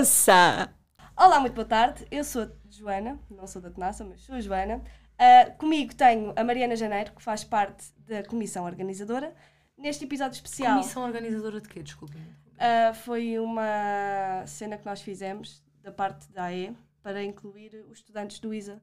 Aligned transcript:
moça! 0.00 0.74
Olá, 1.14 1.38
muito 1.40 1.52
boa 1.52 1.66
tarde. 1.66 2.06
Eu 2.10 2.24
sou 2.24 2.44
a 2.44 2.50
Joana, 2.70 3.20
não 3.30 3.46
sou 3.46 3.60
da 3.60 3.70
Tenaça, 3.70 4.02
mas 4.02 4.22
sou 4.22 4.34
a 4.34 4.40
Joana. 4.40 4.76
Uh, 4.78 5.58
comigo 5.58 5.94
tenho 5.94 6.32
a 6.34 6.42
Mariana 6.42 6.74
Janeiro, 6.74 7.12
que 7.12 7.22
faz 7.22 7.44
parte 7.44 7.92
da 7.98 8.24
comissão 8.24 8.64
organizadora. 8.64 9.34
Neste 9.76 10.06
episódio 10.06 10.36
especial. 10.36 10.78
Comissão 10.78 11.04
organizadora 11.04 11.60
de 11.60 11.68
quê? 11.68 11.82
Desculpem. 11.82 12.18
Uh, 12.22 12.94
foi 12.94 13.38
uma 13.38 14.42
cena 14.46 14.78
que 14.78 14.86
nós 14.86 15.02
fizemos 15.02 15.62
da 15.82 15.92
parte 15.92 16.32
da 16.32 16.44
AE 16.44 16.74
para 17.02 17.22
incluir 17.22 17.84
os 17.90 17.98
estudantes 17.98 18.38
do 18.38 18.54
ISA 18.54 18.80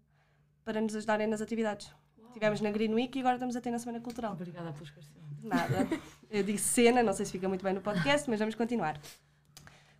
para 0.63 0.79
nos 0.79 0.95
ajudarem 0.95 1.25
nas 1.25 1.41
atividades. 1.41 1.91
Uau. 2.19 2.31
Tivemos 2.31 2.61
na 2.61 2.69
Green 2.69 2.93
Week 2.93 3.17
e 3.17 3.21
agora 3.21 3.37
estamos 3.37 3.55
a 3.55 3.61
ter 3.61 3.71
na 3.71 3.79
Semana 3.79 3.99
Cultural. 4.01 4.33
Obrigada 4.33 4.71
pelo 4.71 4.85
esclarecimento. 4.85 5.27
Nada. 5.41 5.87
Eu 6.29 6.43
disse 6.43 6.65
cena, 6.65 7.01
não 7.01 7.13
sei 7.13 7.25
se 7.25 7.31
fica 7.31 7.49
muito 7.49 7.63
bem 7.63 7.73
no 7.73 7.81
podcast, 7.81 8.29
mas 8.29 8.37
vamos 8.37 8.53
continuar. 8.53 8.99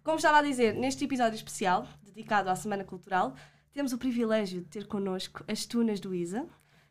Como 0.08 0.16
estava 0.16 0.38
a 0.38 0.42
dizer, 0.42 0.74
neste 0.74 1.04
episódio 1.04 1.36
especial, 1.36 1.86
dedicado 2.02 2.50
à 2.50 2.56
Semana 2.56 2.86
Cultural, 2.86 3.36
temos 3.74 3.92
o 3.92 3.98
privilégio 3.98 4.62
de 4.62 4.68
ter 4.68 4.88
connosco 4.88 5.44
as 5.50 5.66
tunas 5.66 6.00
do 6.00 6.16
ISA. 6.16 6.46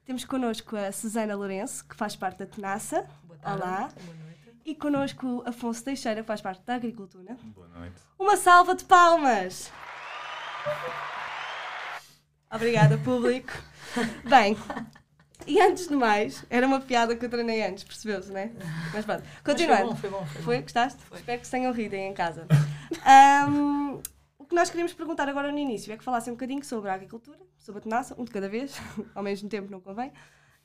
Temos 0.04 0.22
connosco 0.22 0.76
a 0.76 0.92
Susana 0.92 1.34
Lourenço, 1.34 1.88
que 1.88 1.96
faz 1.96 2.14
parte 2.14 2.40
da 2.40 2.46
Tenaça. 2.46 3.08
Boa 3.24 3.38
tarde. 3.38 3.62
Olá. 3.62 3.78
Boa 3.88 4.16
noite. 4.16 4.60
E 4.66 4.74
connosco 4.74 5.42
Afonso 5.46 5.82
Teixeira, 5.82 6.20
que 6.20 6.26
faz 6.26 6.42
parte 6.42 6.62
da 6.66 6.74
Agricultura. 6.74 7.38
Boa 7.42 7.68
noite. 7.68 7.96
Uma 8.18 8.36
salva 8.36 8.74
de 8.74 8.84
palmas! 8.84 9.72
Obrigada, 12.52 12.98
público. 12.98 13.50
Bem, 14.28 14.58
e 15.46 15.60
antes 15.60 15.88
de 15.88 15.94
mais, 15.94 16.44
era 16.50 16.66
uma 16.66 16.80
piada 16.80 17.14
que 17.16 17.24
eu 17.24 17.28
treinei 17.30 17.64
antes, 17.64 17.84
percebeu-se, 17.84 18.30
não 18.30 18.38
é? 18.38 18.50
Mas 18.92 19.04
pronto, 19.04 19.22
continuando. 19.44 19.90
Mas 19.90 20.00
foi 20.00 20.10
bom, 20.10 20.18
foi 20.18 20.26
bom. 20.26 20.26
Foi, 20.26 20.42
Foi? 20.42 20.56
bom. 20.56 20.62
Gostaste? 20.62 21.02
Foi. 21.02 21.18
Espero 21.18 21.40
que 21.40 21.44
se 21.46 21.50
tenham 21.50 21.72
rido 21.72 21.94
aí 21.94 22.02
em 22.02 22.14
casa. 22.14 22.46
Ahm, 23.04 24.00
o 24.38 24.44
que 24.44 24.54
nós 24.54 24.68
queríamos 24.70 24.92
perguntar 24.92 25.28
agora 25.28 25.50
no 25.50 25.58
início 25.58 25.92
é 25.92 25.96
que 25.96 26.04
falassem 26.04 26.32
um 26.32 26.36
bocadinho 26.36 26.64
sobre 26.64 26.90
a 26.90 26.94
agricultura, 26.94 27.38
sobre 27.58 27.78
a 27.80 27.82
tenaça, 27.82 28.14
um 28.18 28.24
de 28.24 28.30
cada 28.30 28.48
vez, 28.48 28.74
ao 29.14 29.22
mesmo 29.22 29.48
tempo 29.48 29.70
não 29.70 29.80
convém. 29.80 30.12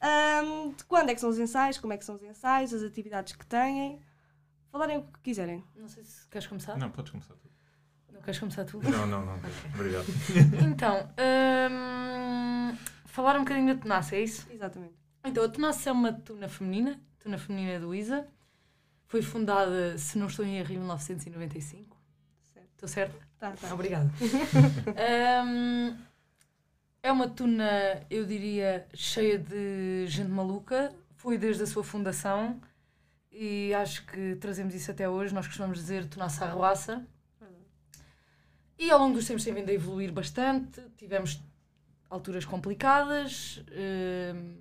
Ahm, 0.02 0.72
de 0.76 0.84
quando 0.86 1.10
é 1.10 1.14
que 1.16 1.22
são 1.22 1.30
os 1.30 1.38
ensaios, 1.38 1.78
como 1.78 1.94
é 1.94 1.98
que 1.98 2.06
são 2.06 2.16
os 2.16 2.24
ensaios, 2.24 2.74
as 2.74 2.82
atividades 2.84 3.36
que 3.36 3.46
têm. 3.46 4.00
Falarem 4.72 4.98
o 4.98 5.04
que 5.04 5.20
quiserem. 5.22 5.64
Não 5.76 5.88
sei 5.90 6.04
se 6.04 6.26
queres 6.30 6.48
começar. 6.48 6.78
Não, 6.78 6.90
podes 6.90 7.12
começar 7.12 7.34
tu. 7.36 7.52
Não 8.12 8.22
queres 8.22 8.40
começar 8.40 8.64
tu? 8.66 8.80
Não, 8.82 9.06
não, 9.06 9.26
não. 9.26 9.36
Obrigado. 9.76 10.06
Então, 10.66 11.10
hum, 11.20 12.78
falar 13.12 13.36
um 13.36 13.44
bocadinho 13.44 13.76
da 13.76 13.82
Tenaça, 13.82 14.16
é 14.16 14.22
isso? 14.22 14.48
Exatamente. 14.52 14.96
Então, 15.24 15.44
a 15.44 15.50
Tenaça 15.50 15.90
é 15.90 15.92
uma 15.92 16.14
tuna 16.14 16.48
feminina, 16.48 17.00
tuna 17.20 17.38
feminina 17.38 17.80
do 17.80 17.94
ISA. 17.94 18.28
Foi 19.08 19.22
fundada, 19.22 19.98
se 19.98 20.18
não 20.18 20.28
estou 20.28 20.46
em 20.46 20.58
erro, 20.58 20.74
em 20.74 20.78
1995. 20.78 21.98
Certo. 22.54 22.70
Estou 22.72 22.90
certa? 22.90 23.28
Tá, 23.38 23.52
tá. 23.52 23.74
Obrigada. 23.74 24.10
Hum, 25.44 25.98
é 27.04 27.12
uma 27.12 27.28
tuna, 27.28 28.02
eu 28.10 28.26
diria, 28.26 28.88
cheia 28.94 29.38
de 29.38 30.06
gente 30.08 30.30
maluca. 30.30 30.94
Foi 31.16 31.38
desde 31.38 31.64
a 31.64 31.68
sua 31.68 31.84
fundação 31.84 32.60
e 33.32 33.74
acho 33.74 34.06
que 34.06 34.36
trazemos 34.36 34.74
isso 34.74 34.92
até 34.92 35.10
hoje. 35.10 35.34
Nós 35.34 35.48
costumamos 35.48 35.78
dizer 35.78 36.06
tunaça 36.06 36.46
arruaça. 36.46 37.06
E 38.78 38.90
ao 38.90 39.00
longo 39.00 39.16
dos 39.16 39.28
tempos 39.28 39.44
tem 39.44 39.54
vindo 39.54 39.70
a 39.70 39.74
evoluir 39.74 40.12
bastante. 40.12 40.82
Tivemos 40.98 41.42
alturas 42.12 42.44
complicadas, 42.44 43.64
hum, 44.36 44.54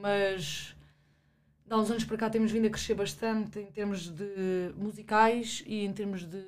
mas 0.00 0.74
há 1.68 1.76
uns 1.76 1.90
anos 1.90 2.04
para 2.04 2.16
cá 2.16 2.30
temos 2.30 2.50
vindo 2.50 2.66
a 2.66 2.70
crescer 2.70 2.94
bastante 2.94 3.58
em 3.60 3.70
termos 3.70 4.08
de 4.08 4.72
musicais 4.74 5.62
e 5.66 5.84
em 5.84 5.92
termos 5.92 6.24
de, 6.24 6.42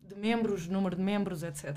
de 0.00 0.14
membros, 0.14 0.68
número 0.68 0.94
de 0.94 1.02
membros, 1.02 1.42
etc. 1.42 1.76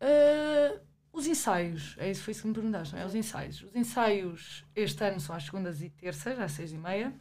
Uh, 0.00 0.80
os 1.12 1.26
ensaios, 1.28 1.94
é 1.96 2.10
isso 2.10 2.22
foi 2.24 2.32
isso 2.32 2.42
que 2.42 2.48
me 2.48 2.54
perguntaste, 2.54 2.94
não 2.94 3.00
é? 3.00 3.06
Os 3.06 3.14
ensaios. 3.14 3.62
Os 3.62 3.74
ensaios 3.76 4.64
este 4.74 5.02
ano 5.04 5.20
são 5.20 5.34
às 5.34 5.44
segundas 5.44 5.80
e 5.80 5.88
terças, 5.88 6.38
às 6.40 6.52
seis 6.52 6.72
e 6.72 6.76
meia. 6.76 7.14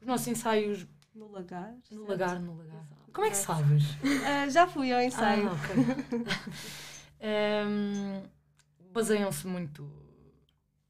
Os 0.00 0.06
nossos 0.06 0.26
ensaios 0.26 0.84
No 1.14 1.30
lagar. 1.30 1.72
no 1.90 2.06
certo? 2.06 2.08
lagar, 2.08 2.40
no 2.40 2.58
lagar. 2.58 2.74
Exato. 2.74 3.12
Como 3.12 3.26
é 3.26 3.30
que 3.30 3.36
sabes? 3.36 3.84
Ah, 4.26 4.48
já 4.50 4.66
fui 4.66 4.92
ao 4.92 5.00
ensaio. 5.00 5.48
Ah, 5.48 5.52
ok. 5.52 6.26
Ehm, 7.22 8.24
Baseiam-se 8.92 9.46
muito. 9.48 9.88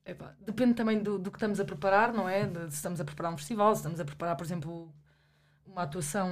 epá, 0.05 0.35
depende 0.41 0.75
também 0.75 1.03
do, 1.03 1.19
do 1.19 1.31
que 1.31 1.37
estamos 1.39 1.61
a 1.61 1.65
preparar, 1.65 2.13
não 2.13 2.29
é? 2.29 2.47
De- 2.47 2.71
se 2.71 2.77
estamos 2.77 3.01
a 3.01 3.05
preparar 3.05 3.33
um 3.33 3.37
festival, 3.39 3.75
se 3.75 3.81
estamos 3.81 4.01
a 4.01 4.05
preparar, 4.05 4.37
por 4.37 4.45
exemplo, 4.45 4.93
uma 5.67 5.83
atuação, 5.85 6.29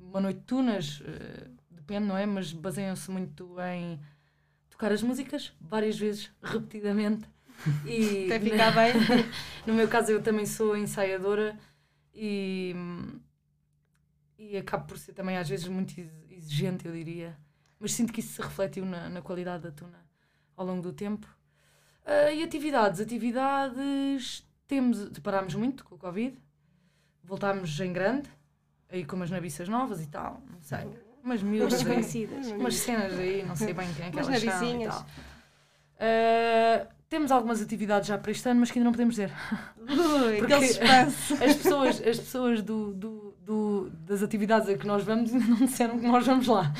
uma 0.00 0.20
noite 0.20 0.40
de 0.40 0.44
tunas, 0.46 1.02
eh, 1.04 1.48
depende, 1.70 2.06
não 2.08 2.16
é? 2.16 2.26
Mas 2.26 2.52
baseiam-se 2.52 3.10
muito 3.10 3.56
em 3.60 4.00
tocar 4.70 4.92
as 4.92 5.02
músicas 5.02 5.52
várias 5.60 5.98
vezes, 5.98 6.30
repetidamente. 6.42 7.28
E 7.84 8.24
Até 8.26 8.40
ficar 8.40 8.72
bem. 8.72 8.94
no 9.66 9.74
meu 9.74 9.88
caso, 9.88 10.12
eu 10.12 10.22
também 10.22 10.46
sou 10.46 10.76
ensaiadora 10.76 11.58
e, 12.14 12.74
e 14.38 14.56
acabo 14.56 14.86
por 14.86 14.98
ser 14.98 15.12
também 15.12 15.36
às 15.36 15.48
vezes 15.48 15.66
muito 15.68 15.98
ex- 15.98 16.12
exigente, 16.30 16.86
eu 16.86 16.92
diria. 16.92 17.36
Mas 17.80 17.92
sinto 17.92 18.12
que 18.12 18.20
isso 18.20 18.34
se 18.34 18.42
refletiu 18.42 18.84
na, 18.84 19.08
na 19.08 19.22
qualidade 19.22 19.62
da 19.62 19.70
tuna 19.70 19.98
ao 20.56 20.66
longo 20.66 20.82
do 20.82 20.92
tempo. 20.92 21.26
Ah, 22.04 22.32
e 22.32 22.42
atividades? 22.42 23.00
Atividades. 23.00 24.44
Temos, 24.66 25.10
parámos 25.20 25.54
muito 25.54 25.84
com 25.84 25.94
o 25.94 25.98
Covid, 25.98 26.36
voltámos 27.24 27.78
em 27.80 27.92
grande, 27.92 28.28
aí 28.90 29.04
com 29.04 29.16
umas 29.16 29.30
nabiças 29.30 29.66
novas 29.68 30.02
e 30.02 30.06
tal, 30.06 30.42
não 30.50 30.60
sei. 30.60 30.86
Umas 31.24 31.42
miúdas 31.42 31.74
aí, 31.74 31.78
Desconhecidas. 31.78 32.46
umas 32.48 32.74
cenas 32.74 33.18
aí, 33.18 33.44
não 33.46 33.56
sei 33.56 33.72
bem 33.72 33.92
quem 33.94 34.06
é 34.06 34.10
que 34.10 34.16
Umas 34.16 34.28
elas 34.28 34.42
são 34.42 34.82
e 34.82 34.86
tal. 34.86 35.06
Ah, 36.00 36.86
temos 37.08 37.32
algumas 37.32 37.62
atividades 37.62 38.08
já 38.08 38.18
para 38.18 38.30
este 38.30 38.46
ano, 38.48 38.60
mas 38.60 38.70
que 38.70 38.78
ainda 38.78 38.84
não 38.84 38.92
podemos 38.92 39.14
dizer. 39.14 39.32
Ui, 39.78 40.38
Porque-. 40.38 40.54
As 40.54 41.56
pessoas, 41.56 42.00
as 42.00 42.18
pessoas 42.18 42.62
do, 42.62 42.92
do, 42.92 43.27
do- 43.48 43.88
das 44.06 44.22
atividades 44.22 44.68
a 44.68 44.76
que 44.76 44.86
nós 44.86 45.02
vamos 45.04 45.32
ainda 45.32 45.46
não 45.46 45.56
disseram 45.56 45.98
que 45.98 46.06
nós 46.06 46.26
vamos 46.26 46.46
lá. 46.46 46.70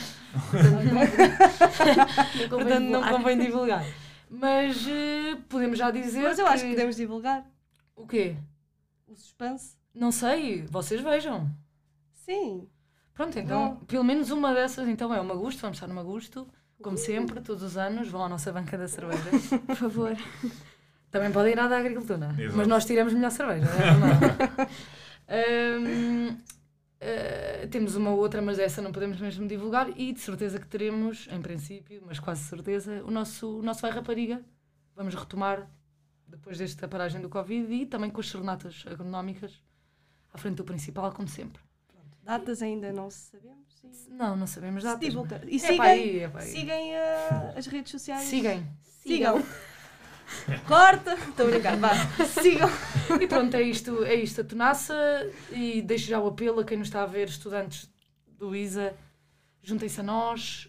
Portanto, 2.51 2.81
não 2.91 3.03
convém 3.11 3.39
divulgar. 3.39 3.85
Mas 4.31 4.87
eh, 4.87 5.37
podemos 5.49 5.79
já 5.79 5.91
dizer. 5.91 6.23
Mas 6.23 6.39
eu 6.39 6.47
acho 6.47 6.65
que 6.65 6.71
podemos 6.71 6.97
divulgar 6.97 7.45
O 7.97 8.07
quê? 8.07 8.37
o 9.07 9.15
suspense. 9.17 9.77
Não 9.95 10.13
sei, 10.13 10.67
vocês 10.71 11.01
vejam. 11.01 11.51
Sim. 12.13 12.69
Pronto, 13.15 13.39
então, 13.39 13.61
Não. 13.71 13.77
pelo 13.87 14.05
menos 14.05 14.31
uma 14.31 14.53
dessas 14.53 14.87
então 14.87 15.13
é 15.15 15.21
o 15.21 15.25
Magusto, 15.25 15.63
vamos 15.63 15.77
estar 15.79 15.87
no 15.89 15.95
Magusto, 15.95 16.47
como 16.83 16.99
sempre, 16.99 17.41
todos 17.41 17.63
os 17.63 17.77
anos, 17.79 18.09
vão 18.09 18.23
à 18.23 18.29
nossa 18.29 18.53
banca 18.53 18.77
da 18.77 18.87
cerveja. 18.87 19.25
Por 19.67 19.75
favor. 19.75 20.17
Também 21.11 21.33
podem 21.33 21.53
ir 21.55 21.59
à 21.59 21.67
da 21.67 21.79
agricultura, 21.79 22.35
Exato. 22.39 22.57
mas 22.59 22.67
nós 22.69 22.85
tiramos 22.85 23.15
melhor 23.15 23.31
cerveja, 23.31 23.65
não 23.65 24.09
é 24.09 24.15
verdade? 24.15 24.71
Eh, 27.01 27.69
temos 27.71 27.95
uma 27.95 28.11
outra, 28.11 28.43
mas 28.43 28.59
essa 28.59 28.83
não 28.83 28.91
podemos 28.91 29.21
mesmo 29.21 29.47
divulgar, 29.47 29.89
e 29.99 30.13
de 30.13 30.21
certeza 30.21 30.59
que 30.59 30.67
teremos, 30.67 31.29
em 31.31 31.41
princípio, 31.41 32.03
mas 32.05 32.19
quase 32.19 32.43
certeza, 32.45 33.03
o 33.05 33.11
nosso, 33.11 33.59
o 33.61 33.63
nosso 33.63 33.83
Vai 33.83 33.91
Rapariga. 33.93 34.45
Vamos 34.97 35.15
retomar 35.15 35.71
depois 36.27 36.59
desta 36.59 36.89
paragem 36.89 37.21
do 37.21 37.29
Covid 37.29 37.73
e 37.73 37.87
também 37.87 38.11
com 38.11 38.21
as 38.21 38.29
serenatas 38.29 38.85
agronómicas 38.87 39.63
à 40.33 40.39
frente 40.39 40.57
do 40.57 40.65
principal, 40.65 41.13
como 41.13 41.29
sempre. 41.29 41.63
Datas 42.23 42.61
ainda 42.63 42.93
não 42.93 43.11
sabemos. 43.11 43.69
E... 43.85 44.11
Não, 44.11 44.37
não 44.37 44.47
sabemos 44.47 44.83
Se 44.83 44.89
datas. 44.89 45.09
divulga- 45.09 45.41
mas- 45.43 45.53
E 45.53 45.57
É 45.57 45.59
sigam, 45.59 45.87
aí, 45.87 46.19
é 46.19 46.41
sigam 46.41 46.77
ah, 47.31 47.55
as 47.57 47.67
redes 47.69 47.93
sociais. 47.93 48.25
Sigam. 48.25 48.67
Sigam. 48.83 49.43
Corta. 50.67 51.15
Estou 51.15 51.47
a 51.47 51.51
brincar. 51.51 51.77
Vá. 51.77 51.91
Sigam. 52.27 52.69
E 53.21 53.27
pronto, 53.27 53.55
é 53.55 53.63
isto, 53.63 54.05
é 54.05 54.15
isto 54.15 54.41
a 54.41 54.45
Tonaça 54.45 54.95
e 55.53 55.83
deixo 55.83 56.09
já 56.09 56.21
o 56.21 56.29
apelo 56.29 56.61
a 56.61 56.65
quem 56.65 56.79
nos 56.79 56.89
está 56.89 57.03
a 57.03 57.07
ver, 57.07 57.29
estudantes 57.29 57.91
do 58.39 58.55
ISA, 58.55 58.95
juntem-se 59.63 60.01
a 60.01 60.03
nós. 60.03 60.69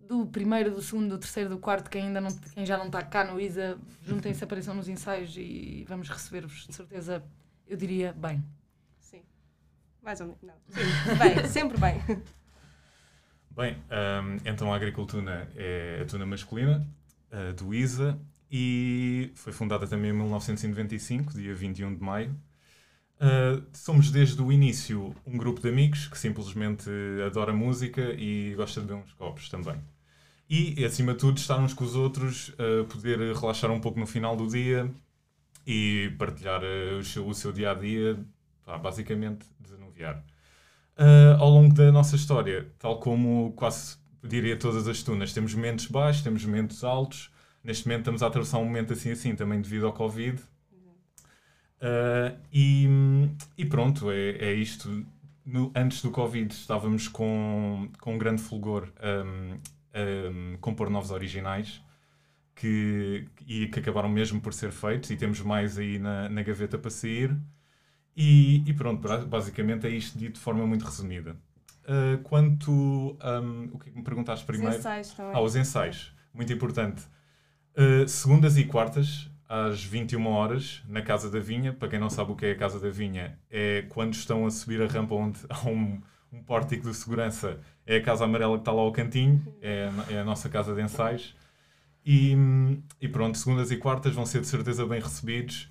Do 0.00 0.26
primeiro, 0.26 0.70
do 0.70 0.82
segundo, 0.82 1.08
do 1.10 1.18
terceiro, 1.18 1.48
do 1.48 1.58
quarto, 1.58 1.88
quem, 1.88 2.02
ainda 2.02 2.20
não, 2.20 2.30
quem 2.52 2.66
já 2.66 2.76
não 2.76 2.86
está 2.86 3.02
cá 3.02 3.24
no 3.24 3.40
ISA, 3.40 3.78
juntem-se, 4.02 4.44
apareçam 4.44 4.74
nos 4.74 4.86
ensaios 4.86 5.34
e 5.36 5.84
vamos 5.88 6.10
receber-vos, 6.10 6.66
de 6.66 6.74
certeza, 6.74 7.24
eu 7.66 7.76
diria, 7.76 8.12
bem. 8.12 8.44
Sim. 8.98 9.22
Mais 10.02 10.20
ou 10.20 10.26
menos. 10.26 10.42
Não. 10.42 10.54
Sim. 10.68 10.82
Bem, 11.18 11.48
sempre 11.48 11.78
bem. 11.78 12.02
Bem, 13.50 13.76
hum, 13.76 14.36
então 14.44 14.72
a 14.72 14.76
agricultura 14.76 15.48
é 15.56 16.00
a 16.02 16.04
tuna 16.04 16.26
masculina 16.26 16.86
uh, 17.34 17.52
do 17.52 17.74
ISA 17.74 18.18
e 18.56 19.32
foi 19.34 19.52
fundada 19.52 19.84
também 19.86 20.10
em 20.10 20.14
1995, 20.14 21.34
dia 21.34 21.54
21 21.54 21.96
de 21.96 22.00
maio. 22.00 22.30
Uh, 23.16 23.64
somos 23.72 24.10
desde 24.10 24.40
o 24.40 24.52
início 24.52 25.14
um 25.26 25.36
grupo 25.36 25.60
de 25.60 25.68
amigos 25.68 26.06
que 26.06 26.18
simplesmente 26.18 26.88
adora 27.26 27.52
música 27.52 28.14
e 28.16 28.54
gosta 28.54 28.80
de 28.80 28.86
beber 28.86 29.02
uns 29.02 29.12
copos 29.12 29.48
também. 29.48 29.80
E, 30.48 30.84
acima 30.84 31.14
de 31.14 31.18
tudo, 31.18 31.38
estar 31.38 31.58
uns 31.58 31.74
com 31.74 31.84
os 31.84 31.96
outros, 31.96 32.50
uh, 32.50 32.84
poder 32.84 33.18
relaxar 33.34 33.70
um 33.70 33.80
pouco 33.80 33.98
no 33.98 34.06
final 34.06 34.36
do 34.36 34.46
dia 34.46 34.88
e 35.66 36.14
partilhar 36.18 36.62
uh, 36.62 36.98
o, 36.98 37.04
seu, 37.04 37.32
seu 37.34 37.52
dia 37.52 37.72
a 37.72 37.74
dia, 37.74 38.18
pá, 38.64 38.78
basicamente 38.78 39.46
desanuviar. 39.58 40.22
Ao 41.40 41.50
longo 41.50 41.74
da 41.74 41.90
nossa 41.90 42.14
história, 42.14 42.70
tal 42.78 43.00
como 43.00 43.52
quase 43.56 43.96
diria 44.24 44.56
todas 44.56 44.88
as 44.88 45.02
tunas, 45.02 45.32
temos 45.32 45.54
momentos 45.54 45.86
baixos, 45.86 46.22
temos 46.22 46.44
momentos 46.44 46.82
altos. 46.82 47.30
Neste 47.62 47.86
momento 47.86 48.00
estamos 48.00 48.22
a 48.22 48.26
atravessar 48.26 48.58
um 48.58 48.64
momento 48.64 48.92
assim 48.92 49.10
assim, 49.10 49.34
também 49.36 49.60
devido 49.60 49.86
ao 49.86 49.92
Covid. 49.92 50.40
Uh, 51.84 52.38
e, 52.52 52.88
e, 53.58 53.66
pronto, 53.66 54.10
é, 54.10 54.30
é 54.30 54.54
isto. 54.54 55.04
No, 55.44 55.70
antes 55.74 56.00
do 56.00 56.10
Covid 56.10 56.52
estávamos 56.54 57.08
com, 57.08 57.90
com 58.00 58.14
um 58.14 58.18
grande 58.18 58.40
fulgor 58.40 58.90
um, 59.02 59.58
um, 59.94 60.56
compor 60.58 60.88
novos 60.88 61.10
originais 61.10 61.82
que, 62.54 63.26
e 63.46 63.68
que 63.68 63.78
acabaram 63.78 64.08
mesmo 64.08 64.40
por 64.40 64.54
ser 64.54 64.72
feitos 64.72 65.10
e 65.10 65.16
temos 65.16 65.40
mais 65.40 65.76
aí 65.78 65.98
na, 65.98 66.30
na 66.30 66.42
gaveta 66.42 66.78
para 66.78 66.90
sair. 66.90 67.36
E, 68.16 68.62
e, 68.66 68.72
pronto, 68.72 69.06
basicamente 69.26 69.86
é 69.86 69.90
isto 69.90 70.18
dito 70.18 70.34
de 70.34 70.40
forma 70.40 70.66
muito 70.66 70.84
resumida. 70.84 71.36
Uh, 71.84 72.22
quanto. 72.22 72.70
Um, 72.70 73.70
o 73.72 73.78
que 73.78 73.88
é 73.88 73.92
que 73.92 73.98
me 73.98 74.04
perguntaste 74.04 74.44
primeiro? 74.44 74.72
Os 74.72 74.78
ensaios 74.80 75.10
também. 75.12 75.32
Ah, 75.34 75.40
os 75.40 75.56
ensaios. 75.56 76.12
Muito 76.32 76.52
importante. 76.52 77.02
Uh, 77.76 78.08
segundas 78.08 78.56
e 78.56 78.64
quartas, 78.64 79.30
às 79.48 79.82
21 79.84 80.26
horas, 80.26 80.82
na 80.88 81.02
Casa 81.02 81.30
da 81.30 81.38
Vinha. 81.38 81.72
Para 81.72 81.88
quem 81.88 81.98
não 81.98 82.08
sabe 82.08 82.32
o 82.32 82.36
que 82.36 82.46
é 82.46 82.52
a 82.52 82.56
Casa 82.56 82.80
da 82.80 82.88
Vinha, 82.88 83.38
é 83.50 83.82
quando 83.88 84.14
estão 84.14 84.46
a 84.46 84.50
subir 84.50 84.80
a 84.82 84.86
rampa 84.86 85.14
onde 85.14 85.40
há 85.50 85.68
um, 85.68 86.00
um 86.32 86.42
pórtico 86.42 86.88
de 86.88 86.94
segurança. 86.94 87.60
É 87.86 87.96
a 87.96 88.02
Casa 88.02 88.24
Amarela 88.24 88.56
que 88.56 88.62
está 88.62 88.72
lá 88.72 88.80
ao 88.80 88.92
cantinho, 88.92 89.44
é 89.60 89.90
a, 90.08 90.12
é 90.14 90.20
a 90.20 90.24
nossa 90.24 90.48
casa 90.48 90.74
de 90.74 90.80
ensaios. 90.80 91.36
E, 92.04 92.36
e 93.00 93.08
pronto, 93.08 93.36
segundas 93.36 93.70
e 93.70 93.76
quartas 93.76 94.14
vão 94.14 94.26
ser 94.26 94.40
de 94.40 94.46
certeza 94.46 94.86
bem 94.86 95.00
recebidos 95.00 95.70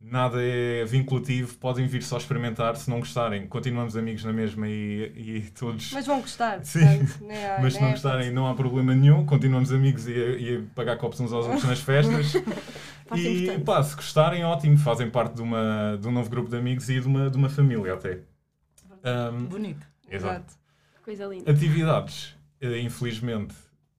nada 0.00 0.42
é 0.42 0.84
vinculativo, 0.84 1.56
podem 1.56 1.86
vir 1.86 2.02
só 2.02 2.16
experimentar 2.18 2.76
se 2.76 2.88
não 2.88 3.00
gostarem. 3.00 3.46
Continuamos 3.46 3.96
amigos 3.96 4.24
na 4.24 4.32
mesma 4.32 4.68
e, 4.68 5.12
e 5.16 5.50
todos. 5.50 5.92
Mas 5.92 6.06
vão 6.06 6.20
gostar, 6.20 6.64
Sim. 6.64 6.80
Portanto, 6.80 7.30
há, 7.30 7.62
Mas 7.62 7.74
se 7.74 7.80
não 7.80 7.88
é 7.88 7.90
gostarem, 7.92 8.30
não 8.30 8.46
há 8.46 8.54
problema 8.54 8.94
nenhum. 8.94 9.24
Continuamos 9.24 9.72
amigos 9.72 10.06
e 10.06 10.12
a, 10.12 10.28
e 10.36 10.56
a 10.56 10.74
pagar 10.74 10.96
copos 10.96 11.20
uns 11.20 11.32
aos 11.32 11.46
outros 11.46 11.64
nas 11.64 11.80
festas. 11.80 12.34
e 13.16 13.58
pá, 13.64 13.82
se 13.82 13.96
gostarem, 13.96 14.44
ótimo, 14.44 14.78
fazem 14.78 15.10
parte 15.10 15.34
de, 15.34 15.42
uma, 15.42 15.98
de 16.00 16.06
um 16.06 16.12
novo 16.12 16.28
grupo 16.30 16.50
de 16.50 16.56
amigos 16.56 16.88
e 16.88 17.00
de 17.00 17.06
uma, 17.06 17.30
de 17.30 17.36
uma 17.36 17.48
família 17.48 17.94
até. 17.94 18.20
Um, 19.04 19.46
Bonito. 19.46 19.86
Exato. 20.10 20.54
Coisa 21.04 21.26
linda. 21.26 21.50
Atividades, 21.50 22.36
uh, 22.62 22.76
infelizmente, 22.76 23.54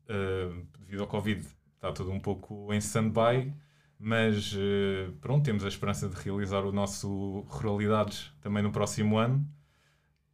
uh, 0.10 0.66
devido 0.80 1.02
ao 1.02 1.08
Covid, 1.08 1.46
está 1.76 1.92
tudo 1.92 2.12
um 2.12 2.20
pouco 2.20 2.74
em 2.74 2.78
stand-by 2.78 3.54
mas 4.00 4.54
eh, 4.56 5.10
pronto, 5.20 5.44
temos 5.44 5.66
a 5.66 5.68
esperança 5.68 6.08
de 6.08 6.16
realizar 6.16 6.64
o 6.64 6.72
nosso 6.72 7.42
Ruralidades 7.48 8.32
também 8.42 8.62
no 8.62 8.72
próximo 8.72 9.18
ano. 9.18 9.48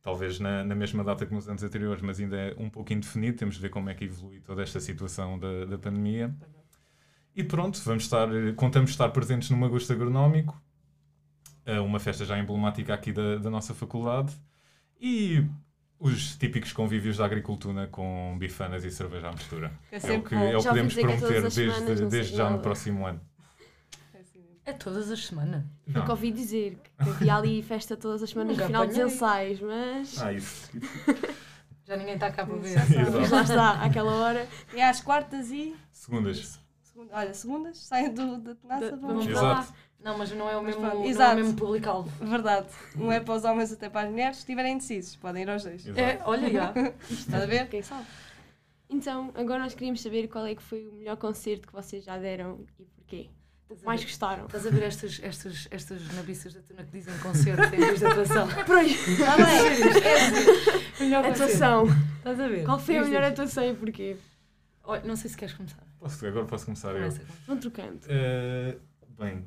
Talvez 0.01 0.37
na, 0.37 0.65
na 0.65 0.75
mesma 0.75 1.01
data 1.01 1.25
que 1.25 1.33
nos 1.33 1.47
anos 1.47 1.63
anteriores, 1.63 2.01
mas 2.01 2.19
ainda 2.19 2.35
é 2.35 2.55
um 2.57 2.69
pouco 2.69 2.91
indefinido. 2.91 3.37
Temos 3.37 3.55
de 3.55 3.61
ver 3.61 3.69
como 3.69 3.89
é 3.89 3.93
que 3.93 4.03
evolui 4.03 4.41
toda 4.41 4.61
esta 4.61 4.81
situação 4.81 5.39
da, 5.39 5.63
da 5.65 5.77
pandemia. 5.77 6.35
E 7.33 7.41
pronto, 7.43 7.81
vamos 7.85 8.03
estar, 8.03 8.27
contamos 8.57 8.91
estar 8.91 9.09
presentes 9.09 9.49
num 9.49 9.63
agosto 9.63 9.91
agronómico, 9.91 10.61
uma 11.83 11.99
festa 11.99 12.25
já 12.25 12.37
emblemática 12.37 12.93
aqui 12.93 13.11
da, 13.11 13.37
da 13.37 13.49
nossa 13.49 13.73
faculdade. 13.73 14.37
E 14.99 15.43
os 15.97 16.35
típicos 16.35 16.73
convívios 16.73 17.17
da 17.17 17.25
agricultura 17.25 17.87
com 17.87 18.35
bifanas 18.37 18.83
e 18.83 18.91
cerveja 18.91 19.29
à 19.29 19.31
mistura. 19.31 19.71
É, 19.89 19.95
é 19.95 20.17
o 20.17 20.21
que, 20.21 20.35
é 20.35 20.57
o 20.57 20.61
podemos 20.61 20.93
prometer 20.93 21.41
desde, 21.43 22.05
desde 22.07 22.35
já 22.35 22.49
no 22.49 22.59
próximo 22.59 23.07
ano. 23.07 23.21
É 24.65 24.71
todas 24.71 25.11
as 25.11 25.25
semanas. 25.25 25.63
Nunca 25.85 26.11
ouvi 26.11 26.31
dizer 26.31 26.77
que 26.77 27.09
havia 27.09 27.35
ali 27.35 27.61
festa 27.61 27.97
todas 27.97 28.23
as 28.23 28.29
semanas 28.29 28.55
no 28.57 28.65
final 28.65 28.87
dos 28.87 28.97
ensaios, 28.97 29.59
mas. 29.59 30.21
Ah, 30.21 30.31
isso. 30.31 30.71
Já 31.85 31.97
ninguém 31.97 32.13
está 32.13 32.31
cá 32.31 32.45
para 32.45 32.55
ver. 32.55 32.77
Mas 33.11 33.29
lá 33.29 33.41
está, 33.41 33.83
àquela 33.83 34.13
hora. 34.13 34.47
E 34.73 34.81
às 34.81 35.01
quartas 35.01 35.51
e. 35.51 35.75
Segundas. 35.91 36.59
Segunda, 36.81 37.15
olha, 37.15 37.33
segundas, 37.33 37.77
saem 37.79 38.13
do, 38.13 38.37
da 38.37 38.55
tenaça, 38.55 38.95
vamos 38.95 39.25
para 39.25 39.41
lá. 39.41 39.67
Não, 39.99 40.17
mas 40.17 40.31
não 40.31 40.49
é 40.49 40.57
o 40.57 40.61
mesmo, 40.61 40.81
não 40.81 40.89
é 40.89 40.93
o 40.93 41.35
mesmo 41.35 41.55
público-alvo. 41.55 42.09
Verdade. 42.25 42.67
Um 42.97 43.11
é 43.11 43.19
para 43.19 43.35
os 43.35 43.45
homens 43.45 43.71
até 43.71 43.89
para 43.89 44.05
as 44.05 44.11
mulheres. 44.11 44.35
Se 44.37 44.41
estiverem 44.43 44.73
indecisos, 44.73 45.15
podem 45.15 45.43
ir 45.43 45.49
aos 45.49 45.63
dois. 45.63 45.87
É, 45.87 46.21
olha, 46.25 46.49
já. 46.51 46.73
Estás 47.09 47.43
a 47.43 47.45
ver? 47.45 47.67
Quem 47.69 47.81
sabe? 47.81 48.05
Então, 48.89 49.31
agora 49.33 49.63
nós 49.63 49.73
queríamos 49.73 50.01
saber 50.01 50.27
qual 50.27 50.45
é 50.45 50.55
que 50.55 50.61
foi 50.61 50.87
o 50.87 50.93
melhor 50.93 51.17
concerto 51.17 51.67
que 51.67 51.73
vocês 51.73 52.03
já 52.03 52.17
deram 52.17 52.65
e 52.79 52.83
porquê 52.85 53.29
mais 53.83 54.03
gostaram. 54.03 54.45
Estás 54.45 54.67
a 54.67 54.69
ver 54.69 54.83
estas, 54.83 55.19
estas, 55.23 55.67
estas 55.71 56.13
nabiças 56.13 56.53
da 56.53 56.61
tuna 56.61 56.83
que 56.83 56.91
dizem 56.91 57.17
concerto 57.19 57.75
em 57.75 57.79
vez 57.79 57.99
de 57.99 58.05
atuação? 58.05 58.47
Pronto. 58.65 58.89
Está 58.89 59.35
bem. 59.37 60.83
melhor 60.99 61.25
atuação. 61.25 61.85
Estás 62.17 62.39
a 62.39 62.47
ver? 62.47 62.65
Qual 62.65 62.79
foi 62.79 62.97
a 62.97 63.03
melhor 63.03 63.23
atuação 63.23 63.63
e 63.63 63.73
porquê? 63.75 64.17
Olha, 64.83 65.03
não 65.03 65.15
sei 65.15 65.29
se 65.29 65.37
queres 65.37 65.53
começar. 65.53 65.83
Posso, 65.99 66.25
agora 66.25 66.45
posso 66.45 66.65
começar 66.65 66.93
Começa. 66.93 67.21
eu. 67.21 67.27
Vão 67.47 67.57
trocando. 67.57 67.99
Uh, 68.05 68.79
bem, 69.17 69.45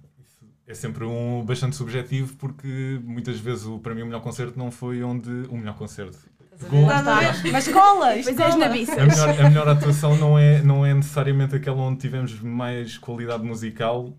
é 0.67 0.75
sempre 0.75 1.05
um 1.05 1.45
bastante 1.45 1.77
subjetivo 1.77 2.37
porque 2.37 3.01
muitas 3.05 3.39
vezes 3.39 3.67
o, 3.67 3.79
para 3.79 3.95
mim 3.95 4.03
o 4.03 4.07
melhor 4.07 4.23
concerto 4.23 4.59
não 4.59 4.71
foi 4.71 5.03
onde 5.03 5.31
o 5.49 5.57
melhor 5.57 5.77
concerto. 5.77 6.19
Mas 7.53 7.69
cola! 7.69 8.13
Pois 8.23 8.39
és 8.39 8.57
na 8.57 8.67
A 8.67 8.69
melhor, 8.71 9.41
a 9.41 9.49
melhor 9.49 9.69
atuação 9.69 10.17
não 10.17 10.39
é, 10.39 10.63
não 10.63 10.85
é 10.85 10.95
necessariamente 10.95 11.55
aquela 11.55 11.79
onde 11.83 12.01
tivemos 12.01 12.41
mais 12.41 12.97
qualidade 12.99 13.45
musical. 13.45 14.17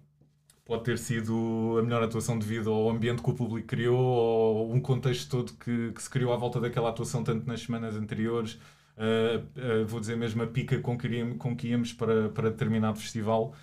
Pode 0.66 0.84
ter 0.84 0.98
sido 0.98 1.78
a 1.80 1.84
melhor 1.84 2.04
atuação 2.04 2.38
devido 2.38 2.72
ao 2.72 2.90
ambiente 2.90 3.22
que 3.22 3.30
o 3.30 3.34
público 3.34 3.68
criou 3.68 3.98
ou 3.98 4.74
um 4.74 4.82
contexto 4.82 5.30
todo 5.30 5.54
que, 5.54 5.92
que 5.94 6.04
se 6.04 6.10
criou 6.10 6.34
à 6.34 6.38
volta 6.38 6.60
daquela 6.60 6.90
atuação, 6.90 7.24
tanto 7.24 7.48
nas 7.48 7.62
semanas 7.62 7.96
anteriores. 7.96 8.60
Uh, 8.98 9.84
uh, 9.84 9.86
vou 9.86 10.00
dizer 10.00 10.18
mesmo 10.18 10.44
a 10.44 10.48
pica 10.48 10.78
com 10.80 10.98
que, 10.98 11.08
iríamos, 11.08 11.38
com 11.38 11.56
que 11.56 11.70
íamos 11.70 11.94
para, 11.94 12.30
para 12.30 12.50
determinado 12.50 13.00
festival. 13.00 13.54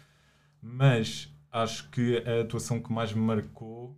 Mas 0.62 1.31
acho 1.53 1.91
que 1.91 2.23
a 2.26 2.41
atuação 2.41 2.81
que 2.81 2.91
mais 2.93 3.12
me 3.12 3.21
marcou 3.21 3.94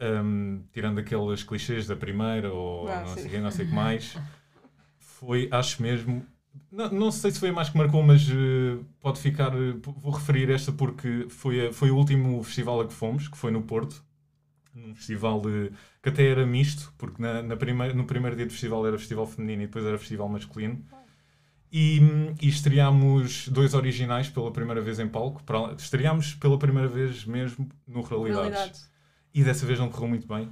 um, 0.00 0.62
tirando 0.72 0.98
aqueles 0.98 1.42
clichês 1.42 1.86
da 1.86 1.96
primeira 1.96 2.52
ou 2.52 2.88
ah, 2.88 3.00
não, 3.00 3.14
sei, 3.14 3.40
não 3.40 3.50
sei 3.50 3.64
o 3.66 3.68
que 3.68 3.74
mais, 3.74 4.16
foi, 4.98 5.48
acho 5.50 5.82
mesmo. 5.82 6.24
Não, 6.70 6.90
não 6.90 7.10
sei 7.10 7.30
se 7.30 7.38
foi 7.38 7.50
a 7.50 7.52
mais 7.52 7.68
que 7.68 7.76
marcou, 7.76 8.02
mas 8.02 8.28
uh, 8.28 8.84
pode 9.00 9.20
ficar. 9.20 9.54
Uh, 9.54 9.80
vou 9.82 10.12
referir 10.12 10.50
esta 10.50 10.72
porque 10.72 11.26
foi, 11.28 11.68
a, 11.68 11.72
foi 11.72 11.90
o 11.90 11.96
último 11.96 12.42
festival 12.42 12.80
a 12.80 12.86
que 12.86 12.94
fomos, 12.94 13.28
que 13.28 13.36
foi 13.36 13.50
no 13.50 13.62
Porto. 13.62 14.04
Num 14.74 14.94
festival 14.94 15.40
de, 15.40 15.72
que 16.00 16.08
até 16.08 16.28
era 16.28 16.46
misto, 16.46 16.92
porque 16.96 17.20
na, 17.20 17.42
na 17.42 17.56
primeira, 17.56 17.92
no 17.92 18.04
primeiro 18.04 18.36
dia 18.36 18.46
do 18.46 18.52
festival 18.52 18.86
era 18.86 18.96
festival 18.96 19.26
feminino 19.26 19.62
e 19.62 19.66
depois 19.66 19.84
era 19.84 19.98
festival 19.98 20.28
masculino. 20.28 20.84
E, 21.72 22.00
e 22.40 22.48
estreámos 22.48 23.48
dois 23.48 23.74
originais 23.74 24.28
pela 24.28 24.50
primeira 24.50 24.80
vez 24.80 24.98
em 24.98 25.08
palco. 25.08 25.42
Para, 25.44 25.74
estreámos 25.74 26.34
pela 26.34 26.58
primeira 26.58 26.88
vez 26.88 27.24
mesmo 27.24 27.68
no 27.86 28.02
Realidades. 28.02 28.36
Realidades. 28.36 28.90
E 29.34 29.44
dessa 29.44 29.66
vez 29.66 29.78
não 29.78 29.88
correu 29.88 30.08
muito 30.08 30.26
bem. 30.26 30.50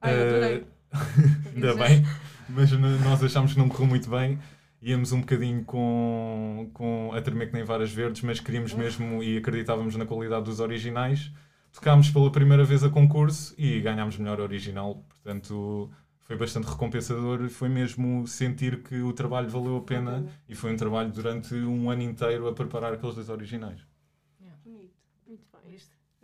Ai, 0.00 0.58
uh, 0.58 0.66
ainda 1.54 1.74
bem, 1.74 2.04
mas 2.48 2.70
nós 2.72 3.22
achámos 3.22 3.52
que 3.52 3.58
não 3.58 3.68
correu 3.68 3.86
muito 3.86 4.10
bem. 4.10 4.38
Íamos 4.80 5.12
um 5.12 5.20
bocadinho 5.20 5.64
com, 5.64 6.70
com 6.72 7.10
a 7.12 7.20
tremer 7.20 7.48
que 7.48 7.54
nem 7.54 7.64
varas 7.64 7.90
verdes, 7.90 8.22
mas 8.22 8.38
queríamos 8.38 8.72
mesmo 8.74 9.22
e 9.22 9.38
acreditávamos 9.38 9.96
na 9.96 10.04
qualidade 10.04 10.44
dos 10.44 10.60
originais. 10.60 11.32
Tocámos 11.72 12.10
pela 12.10 12.30
primeira 12.30 12.64
vez 12.64 12.84
a 12.84 12.88
concurso 12.88 13.54
e 13.58 13.80
ganhámos 13.80 14.16
melhor 14.16 14.40
original, 14.40 15.04
portanto 15.08 15.90
foi 16.26 16.36
bastante 16.36 16.66
recompensador. 16.66 17.48
Foi 17.48 17.68
mesmo 17.68 18.26
sentir 18.26 18.82
que 18.82 19.00
o 19.00 19.12
trabalho 19.12 19.48
valeu 19.48 19.76
a 19.76 19.80
pena 19.80 20.18
uhum. 20.18 20.28
e 20.48 20.54
foi 20.54 20.72
um 20.72 20.76
trabalho 20.76 21.10
durante 21.10 21.54
um 21.54 21.90
ano 21.90 22.02
inteiro 22.02 22.48
a 22.48 22.52
preparar 22.52 22.92
aqueles 22.92 23.14
dois 23.14 23.28
originais. 23.28 23.80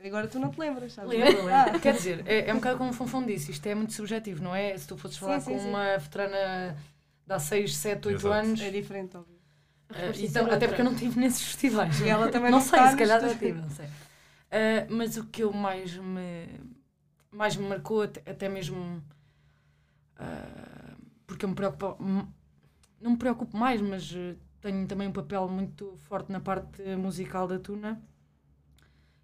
Agora 0.05 0.27
tu 0.27 0.39
não 0.39 0.51
te 0.51 0.59
lembras, 0.59 0.93
sabes? 0.93 1.11
Lembro, 1.11 1.49
ah. 1.49 1.79
Quer 1.79 1.95
dizer, 1.95 2.23
é, 2.27 2.49
é 2.49 2.53
um 2.53 2.57
bocado 2.57 2.79
como 2.79 2.91
o 2.91 2.93
Fonfon 2.93 3.25
disse, 3.25 3.53
isto 3.53 3.67
é 3.67 3.75
muito 3.75 3.93
subjetivo, 3.93 4.43
não 4.43 4.55
é? 4.55 4.77
Se 4.77 4.87
tu 4.87 4.97
fosses 4.97 5.17
falar 5.17 5.41
sim, 5.41 5.53
sim, 5.53 5.53
com 5.53 5.61
sim. 5.61 5.69
uma 5.69 5.97
veterana 5.99 6.77
de 7.27 7.33
há 7.33 7.39
6, 7.39 7.77
7, 7.77 8.09
8 8.09 8.17
Exato. 8.17 8.35
anos. 8.35 8.61
É 8.61 8.71
diferente, 8.71 9.17
óbvio. 9.17 9.37
Uh, 9.91 10.25
então, 10.25 10.51
até 10.51 10.67
porque 10.67 10.81
eu 10.81 10.85
não 10.85 10.93
estive 10.93 11.21
nesses 11.21 11.43
festivais. 11.43 12.01
E 12.01 12.09
ela 12.09 12.29
também 12.29 12.51
não, 12.51 12.59
não 12.59 12.65
sei, 12.65 12.87
se 12.89 12.97
calhar 12.97 13.21
já 13.21 13.35
tive, 13.35 13.61
não 13.61 13.71
sei. 13.71 13.87
Uh, 13.87 14.87
mas 14.91 15.17
o 15.17 15.25
que 15.27 15.43
eu 15.43 15.53
mais 15.53 15.97
me, 15.97 16.49
mais 17.31 17.57
me 17.57 17.69
marcou, 17.69 18.03
até, 18.03 18.29
até 18.29 18.49
mesmo 18.49 19.03
uh, 20.19 20.97
porque 21.27 21.45
eu 21.45 21.49
me 21.49 21.55
preocupo, 21.55 21.97
não 23.01 23.13
me 23.13 23.17
preocupo 23.17 23.57
mais, 23.57 23.81
mas 23.81 24.13
tenho 24.61 24.87
também 24.87 25.09
um 25.09 25.13
papel 25.13 25.49
muito 25.49 25.95
forte 26.09 26.33
na 26.33 26.41
parte 26.41 26.83
musical 26.97 27.47
da 27.47 27.59
Tuna 27.59 28.01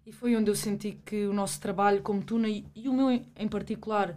e 0.05 0.11
foi 0.11 0.35
onde 0.35 0.49
eu 0.49 0.55
senti 0.55 0.99
que 1.05 1.25
o 1.25 1.33
nosso 1.33 1.59
trabalho 1.59 2.01
como 2.01 2.23
Tuna, 2.23 2.49
e, 2.49 2.65
e 2.75 2.89
o 2.89 2.93
meu 2.93 3.11
em, 3.11 3.25
em, 3.35 3.47
particular, 3.47 4.15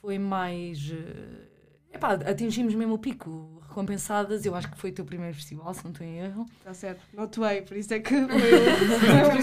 foi 0.00 0.18
mais. 0.18 0.90
Uh, 0.90 1.92
epá, 1.92 2.14
atingimos 2.14 2.74
mesmo 2.74 2.94
o 2.94 2.98
pico. 2.98 3.60
Recompensadas, 3.68 4.44
eu 4.44 4.54
acho 4.54 4.70
que 4.70 4.76
foi 4.78 4.90
o 4.90 4.92
teu 4.92 5.04
primeiro 5.04 5.34
festival, 5.34 5.72
se 5.72 5.82
não 5.82 5.92
estou 5.92 6.06
em 6.06 6.18
erro. 6.18 6.46
Está 6.58 6.74
certo, 6.74 7.02
não 7.14 7.24
atuei, 7.24 7.62
por 7.62 7.74
isso 7.74 7.94
é 7.94 8.00
que 8.00 8.10
foi, 8.12 8.26
o 8.26 8.28
melhor. 8.28 9.30
Por 9.30 9.38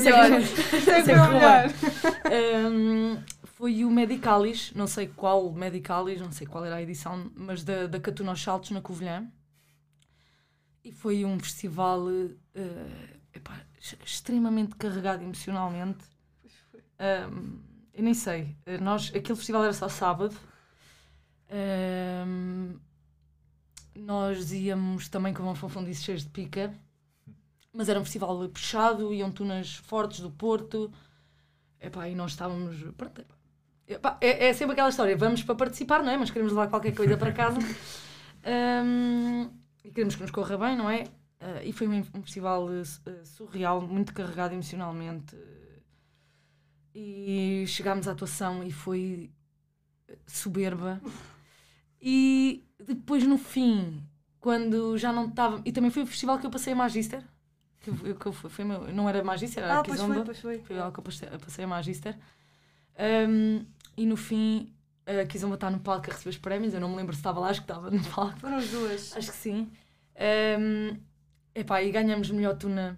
isso 0.77 0.91
é 0.91 1.01
que 1.01 1.03
foi 1.03 1.15
o 1.15 1.33
melhor. 1.33 1.65
um, 2.71 3.23
foi 3.43 3.83
o 3.83 3.89
Medicalis, 3.89 4.71
não 4.75 4.85
sei 4.85 5.07
qual 5.07 5.51
Medicalis, 5.51 6.21
não 6.21 6.31
sei 6.31 6.45
qual 6.45 6.63
era 6.63 6.75
a 6.75 6.81
edição, 6.81 7.31
mas 7.35 7.63
da, 7.63 7.87
da 7.87 7.99
Catuna 7.99 8.29
aos 8.29 8.41
Saltos, 8.41 8.69
na 8.69 8.81
Covilhã. 8.81 9.27
E 10.83 10.91
foi 10.91 11.25
um 11.25 11.39
festival 11.39 12.07
eh, 12.55 13.17
epá, 13.33 13.61
extremamente 13.79 14.75
carregado 14.75 15.23
emocionalmente. 15.23 16.03
Ahm, 16.99 17.59
eu 17.93 18.03
nem 18.03 18.13
sei, 18.13 18.55
nós, 18.81 19.09
aquele 19.09 19.35
festival 19.35 19.63
era 19.63 19.73
só 19.73 19.89
sábado. 19.89 20.35
Ahm, 21.49 22.77
nós 23.95 24.51
íamos 24.51 25.09
também 25.09 25.33
com 25.33 25.43
uma 25.43 25.55
fanfundice 25.55 26.03
cheios 26.03 26.23
de 26.23 26.29
pica, 26.29 26.73
mas 27.73 27.89
era 27.89 27.99
um 27.99 28.03
festival 28.03 28.47
puxado, 28.49 29.13
iam 29.13 29.31
tunas 29.31 29.75
fortes 29.75 30.19
do 30.19 30.31
Porto. 30.31 30.91
Epá, 31.79 32.07
e 32.07 32.15
nós 32.15 32.31
estávamos. 32.31 32.77
pronto, 32.97 33.21
epá. 33.21 33.35
Epá, 33.87 34.17
é, 34.21 34.47
é 34.49 34.53
sempre 34.53 34.73
aquela 34.73 34.89
história, 34.89 35.17
vamos 35.17 35.41
para 35.43 35.55
participar, 35.55 36.03
não 36.03 36.11
é? 36.11 36.17
Mas 36.17 36.29
queremos 36.29 36.53
levar 36.53 36.69
qualquer 36.69 36.93
coisa 36.93 37.17
para 37.17 37.31
casa. 37.31 37.59
Ahm, 38.45 39.49
e 39.83 39.89
queremos 39.91 40.15
que 40.15 40.21
nos 40.21 40.31
corra 40.31 40.57
bem, 40.57 40.77
não 40.77 40.89
é? 40.89 41.05
Ah, 41.39 41.63
e 41.63 41.71
foi 41.71 41.87
um, 41.87 41.99
um 41.99 42.21
festival 42.23 42.67
eh, 42.73 42.83
surreal, 43.25 43.81
muito 43.81 44.13
carregado 44.13 44.53
emocionalmente. 44.53 45.35
E 46.93 47.65
chegámos 47.67 48.07
à 48.07 48.11
atuação 48.11 48.63
e 48.63 48.71
foi 48.71 49.31
soberba. 50.25 50.99
E 52.01 52.63
depois, 52.79 53.23
no 53.25 53.37
fim, 53.37 54.03
quando 54.39 54.97
já 54.97 55.11
não 55.13 55.27
estava. 55.27 55.61
E 55.65 55.71
também 55.71 55.91
foi 55.91 56.03
o 56.03 56.07
festival 56.07 56.39
que 56.39 56.45
eu 56.45 56.49
passei 56.49 56.73
a 56.73 56.75
Magister. 56.75 57.23
Que 57.81 57.89
eu, 57.89 58.15
que 58.15 58.25
eu 58.25 58.33
fui, 58.33 58.49
foi 58.49 58.65
meu- 58.65 58.91
não 58.93 59.07
era 59.07 59.23
Magister, 59.23 59.63
era 59.63 59.79
Ah, 59.79 59.83
pois 59.83 60.01
foi, 60.01 60.23
pois 60.25 60.39
foi. 60.39 60.59
Foi 60.63 60.75
lá 60.75 60.91
que 60.91 60.99
eu 60.99 61.03
passei, 61.03 61.29
eu 61.31 61.39
passei 61.39 61.63
a 61.63 61.67
Magister. 61.67 62.17
Um, 63.29 63.65
e 63.95 64.05
no 64.05 64.17
fim, 64.17 64.73
a 65.05 65.25
Kizomba 65.25 65.55
está 65.55 65.69
no 65.69 65.79
palco 65.79 66.09
a 66.09 66.13
receber 66.13 66.31
os 66.31 66.37
prémios. 66.37 66.73
Eu 66.73 66.81
não 66.81 66.89
me 66.89 66.95
lembro 66.97 67.13
se 67.13 67.19
estava 67.19 67.39
lá, 67.39 67.49
acho 67.49 67.61
que 67.61 67.71
estava 67.71 67.89
no 67.91 68.03
palco. 68.09 68.37
Foram 68.39 68.57
as 68.57 68.67
duas. 68.69 69.15
Acho 69.15 69.31
que 69.31 69.37
sim. 69.37 69.71
Um, 70.59 70.97
epá, 71.59 71.81
e 71.83 71.91
ganhamos 71.91 72.29
melhor 72.31 72.55
tuna. 72.57 72.97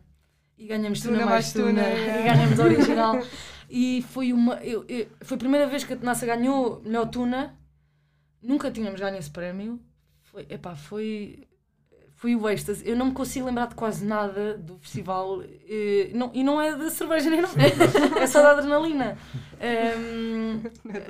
E 0.58 0.65
ganhamos 0.68 1.01
tuna, 1.01 1.13
Tuna 1.13 1.25
mais 1.25 1.46
mais 1.46 1.53
tuna. 1.53 1.84
tuna, 1.84 1.89
E 1.89 2.10
é. 2.10 2.24
ganhamos 2.24 2.60
a 2.60 2.63
original. 2.63 3.15
e 3.70 4.06
foi 4.10 4.32
uma. 4.34 4.56
eu- 4.63 4.86
eu- 4.88 5.08
foi 5.22 5.36
a 5.36 5.39
primeira 5.39 5.68
vez 5.68 5.84
que 5.84 5.94
a 5.94 5.98
Tenaça 5.98 6.25
ganhou 6.25 6.82
melhor 6.86 7.08
tuna. 7.10 7.58
Nunca 8.41 8.72
tínhamos 8.72 9.00
ganho 9.00 9.18
esse 9.18 9.30
prémio. 9.32 9.80
Foi, 10.24 10.46
epá, 10.50 10.75
foi. 10.75 11.48
Foi 12.22 12.36
o 12.36 12.48
êxtase. 12.48 12.88
Eu 12.88 12.96
não 12.96 13.08
me 13.08 13.13
consigo 13.13 13.48
lembrar 13.48 13.66
de 13.66 13.74
quase 13.74 14.06
nada 14.06 14.56
do 14.56 14.78
festival. 14.78 15.42
E 15.68 16.12
não, 16.13 16.30
e 16.36 16.44
não 16.44 16.62
é 16.62 16.75
da 16.75 16.88
cerveja 16.92 17.32
nem 17.32 17.42
nada. 17.42 17.56
É 18.20 18.28
só 18.28 18.44
da 18.44 18.51
adrenalina. 18.51 19.18
Um, 19.60 20.62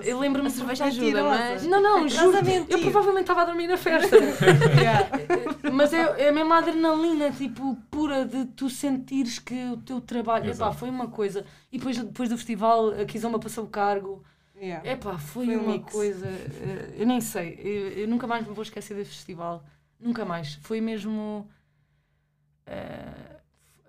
eu 0.05 0.17
lembro-me 0.19 0.47
A 0.47 0.51
de 0.51 0.55
cerveja 0.55 0.85
ajuda, 0.85 1.21
mas. 1.21 1.67
Não, 1.67 1.81
não, 1.83 2.07
juro. 2.07 2.37
a. 2.37 2.41
Eu 2.69 2.79
provavelmente 2.79 3.23
estava 3.23 3.41
a 3.41 3.45
dormir 3.45 3.67
na 3.67 3.75
festa. 3.75 4.15
Mas 5.71 5.93
é, 5.93 6.25
é 6.25 6.29
a 6.29 6.31
mesma 6.31 6.57
adrenalina, 6.59 7.29
tipo, 7.31 7.75
pura 7.89 8.25
de 8.25 8.45
tu 8.45 8.69
sentires 8.69 9.37
que 9.39 9.69
o 9.71 9.77
teu 9.77 9.99
trabalho. 10.01 10.49
Epá, 10.51 10.71
foi 10.71 10.89
uma 10.89 11.07
coisa. 11.07 11.45
E 11.71 11.77
depois, 11.77 11.97
depois 11.97 12.29
do 12.29 12.37
festival, 12.37 12.89
a 12.91 13.05
Kizomba 13.05 13.37
passou 13.39 13.65
o 13.65 13.67
cargo. 13.67 14.23
Yeah. 14.55 14.89
Epá, 14.91 15.17
foi, 15.17 15.45
Foi 15.47 15.57
um 15.57 15.63
uma 15.63 15.73
mix. 15.73 15.91
coisa. 15.91 16.27
eh, 16.27 16.95
Eu 16.97 17.05
nem 17.05 17.19
sei. 17.19 17.59
Eu, 17.61 18.03
eu 18.03 18.07
nunca 18.07 18.27
mais 18.27 18.45
me 18.47 18.53
vou 18.53 18.63
esquecer 18.63 18.93
desse 18.95 19.11
festival. 19.11 19.63
Nunca 20.01 20.25
mais. 20.25 20.55
Foi 20.55 20.81
mesmo. 20.81 21.47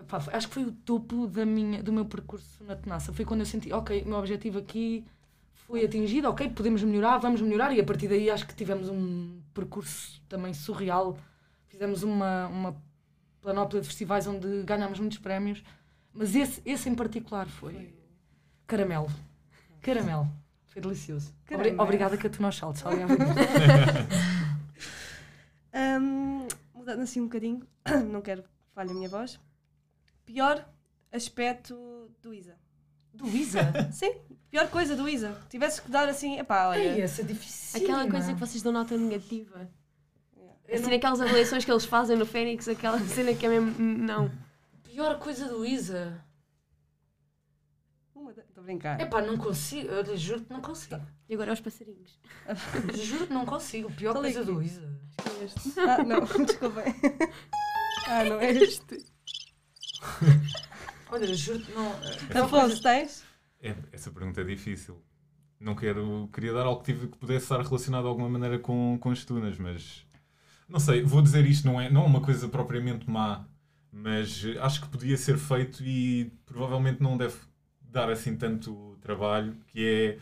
epá, 0.01 0.21
foi- 0.21 0.35
acho 0.35 0.49
que 0.49 0.55
foi 0.55 0.65
o 0.65 0.73
topo 0.73 1.27
da 1.27 1.45
minha, 1.47 1.83
do 1.83 1.93
meu 1.93 2.05
percurso 2.05 2.63
na 2.65 2.77
Tenaça. 2.77 3.13
Foi 3.13 3.25
quando 3.25 3.41
eu 3.41 3.47
senti, 3.47 3.73
ok, 3.73 4.03
o 4.03 4.09
meu 4.09 4.19
objetivo 4.19 4.59
aqui 4.59 5.05
foi 5.53 5.85
atingido, 5.85 6.29
ok, 6.29 6.51
podemos 6.51 6.83
melhorar, 6.83 7.19
vamos 7.19 7.41
melhorar. 7.41 7.73
E 7.73 7.81
a 7.81 7.85
partir 7.85 8.09
daí 8.09 8.31
acho 8.31 8.47
que 8.47 8.55
tivemos 8.55 8.89
um 8.89 9.41
percurso 9.55 10.21
também 10.29 10.53
surreal. 10.53 11.17
Fizemos 11.69 12.03
uma, 12.03 12.47
uma 12.49 12.77
planóplia 13.41 13.81
de 13.81 13.87
festivais 13.89 14.27
onde 14.27 14.63
ganhámos 14.65 15.01
muitos 15.01 15.19
prémios. 15.19 15.63
Mas 16.13 16.35
esse, 16.35 16.61
esse 16.67 16.89
em 16.91 16.95
particular 16.95 17.47
foi 17.49 17.95
caramelo. 18.67 19.11
Caramelo. 19.81 20.29
Foi 20.67 20.81
delicioso. 20.83 21.35
Caramelo. 21.45 21.81
Obrigada, 21.83 22.17
Catuna. 22.17 22.51
Alguém 22.85 23.07
Hum, 25.75 26.47
mudando 26.75 27.01
assim 27.01 27.21
um 27.21 27.25
bocadinho, 27.25 27.67
não 28.11 28.21
quero 28.21 28.43
que 28.43 28.49
falhe 28.75 28.91
a 28.91 28.95
minha 28.95 29.09
voz. 29.09 29.39
Pior 30.25 30.67
aspecto 31.11 32.11
do 32.23 32.33
Isa. 32.35 32.57
Do 33.13 33.27
Isa? 33.29 33.61
Sim, 33.93 34.15
pior 34.51 34.69
coisa 34.71 34.95
do 34.97 35.09
Isa. 35.09 35.37
Tivesses 35.49 35.81
que 35.81 35.91
dar 35.91 36.09
assim, 36.09 36.39
epá, 36.39 36.69
olha. 36.69 36.93
Ai, 36.93 37.01
essa 37.01 37.23
é 37.23 37.25
difícil. 37.25 37.83
Aquela 37.83 38.09
coisa 38.11 38.33
que 38.33 38.41
vocês 38.41 38.63
dão 38.63 38.73
nota 38.73 38.97
negativa. 38.97 39.69
Assim, 40.73 40.85
não- 40.85 40.95
aquelas 40.95 41.21
avaliações 41.21 41.65
que 41.65 41.71
eles 41.71 41.85
fazem 41.85 42.17
no 42.17 42.25
Fênix, 42.25 42.69
aquela 42.69 42.99
cena 43.07 43.35
que 43.35 43.45
é 43.45 43.49
mesmo. 43.49 43.75
Não. 43.79 44.31
Pior 44.85 45.19
coisa 45.19 45.47
do 45.49 45.65
Isa. 45.67 46.23
Estou 48.63 48.65
a 48.65 48.65
brincar. 48.65 49.01
Epá, 49.01 49.21
não 49.21 49.37
consigo. 49.37 49.89
Eu 49.89 50.17
juro 50.17 50.43
que 50.43 50.53
não 50.53 50.61
consigo. 50.61 51.01
E 51.29 51.35
agora 51.35 51.51
aos 51.51 51.61
passarinhos. 51.61 52.19
Juro 52.95 53.27
que 53.27 53.33
não 53.33 53.45
consigo. 53.45 53.91
Pior 53.93 54.17
é 54.17 54.21
coisa 54.21 54.45
que 54.45 54.51
é? 54.51 54.55
do 54.55 54.63
Isa. 54.63 55.01
Ah, 55.79 56.05
não, 56.05 56.21
desculpem. 56.47 56.85
Ah, 58.07 58.25
não 58.25 58.41
é 58.41 58.53
este. 58.53 59.05
Olha, 61.11 61.35
juro 61.35 61.61
que 61.61 61.73
não. 61.73 61.93
Afonso, 62.43 62.83
tens? 62.83 63.25
É, 63.61 63.75
essa 63.93 64.11
pergunta 64.11 64.41
é 64.41 64.45
difícil. 64.45 65.03
Não 65.59 65.75
quero. 65.75 66.29
Queria 66.33 66.53
dar 66.53 66.67
algo 66.67 66.83
que, 66.83 66.93
tive, 66.93 67.09
que 67.09 67.19
pudesse 67.19 67.45
estar 67.45 67.61
relacionado 67.61 68.03
de 68.03 68.09
alguma 68.09 68.29
maneira 68.29 68.59
com, 68.59 68.97
com 69.01 69.11
as 69.11 69.25
tunas, 69.25 69.59
mas. 69.59 70.07
Não 70.69 70.79
sei, 70.79 71.03
vou 71.03 71.21
dizer 71.21 71.45
isto, 71.45 71.67
não 71.67 71.81
é, 71.81 71.91
não 71.91 72.05
é 72.05 72.07
uma 72.07 72.23
coisa 72.23 72.49
propriamente 72.49 73.11
má, 73.11 73.47
mas 73.91 74.43
acho 74.61 74.81
que 74.81 74.89
podia 74.89 75.17
ser 75.19 75.37
feito 75.37 75.83
e 75.85 76.33
provavelmente 76.47 77.03
não 77.03 77.17
deve 77.17 77.37
dar 77.93 78.11
assim 78.11 78.37
tanto 78.37 78.97
trabalho, 79.01 79.55
que 79.69 79.87
é. 79.87 80.19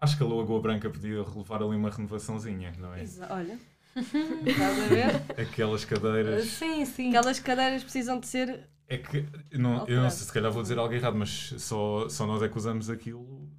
Acho 0.00 0.16
que 0.16 0.22
a 0.22 0.26
Lagoa 0.26 0.60
Branca 0.60 0.88
podia 0.88 1.18
levar 1.22 1.56
ali 1.62 1.74
uma 1.76 1.90
renovaçãozinha, 1.90 2.72
não 2.78 2.94
é? 2.94 3.02
Exa- 3.02 3.26
Olha. 3.30 3.58
Estás 3.96 4.78
a 4.80 4.86
ver? 4.86 5.42
Aquelas 5.42 5.84
cadeiras. 5.84 6.46
Sim, 6.46 6.84
sim. 6.84 7.08
Aquelas 7.08 7.40
cadeiras 7.40 7.82
precisam 7.82 8.20
de 8.20 8.26
ser. 8.28 8.60
É 8.86 8.96
que 8.96 9.26
eu 9.50 9.58
não, 9.58 9.86
eu 9.88 10.00
não 10.00 10.08
sei, 10.08 10.24
se 10.26 10.32
calhar 10.32 10.50
vou 10.52 10.62
dizer 10.62 10.78
algo 10.78 10.94
errado, 10.94 11.16
mas 11.16 11.52
só, 11.58 12.08
só 12.08 12.26
nós 12.26 12.40
é 12.42 12.48
que 12.48 12.56
usamos 12.56 12.88
aquilo 12.88 13.50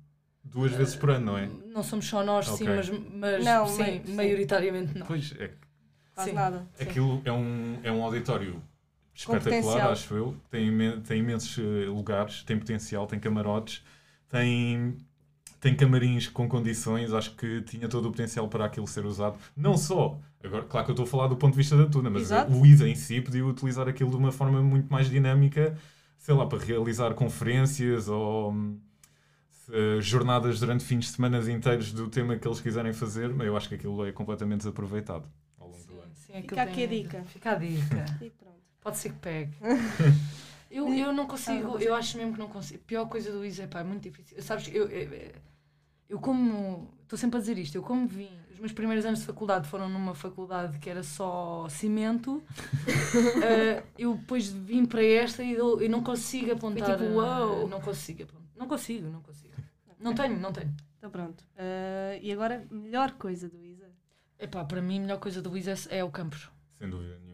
duas 0.44 0.72
vezes 0.72 0.96
por 0.96 1.10
ano, 1.12 1.26
não 1.26 1.38
é? 1.38 1.48
Não 1.68 1.84
somos 1.84 2.08
só 2.08 2.24
nós, 2.24 2.48
sim, 2.48 2.64
Ok. 2.68 2.76
mas, 2.76 2.90
mas 2.90 3.46
Não, 3.46 3.68
sim, 3.68 4.02
sim. 4.06 4.14
maioritariamente 4.16 4.98
não. 4.98 5.06
Pois, 5.06 5.34
é 5.38 5.50
que 5.50 5.56
Quase 6.16 6.30
Sim. 6.32 6.36
nada. 6.36 6.68
Sim. 6.74 6.84
aquilo 6.84 7.22
é 7.26 7.32
um, 7.32 7.80
é 7.84 7.92
um 7.92 8.04
auditório 8.04 8.62
espetacular, 9.24 9.86
acho 9.92 10.14
eu. 10.16 10.42
Tem, 10.50 11.02
tem 11.02 11.20
imensos 11.20 11.58
eh, 11.60 11.88
lugares, 11.88 12.44
tem 12.44 12.58
potencial, 12.58 13.08
tem 13.08 13.20
camarotes, 13.20 13.84
tem, 14.30 14.98
tem 15.60 15.76
camarins 15.76 16.28
com 16.30 16.48
condições. 16.50 17.14
Acho 17.14 17.36
que 17.36 17.62
tinha 17.64 17.88
todo 17.90 18.08
o 18.08 18.12
potencial 18.12 18.48
para 18.50 18.66
aquilo 18.66 18.88
ser 18.88 19.06
usado. 19.06 19.40
Não 19.56 19.78
só, 19.78 20.20
agora, 20.44 20.66
claro 20.66 20.86
que 20.86 20.92
eu 20.92 20.94
estou 20.94 21.06
a 21.06 21.08
falar 21.08 21.28
do 21.28 21.38
ponto 21.38 21.54
de 21.54 21.58
vista 21.58 21.78
da 21.78 21.88
Tuna, 21.88 22.10
mas 22.10 22.24
Exato. 22.24 22.52
o 22.54 22.66
ISA 22.66 22.88
em 22.88 22.96
si 22.96 23.22
podia 23.22 23.46
utilizar 23.46 23.88
aquilo 23.88 24.10
de 24.12 24.18
uma 24.18 24.32
forma 24.32 24.62
muito 24.62 24.92
mais 24.92 25.10
dinâmica, 25.10 25.78
sei 26.18 26.34
lá, 26.36 26.46
para 26.48 26.60
realizar 26.64 27.14
conferências 27.16 28.08
ou. 28.10 28.54
eh, 29.72 30.02
jornadas 30.02 30.60
durante 30.60 30.84
fins 30.84 31.06
de 31.06 31.12
semana 31.12 31.40
inteiros 31.52 31.94
do 31.94 32.10
tema 32.10 32.38
que 32.38 32.48
eles 32.48 32.60
quiserem 32.62 32.94
fazer, 32.94 33.34
mas 33.34 33.48
eu 33.48 33.56
acho 33.58 33.70
que 33.70 33.76
aquilo 33.76 34.06
é 34.06 34.12
completamente 34.12 34.60
desaproveitado 34.60 35.28
ao 35.58 35.70
longo 35.70 35.86
do 35.86 36.00
ano. 36.00 36.12
Sim, 36.16 36.34
aquilo 36.34 36.50
Fica 36.50 36.62
aqui 36.64 36.84
a 36.84 36.88
dica. 36.88 37.24
Fica 37.26 37.52
a 37.52 37.56
dica. 37.56 38.06
Pode 38.90 38.98
ser 38.98 39.10
que 39.10 39.20
pegue. 39.20 39.54
Eu, 40.72 40.94
eu 40.94 41.12
não 41.12 41.26
consigo, 41.26 41.80
eu 41.80 41.96
acho 41.96 42.16
mesmo 42.16 42.34
que 42.34 42.40
não 42.40 42.48
consigo. 42.48 42.80
A 42.84 42.88
pior 42.88 43.06
coisa 43.08 43.32
do 43.32 43.44
Isa, 43.44 43.68
pá, 43.68 43.80
é 43.80 43.84
muito 43.84 44.04
difícil. 44.04 44.40
Sabes, 44.40 44.70
eu, 44.72 44.88
eu, 44.88 45.32
eu 46.08 46.20
como. 46.20 46.94
Estou 47.02 47.18
sempre 47.18 47.38
a 47.38 47.40
dizer 47.40 47.58
isto, 47.58 47.74
eu 47.74 47.82
como 47.82 48.08
vim. 48.08 48.30
Os 48.52 48.60
meus 48.60 48.72
primeiros 48.72 49.04
anos 49.04 49.22
de 49.22 49.26
faculdade 49.26 49.68
foram 49.68 49.90
numa 49.90 50.14
faculdade 50.14 50.78
que 50.78 50.88
era 50.88 51.02
só 51.02 51.68
cimento. 51.70 52.44
eh, 53.44 53.82
eu 53.98 54.14
depois 54.14 54.50
vim 54.50 54.86
para 54.86 55.04
esta 55.04 55.44
e 55.44 55.54
eu, 55.54 55.82
eu 55.82 55.90
não 55.90 56.04
consigo 56.04 56.52
apontar. 56.52 57.00
tipo, 57.00 57.04
eh, 57.04 57.16
uau. 57.16 57.68
Não 57.68 57.82
consigo 57.82 58.22
apontar. 58.22 58.52
Não 58.56 58.68
consigo, 58.68 59.10
não 59.10 59.22
consigo. 59.24 59.54
Não 60.00 60.14
tenho, 60.14 60.40
não 60.40 60.54
tenho. 60.54 60.72
Então 61.00 61.10
pronto. 61.10 61.44
Ah, 61.58 62.16
e 62.22 62.32
agora, 62.32 62.64
melhor 62.70 63.14
coisa 63.14 63.50
do 63.50 63.66
Isa. 63.66 63.90
Epá, 64.38 64.64
para 64.64 64.84
mim, 64.84 65.00
a 65.00 65.02
melhor 65.02 65.20
coisa 65.20 65.42
do 65.42 65.58
Isa 65.58 65.74
é 65.90 66.04
o 66.04 66.12
campus. 66.12 66.48
Sem 66.78 66.90
dúvida 66.92 67.18
nenhuma. 67.18 67.29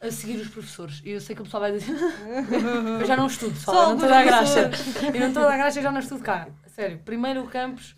A 0.00 0.10
seguir 0.10 0.40
os 0.40 0.48
professores. 0.48 1.02
E 1.04 1.10
eu 1.10 1.20
sei 1.20 1.36
que 1.36 1.42
o 1.42 1.44
pessoal 1.44 1.60
vai 1.60 1.72
dizer. 1.72 1.92
eu 3.00 3.06
já 3.06 3.16
não 3.16 3.26
estudo, 3.26 3.52
pessoal. 3.52 3.76
Só 3.76 3.82
eu 3.82 3.88
não 3.88 3.94
estou 3.96 4.08
a 4.08 4.10
dar 4.10 4.18
alguns 4.18 4.54
graxa. 4.54 4.70
Eu 5.14 5.20
não 5.20 5.28
estou 5.28 5.42
a 5.42 5.46
dar 5.46 5.56
graxa, 5.58 5.78
eu 5.78 5.82
já 5.82 5.92
não 5.92 6.00
estudo 6.00 6.22
cá. 6.22 6.48
Sério. 6.68 6.98
Primeiro 7.04 7.42
o 7.42 7.48
campus, 7.48 7.94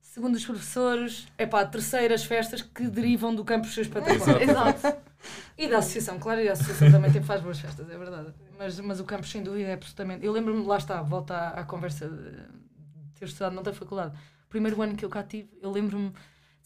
segundo 0.00 0.36
os 0.36 0.44
professores. 0.44 1.26
Epá, 1.36 1.64
terceiro 1.64 2.14
as 2.14 2.24
festas 2.24 2.62
que 2.62 2.84
derivam 2.84 3.34
do 3.34 3.44
campus 3.44 3.74
ser 3.74 3.80
espetacular. 3.80 4.42
Exato. 4.42 5.10
E 5.58 5.68
da 5.68 5.78
associação, 5.78 6.18
claro, 6.18 6.40
e 6.40 6.48
a 6.48 6.52
associação 6.52 6.90
também 6.90 7.12
tem, 7.12 7.22
faz 7.22 7.42
boas 7.42 7.58
festas, 7.58 7.90
é 7.90 7.98
verdade. 7.98 8.32
Mas, 8.58 8.80
mas 8.80 9.00
o 9.00 9.04
campus, 9.04 9.30
sem 9.30 9.42
dúvida, 9.42 9.68
é 9.68 9.74
absolutamente. 9.74 10.24
Eu 10.24 10.32
lembro-me, 10.32 10.64
lá 10.64 10.78
está, 10.78 11.02
volta 11.02 11.34
à, 11.34 11.60
à 11.60 11.64
conversa 11.64 12.08
de 12.08 12.38
ter 13.18 13.26
estudado 13.26 13.52
noutra 13.52 13.74
faculdade. 13.74 14.16
primeiro 14.48 14.80
ano 14.80 14.96
que 14.96 15.04
eu 15.04 15.10
cá 15.10 15.22
tive, 15.22 15.50
eu 15.60 15.70
lembro-me 15.70 16.12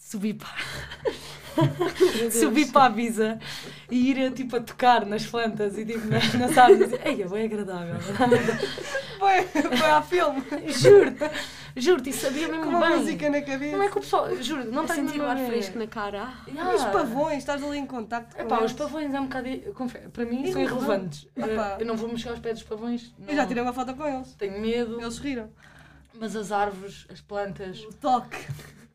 de 0.04 0.10
subir 0.10 0.34
para. 0.34 0.54
subir 2.30 2.70
para 2.72 2.86
a 2.86 2.88
Visa 2.88 3.38
e 3.90 4.10
ir 4.10 4.32
tipo 4.32 4.56
a 4.56 4.60
tocar 4.60 5.06
nas 5.06 5.24
plantas 5.26 5.78
e 5.78 5.84
tipo 5.86 6.06
nas, 6.08 6.34
nas 6.34 6.58
árvores. 6.58 6.92
Ei, 7.04 7.22
é 7.22 7.28
bem 7.28 7.44
agradável. 7.44 7.96
Foi, 9.18 9.42
foi 9.44 9.90
ao 9.90 10.02
filme. 10.02 10.42
Juro-te, 10.66 11.30
juro-te, 11.76 12.10
e 12.10 12.12
sabia 12.12 12.46
mesmo 12.46 12.64
Com 12.64 12.70
uma 12.70 12.88
bem. 12.88 12.98
música 12.98 13.30
na 13.30 13.40
cabeça. 13.40 13.74
Não 13.76 13.82
é 13.84 13.88
que 13.88 13.96
o 13.96 14.00
pessoal, 14.02 14.36
juro, 14.42 14.70
não 14.70 14.82
a 14.82 14.86
tenho 14.86 15.06
sentir 15.08 15.18
o 15.20 15.22
mesmo 15.22 15.24
ar 15.30 15.36
a 15.36 15.40
ver. 15.40 15.46
fresco 15.46 15.78
na 15.78 15.86
cara. 15.86 16.34
Yeah. 16.46 16.72
E 16.72 16.74
os 16.74 16.84
pavões, 16.84 17.38
estás 17.38 17.62
ali 17.64 17.78
em 17.78 17.86
contacto 17.86 18.36
com 18.36 18.42
Epá, 18.42 18.62
os 18.62 18.72
pavões 18.74 19.14
é 19.14 19.20
um 19.20 19.24
bocado. 19.24 19.48
confe- 19.72 20.08
Para 20.12 20.26
mim 20.26 20.52
são 20.52 20.60
Irrelevante. 20.60 21.26
irrelevantes. 21.34 21.54
Epá. 21.54 21.76
Eh, 21.78 21.82
Eu 21.82 21.86
não 21.86 21.96
vou 21.96 22.08
mexer 22.10 22.28
aos 22.28 22.38
pés 22.40 22.58
dos 22.58 22.68
pavões. 22.68 23.14
Eu 23.26 23.34
já 23.34 23.42
não. 23.42 23.48
tirei 23.48 23.62
uma 23.62 23.72
foto 23.72 23.94
com 23.94 24.06
eles. 24.06 24.32
Tenho 24.34 24.60
medo. 24.60 25.00
Eles 25.00 25.16
riram. 25.18 25.48
Mas 26.20 26.36
as 26.36 26.52
árvores, 26.52 27.06
as 27.10 27.20
plantas. 27.22 27.80
O 27.84 27.94
toque. 27.94 28.36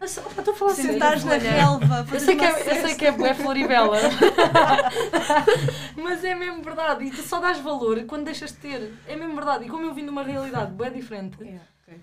Estou 0.01 0.53
a 0.53 0.57
falar 0.57 0.73
sério. 0.75 0.93
Sentares 0.93 1.23
na 1.25 1.35
relva. 1.35 2.07
Eu 2.11 2.19
sei, 2.19 2.35
que 2.37 2.45
é, 2.45 2.51
eu 2.51 2.81
sei 2.87 2.95
que 2.95 3.05
é 3.05 3.11
bué 3.11 3.33
Floribela. 3.33 3.97
Mas 5.97 6.23
é 6.23 6.33
mesmo 6.33 6.61
verdade. 6.63 7.03
E 7.05 7.11
tu 7.11 7.21
só 7.21 7.39
dás 7.39 7.59
valor 7.59 8.03
quando 8.05 8.23
deixas 8.25 8.51
de 8.51 8.57
ter. 8.57 8.93
É 9.07 9.15
mesmo 9.15 9.35
verdade. 9.35 9.65
E 9.65 9.69
como 9.69 9.85
eu 9.85 9.93
vim 9.93 10.03
de 10.03 10.09
uma 10.09 10.23
realidade 10.23 10.71
bué 10.71 10.89
diferente, 10.89 11.37
Yeah, 11.41 11.63
ok. 11.85 11.99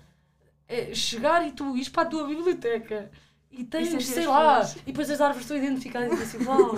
é 0.69 0.93
chegar 0.93 1.45
e 1.47 1.51
tu 1.51 1.75
ires 1.75 1.89
para 1.89 2.03
a 2.03 2.05
tua 2.05 2.27
biblioteca 2.27 3.09
e 3.51 3.63
tens, 3.63 3.89
sentir 3.89 4.03
sei 4.05 4.23
as 4.23 4.29
lá, 4.29 4.55
flores. 4.55 4.75
e 4.83 4.91
depois 4.91 5.09
as 5.09 5.19
árvores 5.21 5.43
estão 5.45 5.57
identificadas 5.57 6.19
e 6.19 6.23
assim, 6.23 6.45
uau. 6.45 6.75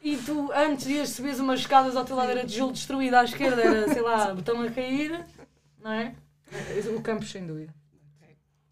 E 0.00 0.16
tu 0.18 0.52
antes 0.54 0.86
ias 0.86 1.08
subir 1.10 1.34
umas 1.40 1.58
escadas 1.60 1.96
ao 1.96 2.04
teu 2.04 2.14
lado 2.14 2.30
era 2.30 2.46
tijolo 2.46 2.70
destruído, 2.72 3.14
à 3.14 3.24
esquerda 3.24 3.60
era, 3.60 3.92
sei 3.92 4.02
lá, 4.02 4.32
botão 4.32 4.60
a 4.62 4.70
cair, 4.70 5.24
não 5.82 5.90
é? 5.90 6.14
O 6.96 7.00
campus, 7.00 7.30
sem 7.32 7.44
dúvida. 7.44 7.74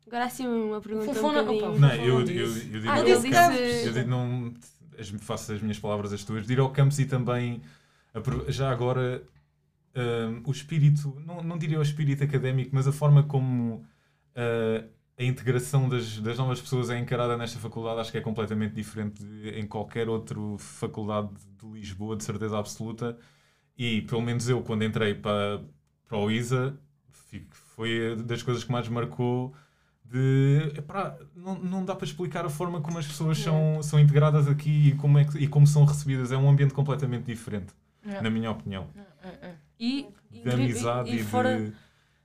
Agora 0.06 0.25
assim 0.26 0.46
uma 0.46 0.80
pergunta 0.80 1.06
Fofona- 1.06 1.42
um 1.42 1.46
bocadinho. 1.46 1.80
Não, 1.80 1.88
Vou 1.88 1.99
eu, 1.99 2.20
eu, 2.20 2.46
eu 2.46 2.52
digo 2.80 2.88
Ah, 2.88 2.96
ao 2.99 3.04
disse 3.04 3.30
campus. 3.30 3.58
disse- 3.58 3.87
Eu 3.87 3.92
digo, 3.92 4.11
não 4.11 4.54
as, 4.99 5.08
faço 5.08 5.52
as 5.52 5.61
minhas 5.62 5.78
palavras 5.78 6.12
as 6.12 6.23
tuas. 6.25 6.46
De 6.46 6.52
ir 6.52 6.61
ao 6.61 6.70
campus 6.70 6.99
e 6.99 7.06
também, 7.06 7.62
já 8.49 8.70
agora, 8.70 9.23
hum, 9.96 10.42
o 10.46 10.50
espírito, 10.52 11.16
não, 11.26 11.42
não 11.42 11.58
diria 11.58 11.78
o 11.78 11.82
espírito 11.82 12.23
académico, 12.23 12.70
mas 12.75 12.87
a 12.87 12.92
forma 12.92 13.23
como 13.23 13.84
ah, 14.37 14.84
a 15.18 15.25
integração 15.25 15.88
das, 15.88 16.18
das 16.20 16.37
novas 16.38 16.61
pessoas 16.61 16.90
é 16.90 16.99
encarada 16.99 17.37
nesta 17.37 17.58
faculdade 17.58 18.00
acho 18.00 18.11
que 18.12 18.18
é 18.18 18.20
completamente 18.20 18.75
diferente 18.75 19.23
de, 19.25 19.50
em 19.50 19.66
qualquer 19.66 20.08
outra 20.08 20.37
faculdade 20.58 21.30
de 21.61 21.66
Lisboa, 21.68 22.16
de 22.16 22.25
certeza 22.25 22.58
absoluta. 22.58 23.16
E 23.78 24.02
pelo 24.02 24.23
menos 24.23 24.49
eu, 24.49 24.62
quando 24.62 24.84
entrei 24.84 25.14
para, 25.14 25.62
para 26.08 26.18
o 26.18 26.30
ISA, 26.30 26.76
fico- 27.11 27.56
foi 27.75 28.14
das 28.16 28.42
coisas 28.42 28.62
que 28.64 28.70
mais 28.70 28.88
marcou 28.88 29.52
de 30.14 30.78
epá, 30.78 31.18
não, 31.35 31.59
não 31.59 31.85
dá 31.85 31.97
para 31.97 32.04
explicar 32.06 32.47
a 32.47 32.49
forma 32.49 32.80
como 32.80 32.99
as 32.99 33.06
pessoas 33.06 33.37
são, 33.38 33.83
são 33.83 33.99
integradas 33.99 34.47
aqui 34.47 34.90
e 34.90 34.94
como, 34.94 35.18
é 35.18 35.25
que, 35.25 35.38
e 35.38 35.49
como 35.49 35.66
são 35.66 35.85
recebidas. 35.85 36.30
É 36.30 36.37
um 36.37 36.49
ambiente 36.49 36.73
completamente 36.73 37.25
diferente, 37.25 37.75
na 38.23 38.30
minha 38.30 38.49
opinião. 38.52 38.87
É, 39.25 39.28
é. 39.49 39.54
E, 39.80 40.06
e, 40.30 40.40
De 40.42 40.50
amizade 40.50 41.11
e, 41.11 41.16
e, 41.16 41.23
fora, 41.25 41.59
de, 41.59 41.73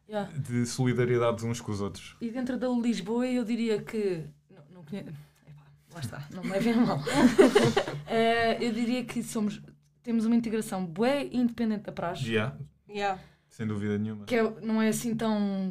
yeah. 0.08 0.32
de 0.38 0.68
solidariedade 0.68 1.44
uns 1.44 1.60
com 1.60 1.72
os 1.72 1.82
outros. 1.82 2.16
E 2.22 2.30
dentro 2.30 2.60
da 2.60 2.68
Lisboa 2.70 3.26
eu 3.26 3.44
diria 3.44 3.82
que. 3.82 4.24
Não, 4.52 4.64
não 4.76 4.84
conheço. 4.84 5.10
Epá, 5.48 5.64
lá 5.96 6.00
está, 6.00 6.28
não 6.32 6.44
me 6.44 6.52
levem 6.52 6.74
a 6.74 6.78
mal. 6.78 7.00
Eh, 8.12 8.58
eu 8.68 8.74
diria 8.74 9.04
que 9.06 9.22
somos, 9.22 9.62
temos 10.02 10.26
uma 10.26 10.36
integração 10.36 10.84
bué 10.84 11.28
independente 11.32 11.84
da 11.84 11.92
praxe, 11.92 12.24
Já, 12.34 12.56
Yeah. 12.90 13.20
sem 13.48 13.68
dúvida 13.68 14.00
nenhuma. 14.00 14.26
que 14.26 14.36
é- 14.36 14.62
não 14.62 14.82
é 14.82 14.88
assim 14.88 15.16
tão, 15.16 15.70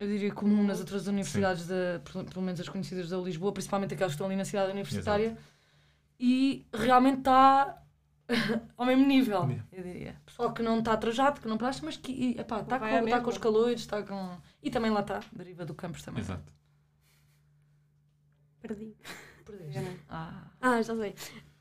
eu 0.00 0.06
diria, 0.06 0.32
comum 0.32 0.62
nas 0.64 0.80
outras 0.80 1.06
universidades, 1.06 1.66
da, 1.66 2.00
pelo 2.32 2.42
menos 2.42 2.60
as 2.60 2.68
conhecidas 2.68 3.08
da 3.10 3.16
Lisboa, 3.18 3.52
principalmente 3.52 3.94
aquelas 3.94 4.12
que 4.12 4.14
estão 4.14 4.26
ali 4.26 4.36
na 4.36 4.44
cidade 4.44 4.70
universitária. 4.72 5.36
E 6.20 6.66
realmente 6.72 7.18
está 7.18 7.82
ao 8.76 8.86
mesmo 8.86 9.06
nível, 9.06 9.40
Yeah. 9.44 9.64
eu 9.72 9.82
diria. 9.82 10.20
Pessoal 10.26 10.52
que 10.52 10.62
não 10.62 10.78
está 10.80 10.96
trajado, 10.96 11.40
que 11.40 11.48
não 11.48 11.56
praxe, 11.56 11.84
mas 11.84 11.96
que 11.96 12.36
epá, 12.38 12.60
está 12.60 12.78
com, 12.78 12.86
tá 12.86 13.02
mesma. 13.02 13.20
com 13.22 13.30
os 13.30 13.38
calores, 13.38 13.80
está 13.80 14.02
com. 14.02 14.36
E 14.62 14.70
também 14.70 14.90
lá 14.90 15.00
está, 15.00 15.20
deriva 15.32 15.64
do 15.64 15.74
campus 15.74 16.02
também. 16.02 16.20
Exato. 16.22 16.52
Perdi. 18.60 18.94
Perdeste. 19.44 20.00
Ah. 20.08 20.50
Ah, 20.60 20.82
já 20.82 20.94
sei. 20.96 21.14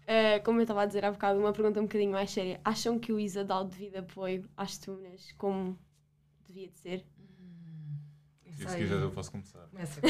Eh, 0.08 0.40
como 0.40 0.60
eu 0.60 0.64
estava 0.64 0.82
a 0.84 0.86
dizer 0.86 1.06
há 1.06 1.12
bocado, 1.12 1.40
uma 1.40 1.54
pergunta 1.54 1.80
um 1.80 1.84
bocadinho 1.84 2.12
mais 2.12 2.32
séria. 2.32 2.60
Acham 2.64 2.98
que 3.00 3.12
o 3.14 3.20
ISA 3.20 3.44
dá 3.44 3.60
o 3.60 3.64
devido 3.66 3.98
apoio 3.98 4.50
às 4.58 4.78
tunas 4.78 5.32
como 5.34 5.78
devia 6.46 6.70
de 6.70 6.80
ser? 6.80 7.06
E 8.58 8.70
se 8.70 8.78
quiseres 8.78 9.04
eu 9.04 9.12
posso 9.12 9.32
começar. 9.32 9.68
Começa. 9.68 10.02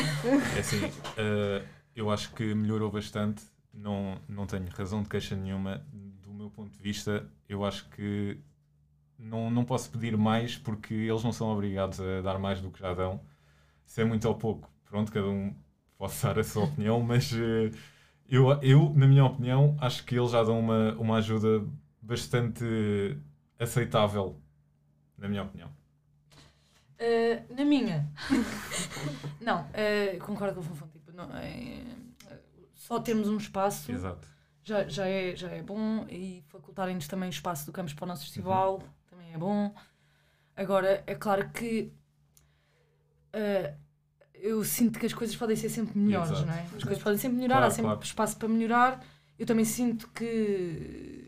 É 0.56 0.60
assim, 0.60 0.80
eh, 1.18 1.66
eu 1.96 2.10
acho 2.10 2.34
que 2.34 2.54
melhorou 2.54 2.90
bastante. 2.92 3.44
Não, 3.74 4.20
não 4.28 4.46
tenho 4.48 4.68
razão 4.70 5.04
de 5.04 5.10
queixa 5.10 5.36
nenhuma. 5.36 5.86
Do 5.92 6.34
meu 6.34 6.50
ponto 6.50 6.72
de 6.72 6.82
vista, 6.82 7.30
eu 7.48 7.66
acho 7.66 7.90
que 7.90 8.40
não, 9.18 9.50
não 9.50 9.66
posso 9.66 9.90
pedir 9.92 10.16
mais 10.18 10.58
porque 10.58 10.94
eles 10.94 11.24
não 11.24 11.32
são 11.32 11.48
obrigados 11.50 12.00
a 12.00 12.22
dar 12.22 12.40
mais 12.40 12.62
do 12.62 12.72
que 12.72 12.80
já 12.80 12.94
dão. 12.94 13.22
Se 13.86 14.02
é 14.02 14.06
muito 14.06 14.28
ou 14.28 14.36
pouco, 14.36 14.70
pronto, 14.86 15.12
cada 15.12 15.28
um 15.28 15.54
pode 15.98 16.14
dar 16.22 16.40
a 16.40 16.44
sua 16.44 16.66
opinião, 16.66 17.02
mas 17.02 17.32
eh, 17.34 17.72
eu, 18.30 18.52
eu, 18.62 18.94
na 18.96 19.08
minha 19.08 19.26
opinião, 19.26 19.76
acho 19.80 20.04
que 20.06 20.18
eles 20.18 20.32
já 20.32 20.44
dão 20.44 20.60
uma, 20.60 20.94
uma 20.96 21.18
ajuda 21.18 21.66
bastante 22.02 22.64
aceitável, 23.60 24.40
na 25.18 25.28
minha 25.28 25.44
opinião. 25.44 25.72
Uh, 27.00 27.56
na 27.56 27.64
minha. 27.64 28.10
não, 29.42 29.62
uh, 29.62 30.20
concordo 30.26 30.56
com 30.56 30.62
o 30.62 30.64
Fonfon. 30.64 30.88
Tipo, 30.88 31.12
não, 31.12 31.30
é, 31.38 31.84
só 32.74 33.00
termos 33.00 33.28
um 33.28 33.38
espaço 33.38 33.92
Exato. 33.92 34.28
já, 34.64 34.88
já, 34.88 35.06
é, 35.08 35.36
já 35.36 35.50
é 35.50 35.62
bom 35.62 36.06
e 36.10 36.44
facultarem-nos 36.48 37.08
também 37.08 37.30
espaço 37.30 37.66
do 37.66 37.72
campus 37.72 37.94
para 37.94 38.06
o 38.06 38.08
nosso 38.08 38.24
festival 38.24 38.82
também 39.10 39.34
é 39.34 39.38
bom. 39.38 39.74
Agora, 40.56 41.04
é 41.06 41.16
claro 41.16 41.50
que 41.50 41.92
uh, 43.36 43.78
eu 44.34 44.64
sinto 44.64 45.00
que 45.00 45.06
as 45.06 45.14
coisas 45.14 45.36
podem 45.36 45.56
ser 45.56 45.70
sempre 45.70 45.98
melhores, 45.98 46.32
Exato. 46.32 46.48
não 46.48 46.54
é? 46.54 46.62
As 46.76 46.84
coisas 46.84 47.04
podem 47.04 47.18
sempre 47.20 47.38
melhorar, 47.38 47.56
há 47.58 47.60
Claro, 47.60 47.74
sempre 47.74 47.92
claro. 47.92 48.04
espaço 48.04 48.38
para 48.38 48.48
melhorar. 48.48 49.06
Eu 49.38 49.46
também 49.46 49.66
sinto 49.66 50.10
que, 50.10 51.27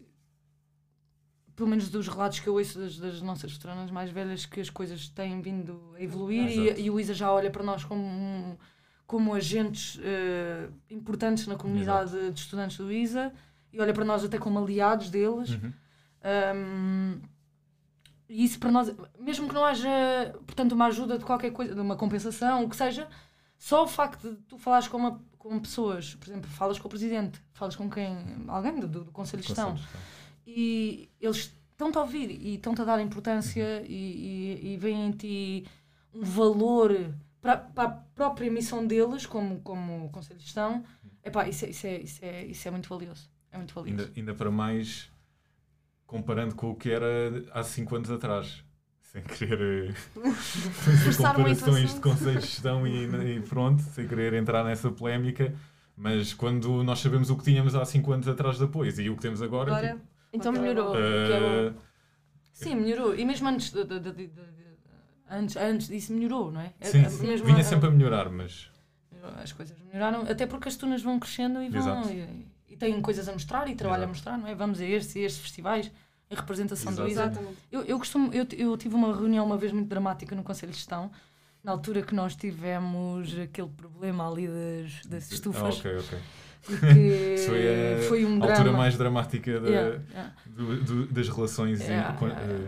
pelo 1.59 1.69
menos 1.69 1.89
dos 1.89 2.07
relatos 2.07 2.39
que 2.39 2.47
eu 2.47 2.53
ouço 2.53 2.79
das, 2.79 2.97
das 2.97 3.21
nossas 3.21 3.51
veteranas 3.51 3.91
mais 3.91 4.09
velhas, 4.09 4.45
que 4.45 4.61
as 4.61 4.69
coisas 4.69 5.09
têm 5.09 5.41
vindo 5.41 5.93
a 5.93 6.01
evoluir 6.01 6.49
e, 6.77 6.83
e 6.83 6.89
o 6.89 6.97
ISA 6.97 7.13
já 7.13 7.29
olha 7.29 7.51
para 7.51 7.61
nós 7.61 7.83
como, 7.83 8.01
um- 8.01 8.55
como 9.05 9.33
agentes 9.33 9.99
eh, 10.01 10.69
importantes 10.89 11.47
na 11.47 11.57
comunidade 11.57 12.31
de 12.31 12.39
estudantes 12.39 12.77
do 12.77 12.89
ISA 12.89 13.33
e 13.73 13.81
olha 13.81 13.93
para 13.93 14.05
nós 14.05 14.23
até 14.23 14.37
como 14.37 14.57
aliados 14.57 15.09
deles. 15.09 15.49
Uhum. 15.49 15.73
Um, 16.55 17.21
e 18.29 18.45
isso 18.45 18.57
para 18.57 18.71
nós, 18.71 18.95
mesmo 19.19 19.49
que 19.49 19.53
não 19.53 19.65
haja, 19.65 19.89
portanto, 20.45 20.71
uma 20.71 20.85
ajuda 20.85 21.17
de 21.17 21.25
qualquer 21.25 21.51
coisa, 21.51 21.75
de 21.75 21.81
uma 21.81 21.97
compensação, 21.97 22.63
o 22.63 22.69
que 22.69 22.75
seja, 22.77 23.05
só 23.57 23.83
o 23.83 23.87
facto 23.87 24.29
de 24.29 24.37
tu 24.43 24.57
falares 24.57 24.87
com, 24.87 24.95
uma, 24.95 25.21
com 25.37 25.59
pessoas, 25.59 26.15
por 26.15 26.29
exemplo, 26.29 26.49
falas 26.51 26.79
com 26.79 26.87
o 26.87 26.89
presidente, 26.89 27.41
falas 27.51 27.75
com 27.75 27.89
quem, 27.89 28.45
alguém 28.47 28.79
do, 28.79 28.87
do, 28.87 29.11
Conselho 29.11 29.41
de 29.41 29.49
Gestão. 29.49 29.75
E 30.55 31.09
eles 31.19 31.53
estão-te 31.71 31.97
a 31.97 32.01
ouvir 32.01 32.29
e 32.29 32.55
estão-te 32.55 32.81
a 32.81 32.85
dar 32.85 32.99
importância 32.99 33.83
e, 33.88 34.57
e, 34.63 34.73
e 34.73 34.77
veem 34.77 35.07
em 35.07 35.12
ti 35.12 35.67
um 36.13 36.23
valor 36.23 37.13
para, 37.41 37.57
para 37.57 37.83
a 37.83 37.91
própria 37.91 38.51
missão 38.51 38.85
deles, 38.85 39.25
como, 39.25 39.62
como 39.62 40.09
Conselho 40.09 40.39
de 40.39 40.45
Gestão, 40.45 40.83
epá, 41.23 41.47
isso, 41.47 41.65
é, 41.65 41.69
isso, 41.69 41.88
é, 41.88 41.97
isso, 41.97 42.19
é, 42.25 42.45
isso 42.45 42.67
é 42.67 42.71
muito 42.71 42.89
valioso. 42.89 43.29
É 43.51 43.57
muito 43.57 43.73
valioso. 43.73 44.01
Ainda, 44.01 44.13
ainda 44.15 44.33
para 44.33 44.51
mais 44.51 45.09
comparando 46.05 46.55
com 46.55 46.71
o 46.71 46.75
que 46.75 46.89
era 46.89 47.07
há 47.53 47.63
5 47.63 47.95
anos 47.95 48.12
atrás. 48.12 48.63
Sem 49.01 49.23
querer 49.23 49.89
eh, 49.89 49.93
fazer 50.31 51.17
comparações 51.17 51.79
de 51.79 51.85
assunto. 51.85 52.01
conselhos 52.01 52.43
de 52.43 52.49
gestão 52.49 52.85
e, 52.85 53.38
e 53.38 53.41
pronto, 53.41 53.81
sem 53.81 54.07
querer 54.07 54.33
entrar 54.33 54.63
nessa 54.63 54.91
polémica. 54.91 55.55
Mas 55.97 56.33
quando 56.33 56.83
nós 56.83 56.99
sabemos 56.99 57.29
o 57.29 57.35
que 57.35 57.43
tínhamos 57.43 57.73
há 57.73 57.83
5 57.83 58.12
anos 58.12 58.27
atrás 58.27 58.57
de 58.57 58.65
apoios 58.65 58.99
e 58.99 59.09
o 59.09 59.15
que 59.15 59.21
temos 59.21 59.41
agora, 59.41 59.71
Agora, 59.71 59.93
tipo, 59.93 60.08
Então 60.31 60.51
melhorou. 60.51 60.95
é 60.95 61.69
bom. 61.71 61.79
Sim, 62.53 62.75
melhorou. 62.75 63.15
E 63.15 63.25
mesmo 63.25 63.47
antes, 63.47 63.71
de, 63.71 63.83
de- 63.83 63.99
de- 63.99 64.11
de- 64.11 64.27
de- 64.27 64.49
antes, 65.29 65.55
antes 65.55 65.87
disso 65.87 66.13
melhorou, 66.13 66.51
não 66.51 66.61
é? 66.61 66.73
A- 66.81 66.85
sim, 66.85 67.05
a- 67.05 67.09
sim, 67.09 67.25
mesmo 67.27 67.45
vinha 67.47 67.59
a- 67.59 67.63
sempre 67.63 67.87
a 67.87 67.91
melhorar, 67.91 68.29
mas 68.29 68.69
As 69.43 69.51
coisas 69.51 69.77
melhoraram, 69.81 70.21
até 70.21 70.45
porque 70.47 70.69
as 70.69 70.75
tunas 70.77 71.01
vão 71.01 71.19
crescendo 71.19 71.61
e 71.61 71.69
vão. 71.69 72.09
E, 72.09 72.45
e 72.69 72.77
têm 72.77 73.01
coisas 73.01 73.27
a 73.27 73.33
mostrar 73.33 73.67
e 73.69 73.75
trabalho 73.75 74.03
a 74.03 74.05
Exato. 74.05 74.09
mostrar, 74.17 74.37
não 74.37 74.47
é? 74.47 74.55
Vamos 74.55 74.79
a 74.79 74.85
estes 74.85 75.15
e 75.15 75.19
estes 75.19 75.41
festivais, 75.41 75.91
a 76.31 76.35
representação 76.35 76.93
do 76.93 77.05
Exato. 77.05 77.11
ISA. 77.11 77.23
exatamente. 77.25 77.57
Eu, 77.71 77.81
eu 77.83 77.97
costumo, 77.99 78.33
eu, 78.33 78.47
eu 78.57 78.77
tive 78.77 78.95
uma 78.95 79.13
reunião 79.13 79.45
uma 79.45 79.57
vez 79.57 79.71
muito 79.73 79.87
dramática 79.89 80.33
no 80.35 80.43
Conselho 80.43 80.71
de 80.71 80.77
Gestão, 80.77 81.11
na 81.61 81.73
altura 81.73 82.01
que 82.01 82.15
nós 82.15 82.33
tivemos 82.35 83.37
aquele 83.37 83.67
problema 83.69 84.29
ali 84.29 84.47
das, 84.47 85.05
das 85.05 85.31
Ah, 85.31 85.33
estufas. 85.35 85.79
ok, 85.79 85.97
ok. 85.97 86.19
Foi 86.61 87.97
a 87.97 88.07
foi 88.07 88.25
um 88.25 88.35
altura 88.41 88.55
drama. 88.63 88.77
mais 88.77 88.97
dramática 88.97 89.59
da- 89.59 89.67
Yeah, 89.69 89.99
yeah. 90.11 90.33
do- 90.45 90.83
do- 90.83 91.07
das 91.07 91.29
relações 91.29 91.79
e- 91.81 91.83
Yeah, 91.83 92.13
com- 92.13 92.27
eh, 92.27 92.67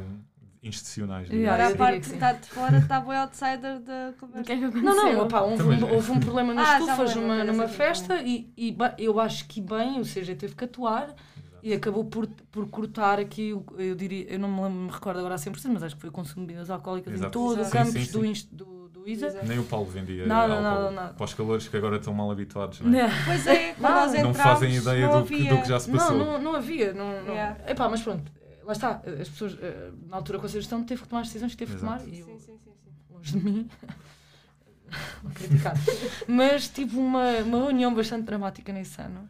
institucionais. 0.63 1.27
Yeah, 1.29 1.53
Agora 1.53 1.69
eu 1.69 1.73
a 1.73 1.77
parte 1.77 1.99
que 2.01 2.05
sim. 2.07 2.13
está 2.15 2.33
de 2.33 2.47
fora 2.47 2.77
está 2.77 2.99
bem 2.99 3.17
outsider 3.17 3.79
da 3.79 4.09
O 4.11 4.13
conversa. 4.19 4.43
que 4.43 4.51
é 4.51 4.55
que? 4.57 4.81
Não, 4.81 4.95
não, 4.95 5.21
opá, 5.21 5.41
houve, 5.41 5.57
Também- 5.57 5.83
um, 5.83 5.93
houve 5.93 6.11
um 6.11 6.19
problema 6.21 6.53
nas 6.53 6.69
Ah, 6.69 6.79
me 6.79 6.85
estufas 6.85 7.15
numa, 7.15 7.43
numa 7.43 7.63
nessa 7.63 7.67
festa 7.73 8.21
e, 8.21 8.51
e 8.57 8.77
eu 8.99 9.19
acho 9.19 9.47
que 9.47 9.59
bem, 9.59 9.97
ou 9.97 10.05
seja, 10.05 10.35
teve 10.35 10.55
que 10.55 10.63
atuar 10.63 11.15
e 11.63 11.73
acabou 11.73 12.05
por, 12.05 12.27
por 12.51 12.67
cortar 12.69 13.19
aqui, 13.19 13.53
o- 13.53 13.63
eu 13.77 13.95
diria, 13.95 14.25
eu 14.31 14.39
não 14.39 14.49
me, 14.49 14.61
lembro- 14.61 14.79
me 14.81 14.91
recordo 14.91 15.19
agora 15.19 15.35
a 15.35 15.37
100%, 15.37 15.73
mas 15.73 15.83
acho 15.83 15.95
que 15.95 16.01
foi 16.01 16.09
o 16.09 16.13
consumo 16.13 16.41
de 16.45 16.47
bebidas 16.53 16.69
alcoólicas 16.69 17.11
em 17.13 17.15
Exato. 17.17 17.31
todo 17.31 17.61
o 17.61 17.65
Sim, 17.65 17.71
campus 17.71 17.93
sim, 18.05 18.11
do, 18.11 18.21
sim. 18.21 18.27
inst- 18.29 18.49
do, 18.51 18.65
do 18.65 18.80
Exato. 19.05 19.45
Nem 19.45 19.59
o 19.59 19.63
Paulo 19.63 19.85
vendia 19.89 20.25
Nada, 20.25 20.53
álcool 20.53 20.63
nada, 20.63 20.91
nada. 20.91 21.13
para 21.13 21.23
os 21.23 21.33
calores 21.33 21.67
que 21.67 21.75
agora 21.77 21.97
estão 21.97 22.13
mal 22.13 22.29
habituados. 22.31 22.79
Não 22.81 22.93
é? 22.97 23.03
Não, 23.03 23.09
Pois 23.25 23.47
é, 23.47 23.73
quando 23.73 23.81
Não, 23.81 23.89
nós 23.91 24.05
não 24.11 24.19
entramos, 24.19 24.37
Não 24.37 24.43
fazem 24.43 24.75
ideia 24.75 25.07
não 25.07 25.21
do, 25.21 25.27
que, 25.27 25.47
do 25.49 25.61
que 25.61 25.67
já 25.67 25.79
se 25.79 25.89
não, 25.91 25.97
passou. 25.99 26.17
não, 26.17 26.41
não 26.41 26.55
havia. 26.55 26.93
Não, 26.93 27.23
não. 27.23 27.33
Yeah. 27.33 27.59
Epá, 27.71 27.89
mas 27.89 28.01
pronto, 28.01 28.31
lá 28.63 28.71
está. 28.73 29.01
As 29.21 29.29
pessoas, 29.29 29.57
eh, 29.61 29.91
na 30.07 30.17
altura 30.17 30.39
com 30.39 30.45
a 30.45 30.49
sugestão, 30.49 30.83
teve 30.83 31.01
que 31.01 31.07
tomar 31.07 31.21
as 31.21 31.27
decisões 31.27 31.51
que 31.53 31.57
teve 31.57 31.73
que 31.73 31.79
tomar. 31.79 32.01
E 32.07 32.19
eu, 32.19 32.25
Sim, 32.25 32.39
sim, 32.39 32.57
sim, 32.57 32.71
sim. 32.83 32.91
longe 33.13 33.31
de 33.39 33.43
mim, 33.45 33.69
não 35.23 35.31
criticar. 35.31 35.73
Mas 36.27 36.67
tive 36.67 36.97
uma, 36.97 37.37
uma 37.39 37.57
reunião 37.59 37.93
bastante 37.93 38.23
dramática 38.25 38.71
nesse 38.73 39.01
ano 39.01 39.29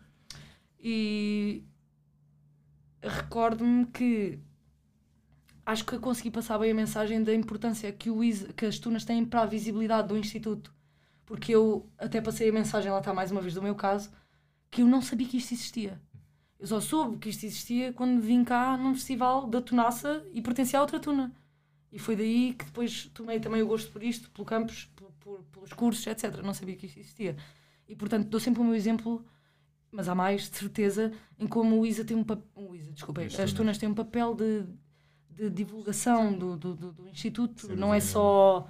e 0.83 1.63
recordo-me 3.03 3.85
que 3.87 4.39
acho 5.71 5.85
que 5.85 5.97
consegui 5.99 6.29
passar 6.31 6.57
bem 6.59 6.71
a 6.71 6.75
mensagem 6.75 7.23
da 7.23 7.33
importância 7.33 7.91
que, 7.91 8.09
o 8.09 8.19
que 8.55 8.65
as 8.65 8.77
tunas 8.79 9.05
têm 9.05 9.25
para 9.25 9.41
a 9.41 9.45
visibilidade 9.45 10.07
do 10.09 10.17
Instituto. 10.17 10.73
Porque 11.25 11.53
eu 11.55 11.89
até 11.97 12.19
passei 12.21 12.49
a 12.49 12.53
mensagem, 12.53 12.91
lá 12.91 12.99
está 12.99 13.13
mais 13.13 13.31
uma 13.31 13.41
vez 13.41 13.53
do 13.53 13.61
meu 13.61 13.75
caso, 13.75 14.11
que 14.69 14.81
eu 14.81 14.87
não 14.87 15.01
sabia 15.01 15.27
que 15.27 15.37
isto 15.37 15.53
existia. 15.53 16.01
Eu 16.59 16.67
só 16.67 16.79
soube 16.79 17.17
que 17.17 17.29
isto 17.29 17.45
existia 17.45 17.91
quando 17.93 18.21
vim 18.21 18.43
cá 18.43 18.77
num 18.77 18.93
festival 18.93 19.47
da 19.47 19.61
Tunaça 19.61 20.23
e 20.33 20.41
pertencia 20.41 20.77
a 20.77 20.81
outra 20.81 20.99
tuna. 20.99 21.33
E 21.91 21.97
foi 21.99 22.15
daí 22.15 22.53
que 22.53 22.65
depois 22.65 23.05
tomei 23.13 23.39
também 23.39 23.61
o 23.61 23.67
gosto 23.67 23.91
por 23.91 24.03
isto, 24.03 24.29
pelo 24.31 24.45
campus, 24.45 24.85
por, 24.95 25.11
por- 25.19 25.43
pelos 25.51 25.73
cursos, 25.73 26.05
etc. 26.07 26.37
Não 26.43 26.53
sabia 26.53 26.75
que 26.75 26.85
isto 26.85 26.99
existia. 26.99 27.35
E 27.87 27.95
portanto 27.95 28.27
dou 28.29 28.39
sempre 28.39 28.61
o 28.61 28.63
meu 28.63 28.75
exemplo, 28.75 29.25
mas 29.91 30.07
há 30.07 30.15
mais, 30.15 30.49
de 30.49 30.57
certeza, 30.57 31.11
em 31.39 31.47
como 31.47 31.79
o 31.79 31.85
ISA 31.85 32.05
tem 32.05 32.15
um 32.15 32.23
papel. 32.23 32.45
O 32.55 32.75
ISA, 32.75 32.91
desculpem, 32.91 33.25
As 33.25 33.33
as 33.33 33.37
tunas. 33.37 33.53
tunas 33.53 33.77
têm 33.77 33.89
um 33.89 33.93
papel 33.95 34.35
de, 34.35 34.63
de 35.35 35.49
divulgação 35.49 36.33
do, 36.33 36.57
do, 36.57 36.75
do, 36.75 37.09
Instituto. 37.09 37.67
Sem 37.67 37.75
não 37.75 37.93
é 37.93 37.99
dúvida 37.99 38.13
só 38.13 38.67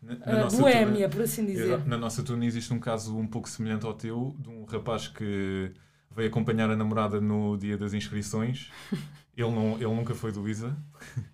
Na, 0.00 0.14
na 0.14 0.42
nossa 0.44 0.56
boémia, 0.56 1.08
por 1.08 1.22
assim 1.22 1.46
dizer. 1.46 1.84
Na 1.86 1.96
nossa 1.96 2.22
turma 2.22 2.44
existe 2.44 2.72
um 2.72 2.78
caso 2.78 3.16
um 3.16 3.26
pouco 3.26 3.48
semelhante 3.48 3.86
ao 3.86 3.94
teu, 3.94 4.34
de 4.38 4.48
um 4.48 4.64
rapaz 4.64 5.08
que 5.08 5.72
veio 6.14 6.28
acompanhar 6.28 6.70
a 6.70 6.76
namorada 6.76 7.20
no 7.20 7.56
dia 7.56 7.76
das 7.76 7.94
inscrições. 7.94 8.70
Ele, 9.34 9.50
não, 9.50 9.76
ele 9.76 9.86
nunca 9.86 10.14
foi 10.14 10.30
do 10.30 10.46
ISA. 10.46 10.76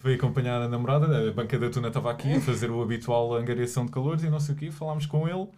Veio 0.00 0.16
acompanhar 0.16 0.60
a 0.60 0.68
namorada, 0.68 1.28
a 1.28 1.32
banca 1.32 1.58
da 1.58 1.70
tuna 1.70 1.88
estava 1.88 2.10
aqui 2.10 2.34
a 2.34 2.40
fazer 2.42 2.70
o 2.70 2.82
habitual 2.82 3.34
angariação 3.34 3.86
de 3.86 3.90
calores 3.90 4.22
e 4.22 4.28
não 4.28 4.38
sei 4.38 4.54
o 4.54 4.58
quê. 4.58 4.70
Falámos 4.70 5.06
com 5.06 5.26
ele 5.26 5.48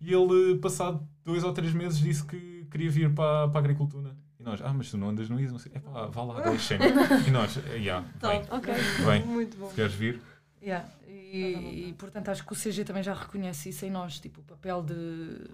e 0.00 0.14
ele, 0.14 0.58
passado 0.58 1.06
dois 1.24 1.44
ou 1.44 1.52
três 1.52 1.74
meses, 1.74 1.98
disse 1.98 2.24
que 2.24 2.66
queria 2.70 2.90
vir 2.90 3.12
para, 3.12 3.48
para 3.48 3.58
a 3.58 3.62
agricultura. 3.62 4.16
E 4.40 4.42
nós, 4.42 4.60
ah, 4.62 4.72
mas 4.72 4.90
tu 4.90 4.96
não 4.96 5.10
andas 5.10 5.28
no 5.28 5.38
ISA? 5.38 5.52
Não 5.52 5.58
sei. 5.58 5.72
Epá, 5.74 6.06
vá 6.06 6.22
lá, 6.24 6.40
deixem 6.40 6.78
E 7.28 7.30
nós, 7.30 7.58
"Eh, 7.58 7.76
yeah, 7.76 8.06
vem, 8.22 8.40
Ok. 8.50 8.72
vem. 9.04 9.24
Muito 9.26 9.56
bom. 9.58 9.68
Se 9.68 9.74
queres 9.74 9.92
vir? 9.92 10.20
Yeah. 10.62 10.88
E, 11.06 11.88
e, 11.90 11.94
portanto 11.98 12.28
acho 12.30 12.44
que 12.44 12.52
o 12.52 12.56
CG 12.56 12.84
também 12.84 13.02
já 13.02 13.14
reconhece 13.14 13.68
isso 13.68 13.84
em 13.84 13.90
nós, 13.90 14.18
tipo 14.18 14.40
o 14.40 14.44
papel 14.44 14.82
de 14.82 15.46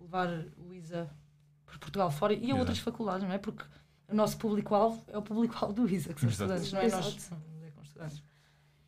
levar 0.00 0.28
o 0.58 0.72
ISA 0.74 1.08
por 1.66 1.78
Portugal 1.78 2.10
fora 2.10 2.32
e 2.32 2.36
a 2.38 2.40
Exato. 2.46 2.58
outras 2.58 2.78
faculdades, 2.78 3.22
não 3.26 3.32
é? 3.34 3.38
Porque 3.38 3.64
o 4.08 4.14
nosso 4.14 4.36
público-alvo 4.38 5.04
é 5.08 5.16
o 5.18 5.22
público-alvo 5.22 5.72
do 5.74 5.88
ISA, 5.88 6.12
que 6.14 6.20
são 6.20 6.28
Exato. 6.30 6.52
estudantes, 6.54 6.72
não 6.72 6.80
é? 6.80 6.88
Nós 6.88 7.06
Exato. 7.06 7.22
somos 7.22 7.62
é 7.62 7.70
com 7.70 7.82
estudantes. 7.82 8.22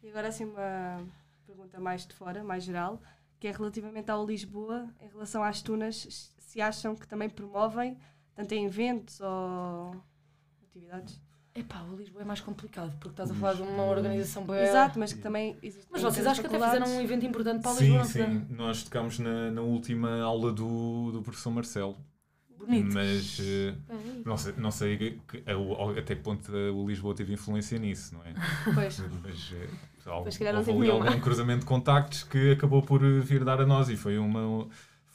E 0.03 0.09
agora 0.09 0.29
assim 0.29 0.44
uma 0.46 1.05
pergunta 1.46 1.79
mais 1.79 2.07
de 2.07 2.14
fora, 2.14 2.42
mais 2.42 2.64
geral, 2.64 3.01
que 3.38 3.46
é 3.46 3.53
relativamente 3.53 4.11
ao 4.11 4.27
Lisboa, 4.27 4.88
em 5.01 5.09
relação 5.09 5.42
às 5.44 5.62
tunas, 5.62 6.33
se 6.38 6.61
acham 6.61 6.96
que 6.96 7.07
também 7.07 7.29
promovem, 7.29 7.96
tanto 8.37 8.53
em 8.55 8.66
eventos 8.66 9.20
ou 9.20 9.96
atividades? 10.68 11.20
Epá, 11.55 11.81
o 11.90 11.96
Lisboa 11.96 12.20
é 12.20 12.25
mais 12.27 12.40
complicado, 12.42 12.92
porque 12.99 13.09
estás 13.09 13.31
a 13.31 13.35
falar 13.35 13.55
de 13.55 13.62
uma 13.62 13.85
organização 13.85 14.44
boa. 14.44 14.61
Exato, 14.61 14.99
mas 14.99 15.14
que 15.14 15.20
também 15.20 15.57
existe. 15.62 15.88
Mas 15.90 16.03
vocês 16.03 16.27
acham 16.27 16.44
que 16.46 16.55
até 16.55 16.62
fizeram 16.66 16.87
um 16.87 17.01
evento 17.01 17.25
importante 17.25 17.62
para 17.62 17.70
o 17.70 17.75
Sim, 17.75 17.81
Lisboa? 17.85 17.99
não 18.01 18.05
sim. 18.07 18.12
fizeram? 18.12 18.46
Nós 18.51 18.83
tocámos 18.83 19.18
na, 19.18 19.51
na 19.51 19.62
última 19.62 20.20
aula 20.20 20.53
do, 20.53 21.12
do 21.12 21.22
professor 21.22 21.51
Marcelo. 21.51 21.96
Bonito. 22.59 22.92
Mas 22.92 23.38
eh, 23.40 23.75
Bem, 23.88 24.22
não 24.25 24.37
sei, 24.37 24.55
não 24.59 24.70
sei 24.70 24.96
que- 24.99 25.20
que- 25.42 25.51
ao- 25.51 25.90
até 25.90 26.14
que 26.14 26.22
ponto 26.22 26.55
eh, 26.55 26.70
o 26.70 26.87
Lisboa 26.87 27.14
teve 27.14 27.33
influência 27.33 27.79
nisso, 27.79 28.14
não 28.14 28.22
é? 28.22 28.35
Pois. 28.75 28.99
Mas 29.22 29.53
eh, 29.55 29.68
houve, 30.11 30.22
Pois, 30.25 30.35
se 30.35 30.38
calhar 30.38 30.53
não 30.55 30.61
houve 30.61 30.72
teve 30.72 30.90
ali 30.90 31.09
algum 31.09 31.20
cruzamento 31.20 31.61
de 31.61 31.66
contactos 31.66 32.22
que 32.25 32.51
acabou 32.53 32.83
por 32.83 33.03
eh, 33.05 33.20
vir 33.20 33.44
dar 33.44 33.61
a 33.62 33.66
nós 33.66 33.88
e 33.88 33.96
foi, 33.96 34.18
uma, 34.18 34.66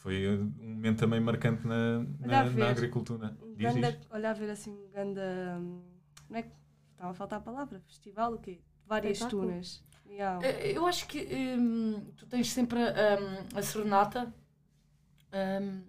foi 0.01 0.23
eh, 0.25 0.29
um 0.31 0.69
momento 0.75 0.99
também 0.99 1.19
marcante 1.19 1.65
na, 1.67 2.05
Olha 2.23 2.39
a 2.39 2.43
na, 2.43 2.49
ver. 2.49 2.59
na 2.59 2.69
agricultura. 2.69 3.37
Um 3.41 3.53
Diz, 3.55 3.73
ganda, 3.73 3.91
diz. 3.91 4.07
olha 4.09 4.29
a 4.31 4.33
ver 4.33 4.49
assim, 4.49 4.71
um 4.71 4.89
ganda. 4.91 5.21
hum, 5.59 5.81
Não 6.29 6.39
é 6.39 6.41
que 6.43 6.51
estava 6.93 7.11
a 7.11 7.13
faltar 7.13 7.39
a 7.39 7.41
palavra? 7.41 7.79
Festival, 7.87 8.33
o 8.33 8.39
quê? 8.39 8.59
Várias 8.87 9.17
Espetáculo. 9.17 9.43
tunas. 9.43 9.83
Yeah. 10.09 10.45
Eh, 10.45 10.75
Eu 10.75 10.85
acho 10.87 11.07
que 11.07 11.19
hum, 11.57 12.03
tu 12.17 12.25
tens 12.25 12.51
sempre 12.51 12.79
hum, 12.79 13.45
a 13.55 13.61
Serenata 13.61 14.33
hum, 15.33 15.81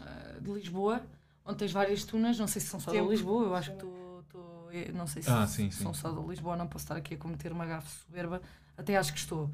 eh, 0.00 0.40
de 0.40 0.52
Lisboa, 0.52 1.02
onde 1.44 1.58
tens 1.58 1.72
várias 1.72 2.04
tunas, 2.04 2.38
não 2.38 2.46
sei 2.46 2.60
se 2.60 2.68
são 2.68 2.78
só 2.80 2.90
Sempre. 2.90 3.06
de 3.06 3.10
Lisboa, 3.12 3.44
eu 3.46 3.54
acho 3.54 3.70
que 3.72 3.78
tu, 3.78 4.24
tu- 4.28 4.68
eh, 4.72 4.92
não 4.92 5.06
sei 5.06 5.22
se 5.22 5.30
Ah, 5.30 5.46
sim, 5.46 5.70
sim. 5.70 5.82
são 5.82 5.94
só 5.94 6.10
de 6.12 6.20
Lisboa, 6.28 6.56
não 6.56 6.66
posso 6.68 6.84
estar 6.84 6.96
aqui 6.96 7.14
a 7.14 7.18
cometer 7.18 7.52
uma 7.52 7.64
gafe 7.66 7.88
soberba, 8.04 8.40
até 8.76 8.96
acho 8.96 9.12
que 9.12 9.18
estou. 9.18 9.50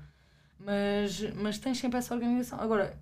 Mas, 0.59 1.21
mas 1.35 1.59
tens 1.59 1.79
sempre 1.79 1.99
essa 1.99 2.15
organização. 2.15 2.61
Agora, 2.61 2.97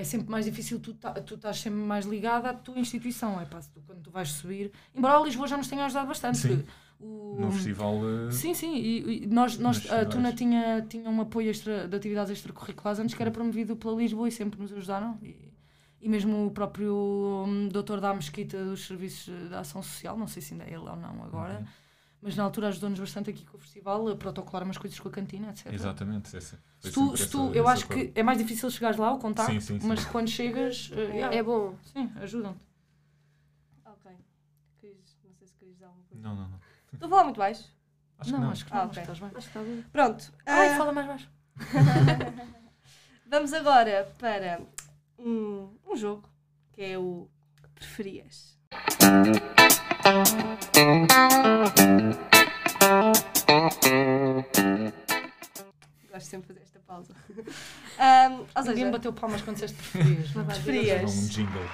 é 0.00 0.04
sempre 0.04 0.30
mais 0.30 0.44
difícil, 0.44 0.80
tu, 0.80 0.94
tá, 0.94 1.12
tu 1.12 1.34
estás 1.34 1.58
sempre 1.60 1.78
mais 1.78 2.04
ligada 2.06 2.50
à 2.50 2.54
tua 2.54 2.78
instituição, 2.78 3.40
é 3.40 3.44
pá, 3.44 3.60
tu, 3.72 3.80
quando 3.86 4.02
tu 4.02 4.10
vais 4.10 4.28
subir. 4.30 4.72
Embora 4.94 5.18
a 5.18 5.22
Lisboa 5.22 5.46
já 5.46 5.56
nos 5.56 5.68
tenha 5.68 5.84
ajudado 5.84 6.08
bastante. 6.08 6.38
Sim. 6.38 6.64
O, 6.98 7.36
No 7.40 7.50
festival. 7.50 7.94
eh, 8.28 8.30
Sim, 8.30 8.52
sim, 8.52 8.76
e, 8.76 9.22
e 9.22 9.26
nós, 9.26 9.56
nós, 9.58 9.90
a 9.90 10.04
Tuna 10.04 10.32
tinha, 10.34 10.84
tinha 10.86 11.08
um 11.08 11.20
apoio 11.22 11.48
extra, 11.50 11.88
de 11.88 11.96
atividades 11.96 12.30
extracurriculares 12.30 13.00
antes 13.00 13.14
que 13.14 13.22
era 13.22 13.30
promovido 13.30 13.74
pela 13.74 13.94
Lisboa 13.94 14.28
e 14.28 14.32
sempre 14.32 14.60
nos 14.60 14.70
ajudaram. 14.72 15.18
E, 15.22 15.50
e 16.02 16.08
mesmo 16.08 16.46
o 16.46 16.50
próprio 16.50 16.94
hum, 17.46 17.68
doutor 17.68 18.00
da 18.00 18.12
Mesquita 18.12 18.62
dos 18.64 18.86
Serviços 18.86 19.48
da 19.48 19.60
Ação 19.60 19.82
Social, 19.82 20.16
não 20.18 20.26
sei 20.26 20.42
se 20.42 20.52
ainda 20.52 20.64
é 20.64 20.68
ele 20.68 20.78
ou 20.78 20.96
não 20.96 21.22
agora, 21.24 21.58
uhum. 21.60 21.66
Mas 22.22 22.36
na 22.36 22.42
altura 22.44 22.68
ajudou-nos 22.68 22.98
bastante 23.00 23.30
aqui 23.30 23.44
com 23.46 23.56
o 23.56 23.60
festival 23.60 24.06
a 24.08 24.16
protocolar 24.16 24.62
umas 24.64 24.76
coisas 24.78 24.98
com 25.00 25.08
a 25.08 25.10
cantina, 25.10 25.50
etc. 25.50 25.72
Exatamente. 25.72 26.36
Essa, 26.36 26.60
Se 26.78 26.92
tu, 26.92 27.16
se 27.16 27.22
essa- 27.22 27.32
tu, 27.32 27.52
eu 27.54 27.66
acho 27.68 27.86
que 27.88 28.12
é 28.14 28.22
mais 28.22 28.38
difícil 28.38 28.70
chegares 28.70 28.98
lá, 28.98 29.12
o 29.12 29.18
contacto, 29.18 29.52
Sim, 29.52 29.60
sim, 29.60 29.80
sim. 29.80 29.86
mas 29.86 30.04
quando 30.04 30.28
chegas, 30.28 30.90
eh, 30.92 31.00
yeah, 31.16 31.34
É 31.36 31.42
bom. 31.42 31.74
sim, 31.92 32.12
ajudam-te. 32.20 32.60
Ok. 33.86 34.10
Queres- 34.80 35.16
não 35.24 35.32
sei 35.34 35.46
se 35.48 35.54
queres 35.54 35.74
dizer 35.74 35.84
alguma 35.86 36.04
coisa. 36.04 36.22
Não, 36.22 36.34
não, 36.34 36.48
não. 36.48 36.60
Estou 36.92 37.06
a 37.06 37.10
falar 37.10 37.24
muito 37.24 37.38
baixo. 37.38 37.64
Acho 38.18 38.30
não, 38.32 38.38
que 38.38 38.44
não. 38.44 38.50
acho 38.52 38.64
que 38.66 38.70
não, 38.72 38.78
Ah, 38.80 38.82
acho 38.84 38.92
que 38.92 39.00
estás 39.00 39.18
bem. 39.18 39.30
Acho 39.34 39.50
que 39.50 39.58
está. 39.58 39.88
Pronto. 39.90 40.32
Ai, 40.44 40.68
ah, 40.68 40.76
fala 40.76 40.92
mais 40.92 41.06
baixo. 41.06 41.30
Vamos 43.26 43.52
agora 43.52 44.12
para 44.18 44.60
um, 45.18 45.70
um 45.86 45.96
jogo 45.96 46.28
que 46.72 46.82
é 46.82 46.98
o 46.98 47.28
que 47.56 47.68
preferias. 47.68 48.58
Gosto 56.12 56.26
sempre 56.28 56.52
de 56.54 56.60
fazer 56.60 56.62
esta 56.62 56.80
pausa. 56.80 57.14
Ahm, 57.98 58.32
ou 58.32 58.62
Ninguém 58.62 58.74
seja, 58.74 58.84
me 58.86 58.92
bateu 58.92 59.12
palmas 59.12 59.42
quando 59.42 59.56
disseste 59.56 59.76
preferias. 59.76 60.30
Vai, 60.30 60.44
preferias. 60.44 61.14
Um 61.14 61.28
jingle. 61.28 61.70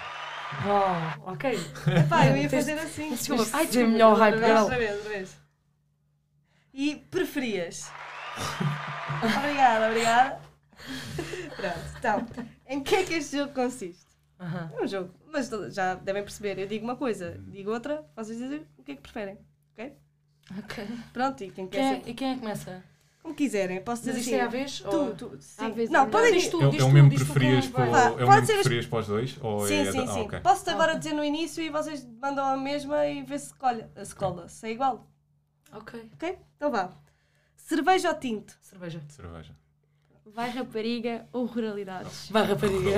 Uau, 0.67 1.33
ok. 1.33 1.51
Epá, 2.05 2.27
eu 2.27 2.37
ia 2.37 2.49
Tens- 2.49 2.67
fazer 2.67 2.79
assim. 2.79 3.11
Desculpa, 3.11 3.45
Ai, 3.53 3.67
desculpa, 3.67 3.89
melhor 3.91 4.11
outra 4.11 4.25
hype 4.25 4.39
vez, 4.39 4.47
girl. 4.51 4.63
Outra 4.63 4.79
vez, 4.79 4.95
outra 4.97 5.09
vez. 5.11 5.37
E 6.75 6.97
preferias? 7.11 7.91
obrigada, 9.39 9.89
obrigada. 9.89 10.41
Pronto, 11.57 11.79
então, 11.99 12.27
em 12.69 12.83
que 12.83 12.95
é 12.97 13.03
que 13.05 13.15
este 13.15 13.39
jogo 13.39 13.53
consiste? 13.55 14.06
Aham. 14.39 14.71
É 14.79 14.83
um 14.85 14.87
jogo, 14.87 15.15
mas 15.33 15.49
já 15.75 15.95
devem 15.95 16.23
perceber. 16.23 16.59
Eu 16.59 16.67
digo 16.67 16.85
uma 16.85 16.97
coisa, 16.97 17.39
digo 17.49 17.71
outra, 17.71 18.05
vocês 18.15 18.39
dizem 18.39 18.67
o 18.79 18.83
que 18.83 18.93
é 18.93 18.97
que 18.97 19.03
preferem. 19.03 19.39
Ok. 20.59 20.87
Pronto, 21.13 21.43
e 21.43 21.51
quem 21.51 21.67
quer 21.67 21.77
Quem 21.79 21.87
é, 21.87 22.01
ser, 22.03 22.11
e 22.11 22.15
quem 22.15 22.29
é 22.31 22.35
que 22.35 22.41
começa? 22.41 22.83
como 23.23 23.35
quiserem, 23.35 23.83
posso 23.83 24.03
dizer 24.03 24.13
Mas 24.13 24.21
isto 24.21 24.29
assim. 24.29 24.37
é 24.37 24.43
à 24.43 24.47
vez? 24.47 24.79
Tu, 24.81 24.87
ou... 24.89 25.15
tu, 25.17 25.37
sim. 25.41 25.65
À 25.65 25.69
vez, 25.71 25.91
não, 25.91 26.09
podem 26.09 26.33
Diz 26.33 26.45
dizer. 26.45 26.51
tu, 26.53 26.63
É, 26.63 26.69
diz 26.69 26.83
o 26.83 26.91
tu, 26.91 28.21
é 28.21 28.25
o 28.25 28.31
mesmo 28.31 28.47
preferias 28.55 28.87
para 28.87 28.99
os 29.01 29.07
dois? 29.09 29.37
Ou 29.43 29.67
Sim, 29.67 29.75
é 29.75 29.85
sim, 29.93 30.07
da- 30.07 30.13
sim. 30.13 30.21
ah, 30.21 30.23
ok. 30.23 30.41
Posso-te 30.41 30.71
agora 30.71 30.93
Ok. 30.93 30.99
dizer 31.01 31.15
no 31.15 31.25
início 31.25 31.63
e 31.63 31.71
vocês 31.71 32.07
mandam 32.23 32.45
a 32.45 32.57
mesma 32.57 33.05
e 33.07 33.23
vê 33.23 33.39
se 33.39 33.53
colha, 33.55 33.91
se 34.05 34.15
cola, 34.15 34.49
se 34.49 34.67
é 34.69 34.71
igual. 34.71 35.11
Ok. 35.73 36.09
Ok? 36.15 36.39
Então 36.57 36.71
vá. 36.71 36.91
Cerveja 37.57 38.11
ou 38.11 38.15
tinto? 38.15 38.57
Cerveja. 38.61 39.03
Cerveja. 39.09 39.53
Vai 40.35 40.51
rapariga 40.51 41.25
ou 41.33 41.47
ruralidades? 41.47 42.29
Vai, 42.31 42.45
rapariga. 42.47 42.91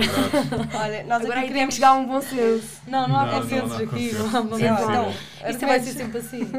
Olha, 0.83 1.05
nós 1.05 1.23
Agora 1.23 1.39
aqui 1.41 1.49
queremos. 1.49 1.75
que 1.77 1.81
dar 1.81 1.93
um 1.95 2.07
bom 2.07 2.21
senso. 2.21 2.81
Não, 2.89 3.07
não 3.07 3.17
há 3.17 3.27
Não, 3.27 3.33
não, 3.33 3.41
consensos 3.43 3.69
não 3.71 3.77
há 3.77 3.83
aqui. 3.83 4.13
Não, 4.13 4.45
não, 4.45 4.57
Sim, 4.57 4.65
não. 4.65 4.83
Então, 4.83 5.51
Isto 5.51 5.67
vai 5.67 5.81
ser 5.81 5.93
sempre 5.93 6.19
assim. 6.19 6.51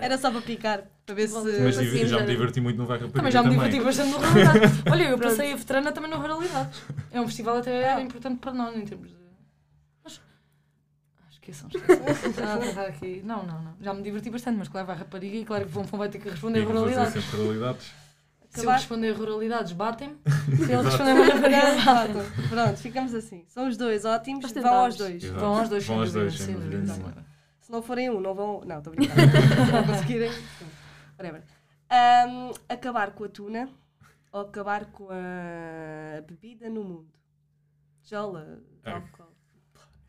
Era 0.00 0.18
só 0.18 0.30
para 0.30 0.42
picar, 0.42 0.82
para 1.06 1.14
ver 1.14 1.28
se. 1.28 1.34
Mas 1.62 1.74
já 1.76 1.82
me 1.82 2.06
já- 2.06 2.20
diverti 2.26 2.60
muito 2.60 2.76
no 2.76 2.86
Vai 2.86 2.98
Rapariga 2.98 3.18
Também 3.18 3.32
já 3.32 3.42
me 3.42 3.50
diverti 3.50 3.80
bastante 3.80 4.10
no 4.10 4.18
Ruralidades. 4.20 4.82
Olha, 4.90 5.02
eu 5.04 5.18
passei 5.18 5.52
a 5.52 5.56
veterana 5.56 5.92
também 5.92 6.10
no 6.10 6.16
Ruralidades. 6.18 6.82
É 7.10 7.20
um 7.20 7.26
festival 7.26 7.56
até 7.58 8.00
importante 8.02 8.38
para 8.40 8.52
nós 8.52 8.76
em 8.76 8.84
termos 8.84 9.08
de. 9.08 9.16
Mas. 10.04 10.20
Ah, 11.18 11.24
Esqueçam, 11.30 11.68
esqueçam. 11.68 12.44
Ah, 12.76 12.88
aqui. 12.88 13.22
Não, 13.24 13.42
não, 13.46 13.62
não. 13.62 13.74
Já 13.80 13.94
me 13.94 14.02
diverti 14.02 14.28
bastante, 14.28 14.58
mas 14.58 14.68
claro, 14.68 14.86
vai 14.88 14.96
rapariga 14.96 15.36
e 15.36 15.44
claro 15.46 15.64
que 15.64 15.70
o 15.70 15.72
Fonfon 15.72 15.96
vai 15.96 16.08
ter 16.10 16.18
que 16.18 16.28
responder 16.28 16.62
a 16.62 16.64
Ruralidades. 16.66 17.24
ruralidades. 17.32 18.07
Se 18.50 18.64
eu 18.64 18.70
responder 18.70 19.12
ruralidades, 19.12 19.72
batem-me. 19.72 20.16
Se 20.56 20.72
ele 20.72 20.82
responder 20.82 21.12
rapariga, 21.22 21.84
batem 21.84 22.48
Pronto, 22.48 22.76
ficamos 22.78 23.14
assim. 23.14 23.44
São 23.48 23.68
os 23.68 23.76
dois 23.76 24.04
ótimos, 24.04 24.50
vão 24.52 24.74
aos 24.74 24.96
dois. 24.96 25.22
Exato. 25.22 25.40
Vão 25.40 25.54
aos 25.58 25.68
dois, 25.68 25.86
Vão 25.86 25.96
sem 25.96 26.00
aos 26.04 26.12
dois, 26.12 26.32
dúvida, 26.38 26.44
sem 26.60 26.70
dúvida. 26.94 27.26
Se 27.60 27.70
não 27.72 27.82
forem 27.82 28.10
um, 28.10 28.20
não 28.20 28.34
vão. 28.34 28.62
Não, 28.64 28.78
estou 28.78 28.94
brincando. 28.94 29.20
Se 29.66 29.72
não 29.72 29.84
conseguirem. 29.86 30.32
Whatever. 31.18 31.42
Ahm, 31.90 32.52
acabar 32.68 33.10
com 33.12 33.24
a 33.24 33.28
tuna 33.28 33.68
ou 34.32 34.40
acabar 34.40 34.86
com 34.86 35.08
a 35.10 36.20
bebida 36.22 36.68
no 36.70 36.82
mundo? 36.82 37.08
Jola, 38.02 38.58
Ah. 38.84 38.92
álcool. 38.94 39.28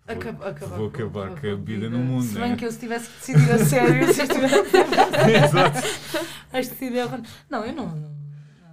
Acab- 0.08 0.42
acabar 0.44 0.78
Vou 0.78 0.90
com- 0.90 0.96
acabar 0.98 1.28
com 1.28 1.34
a 1.36 1.40
com 1.42 1.48
a 1.48 1.56
bebida 1.56 1.90
no 1.90 2.00
mundo, 2.00 2.24
Se 2.24 2.34
né? 2.36 2.48
bem 2.48 2.56
que 2.56 2.66
eu 2.66 2.72
se 2.72 2.80
tivesse 2.80 3.10
que 3.10 3.34
decidir 3.34 3.52
a 3.52 3.60
sério, 3.66 4.14
se 4.14 4.22
eu 4.22 4.28
tivesse 4.28 4.56
Exato. 5.46 5.78
a 6.52 6.58
decidir 6.58 7.00
a... 7.02 7.22
Não, 7.50 7.64
eu 7.64 7.74
não, 7.74 7.88
não. 7.96 8.19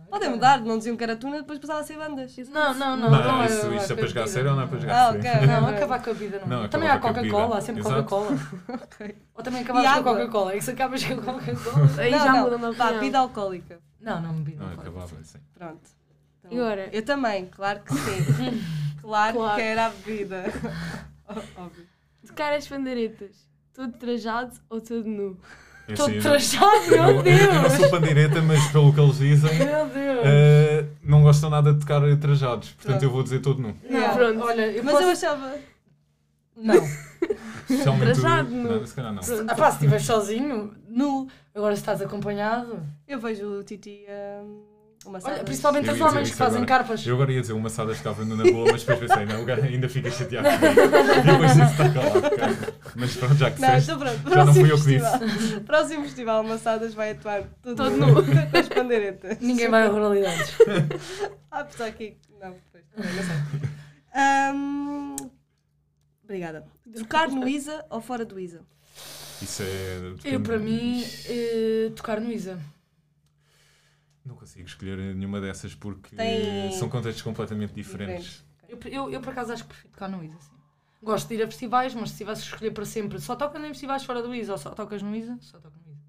Podem 0.09 0.31
mudar, 0.31 0.61
não 0.61 0.79
diziam 0.79 0.97
que 0.97 1.03
era 1.05 1.17
tuna, 1.17 1.39
depois 1.39 1.59
passava 1.59 1.81
a 1.81 1.83
ser 1.85 1.97
bandas. 1.99 2.37
Não, 2.49 2.73
não, 2.75 2.97
não. 2.97 3.11
Não, 3.11 3.23
não, 3.23 3.45
isso, 3.45 3.67
eu- 3.67 3.75
isso 3.77 3.93
é 3.93 3.97
para 3.97 4.07
jogar 4.07 4.27
sério 4.29 4.51
ou 4.51 4.57
não 4.57 4.63
é 4.63 4.67
para 4.67 4.79
jogar 4.79 4.95
Ah, 4.95 5.09
a 5.09 5.13
sério? 5.13 5.31
ok. 5.31 5.47
Não, 5.47 5.69
acabar 5.69 6.03
com 6.03 6.11
a 6.11 6.13
vida 6.13 6.41
não. 6.47 6.63
Não, 6.63 6.69
também 6.69 6.89
há 6.89 6.99
Coca-Cola, 6.99 7.59
há 7.59 7.61
sempre. 7.61 7.83
Coca-Cola. 7.83 8.31
Ok. 8.69 9.17
Ou 9.35 9.43
também 9.43 9.63
acabas 9.63 9.83
com 9.83 9.89
a? 9.89 10.03
Coca-Cola. 10.03 10.53
É 10.53 10.57
que 10.57 10.65
se 10.65 10.71
acabas 10.71 11.05
com 11.05 11.13
a 11.13 11.17
Coca-Cola. 11.23 11.89
Aí 11.99 12.11
não, 12.13 12.19
já 12.19 12.33
não. 12.33 12.41
mudam 12.45 12.59
de 12.59 12.65
Vá, 12.65 12.71
opinião. 12.85 13.01
bebida 13.01 13.19
alcoólica. 13.19 13.79
Não, 14.01 14.23
não 14.23 14.35
bebi. 14.35 14.57
Não, 14.57 14.67
Não, 14.69 14.77
pode. 14.77 14.89
acabava, 14.89 15.25
sim. 15.25 15.39
Pronto. 15.55 15.91
Então, 16.41 16.53
E 16.57 16.61
agora? 16.61 16.89
Eu 16.93 17.05
também, 17.05 17.47
claro 17.47 17.81
que 17.81 17.93
sim. 17.95 18.63
claro, 19.03 19.37
Claro. 19.39 19.57
que 19.57 19.63
era 19.63 19.87
a 19.87 19.91
bebida. 19.91 20.45
Óbvio. 21.57 21.87
Tocar 22.27 22.53
as 22.53 22.67
bandeiretas. 22.69 23.47
Todo 23.75 23.93
trajado 23.93 24.53
ou 24.71 24.81
todo 24.81 25.05
nu? 25.07 25.39
É 25.89 25.95
Todo 25.95 26.11
assim, 26.11 26.21
trajado, 26.21 26.67
eu, 26.87 26.91
meu 26.91 27.03
não, 27.03 27.09
eu 27.11 27.55
não 27.55 27.63
Deus! 27.63 27.73
sou 27.75 27.91
pandeireta, 27.91 28.43
mas 28.43 28.67
pelo 28.73 28.93
que 28.93 29.01
eles 29.01 29.19
dizem, 29.19 29.55
Meu 29.57 29.87
Deus! 29.87 30.21
eh, 30.25 30.85
não 31.03 31.23
gostam 31.23 31.49
nada 31.49 31.73
de 31.73 31.79
tocar 31.79 32.01
trajados. 32.19 32.71
Portanto, 32.71 32.87
Pronto. 32.91 33.03
eu 33.05 33.11
vou 33.11 33.23
dizer 33.23 33.41
todo 33.41 33.63
nu. 33.63 33.77
Yeah. 33.89 34.15
Pronto. 34.15 34.43
Olha, 34.43 34.73
eu 34.73 34.83
Mas 34.83 34.95
posso... 34.95 35.05
eu 35.05 35.11
achava. 35.11 35.55
Não. 36.57 36.75
Especialmente 37.71 38.21
Trajado 38.21 38.51
nu. 38.51 38.73
Não, 38.81 38.87
se 38.87 38.95
calhar 38.95 39.13
não. 39.13 39.23
Ah 39.49 39.55
pá, 39.55 39.71
se 39.71 39.77
estiveres 39.77 40.07
sozinho, 40.07 40.75
nu. 40.89 41.29
Agora 41.55 41.75
se 41.75 41.83
estás 41.83 42.03
acompanhado... 42.03 42.83
Eu 43.07 43.19
vejo 43.21 43.47
o 43.47 43.63
Titi 43.65 44.05
um, 44.43 44.63
uma 45.07 45.19
Olha, 45.23 45.45
principalmente 45.45 45.91
os 45.91 46.01
homens 46.01 46.31
que 46.31 46.37
fazem 46.37 46.63
agora. 46.63 46.79
carpas. 46.85 47.07
Eu 47.07 47.15
agora 47.15 47.33
ia 47.33 47.41
dizer 47.41 47.53
uma 47.53 47.71
Sada 47.71 47.93
estava 47.93 48.25
na 48.25 48.43
boa, 48.45 48.73
mas 48.73 48.83
depois 48.85 48.99
pensei, 49.11 49.25
não, 49.27 49.43
o 49.43 49.45
gajo 49.45 49.63
ainda 49.63 49.89
fica 49.89 50.11
chateado. 50.11 50.49
E 50.57 51.23
depois 51.23 51.53
disse 51.55 51.71
está 51.73 51.91
calado. 51.91 52.75
Mas 52.97 53.17
pronto, 53.17 53.35
já 53.37 53.51
que 53.51 53.61
Não, 53.61 53.69
disseste. 53.69 53.91
estou 53.93 53.99
pronto. 54.07 54.31
Já 54.35 54.45
não 54.45 54.55
fui 54.55 54.63
eu 54.73 54.77
que 54.77 54.83
festival. 54.83 55.21
Próximo 55.65 56.03
festival, 56.05 56.43
Massadas 56.45 56.95
vai 56.95 57.11
atuar 57.13 57.43
tudo, 57.63 57.77
Todo 57.77 57.97
nu. 57.97 58.15
com 58.15 58.57
as 58.59 58.69
bandeiretas. 58.69 59.39
Ninguém 59.41 59.69
vai 59.69 59.87
a 59.87 59.89
ruralidades. 59.89 60.55
Ah, 61.51 61.61
apesar 61.61 61.91
que. 61.93 62.17
Não, 62.41 62.51
depois. 62.53 62.85
também, 62.95 63.13
Não 63.15 63.23
sei. 63.23 63.69
Ahm, 64.15 65.17
Obrigada. 66.25 66.65
Tocar 66.99 67.29
no 67.29 67.49
Isa 67.49 67.85
ou 67.89 68.01
fora 68.01 68.25
do 68.25 68.39
Isa? 68.39 68.61
Isso 69.41 69.63
é. 69.63 70.15
Eu, 70.25 70.41
para 70.41 70.59
mim, 70.59 71.05
eh, 71.27 71.91
tocar 71.95 72.21
no 72.21 72.31
Isa. 72.33 72.59
Não 74.27 74.35
consigo 74.35 74.67
escolher 74.67 74.99
nenhuma 75.15 75.41
dessas 75.41 75.75
porque 75.75 76.15
Tem- 76.17 76.73
são 76.73 76.89
contextos 76.89 77.23
completamente 77.23 77.73
diferentes. 77.73 78.45
Eu, 78.69 78.79
eu, 78.87 79.11
eu, 79.11 79.21
por 79.21 79.31
acaso, 79.31 79.53
acho 79.53 79.63
que 79.63 79.69
prefiro 79.69 79.93
tocar 79.93 80.09
no 80.09 80.23
Isa. 80.25 80.37
Sim. 80.41 80.51
Gosto 81.03 81.29
de 81.29 81.35
ir 81.35 81.43
a 81.43 81.47
festivais, 81.47 81.95
mas 81.95 82.11
se 82.11 82.17
tivesse 82.19 82.43
que 82.43 82.49
escolher 82.49 82.71
para 82.73 82.85
sempre, 82.85 83.21
só 83.21 83.37
tocas 83.37 83.63
em 83.63 83.69
festivais 83.69 84.05
fora 84.05 84.21
do 84.21 84.35
Isa 84.35 84.53
ou 84.53 84.59
só 84.59 84.71
tocas 84.71 85.01
no 85.03 85.15
Isa, 85.15 85.39
só 85.41 85.59
toco 85.61 85.77
no 85.87 85.93
Isa. 85.93 86.03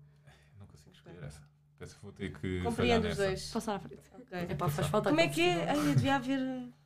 Não 0.59 0.65
consigo 0.65 0.91
escolher 0.95 1.23
essa. 1.23 1.41
Penso 1.77 1.95
que 1.97 2.01
vou 2.01 2.11
ter 2.11 2.33
que. 2.33 2.61
Compreendo 2.63 3.07
os 3.07 3.15
dois. 3.17 3.51
Passar 3.51 3.75
à 3.75 3.79
frente. 3.79 4.01
Ok. 4.15 4.39
É 4.49 4.55
pá, 4.55 4.67
faz 4.67 4.87
falta 4.87 5.09
Como 5.09 5.21
é 5.21 5.27
que 5.27 5.41
é? 5.41 5.69
Ai, 5.69 5.93
devia 5.93 6.15
haver. 6.15 6.39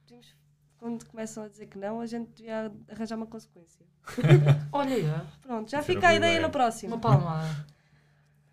tínhamos- 0.06 0.36
Quando 0.78 1.06
começam 1.06 1.44
a 1.44 1.48
dizer 1.48 1.68
que 1.68 1.78
não, 1.78 2.02
a 2.02 2.06
gente 2.06 2.30
devia 2.36 2.70
arranjar 2.90 3.16
uma 3.16 3.28
consequência. 3.28 3.86
Olha 4.74 4.96
aí, 4.96 5.06
ó, 5.10 5.22
Pronto, 5.42 5.72
já 5.72 5.82
fica 5.82 6.10
a 6.10 6.16
ideia 6.16 6.32
ideia. 6.34 6.42
no 6.46 6.52
próximo. 6.52 6.96
uma 6.96 7.00
palmada. 7.02 7.66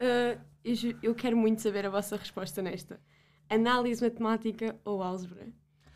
Uh, 0.01 0.39
eu, 0.71 0.95
eu 1.03 1.15
quero 1.15 1.37
muito 1.37 1.61
saber 1.63 1.87
a 1.87 1.91
vossa 1.91 2.17
resposta 2.17 2.61
nesta. 2.63 3.01
Análise 3.51 4.03
matemática 4.03 4.77
ou 4.85 5.03
álgebra? 5.03 5.47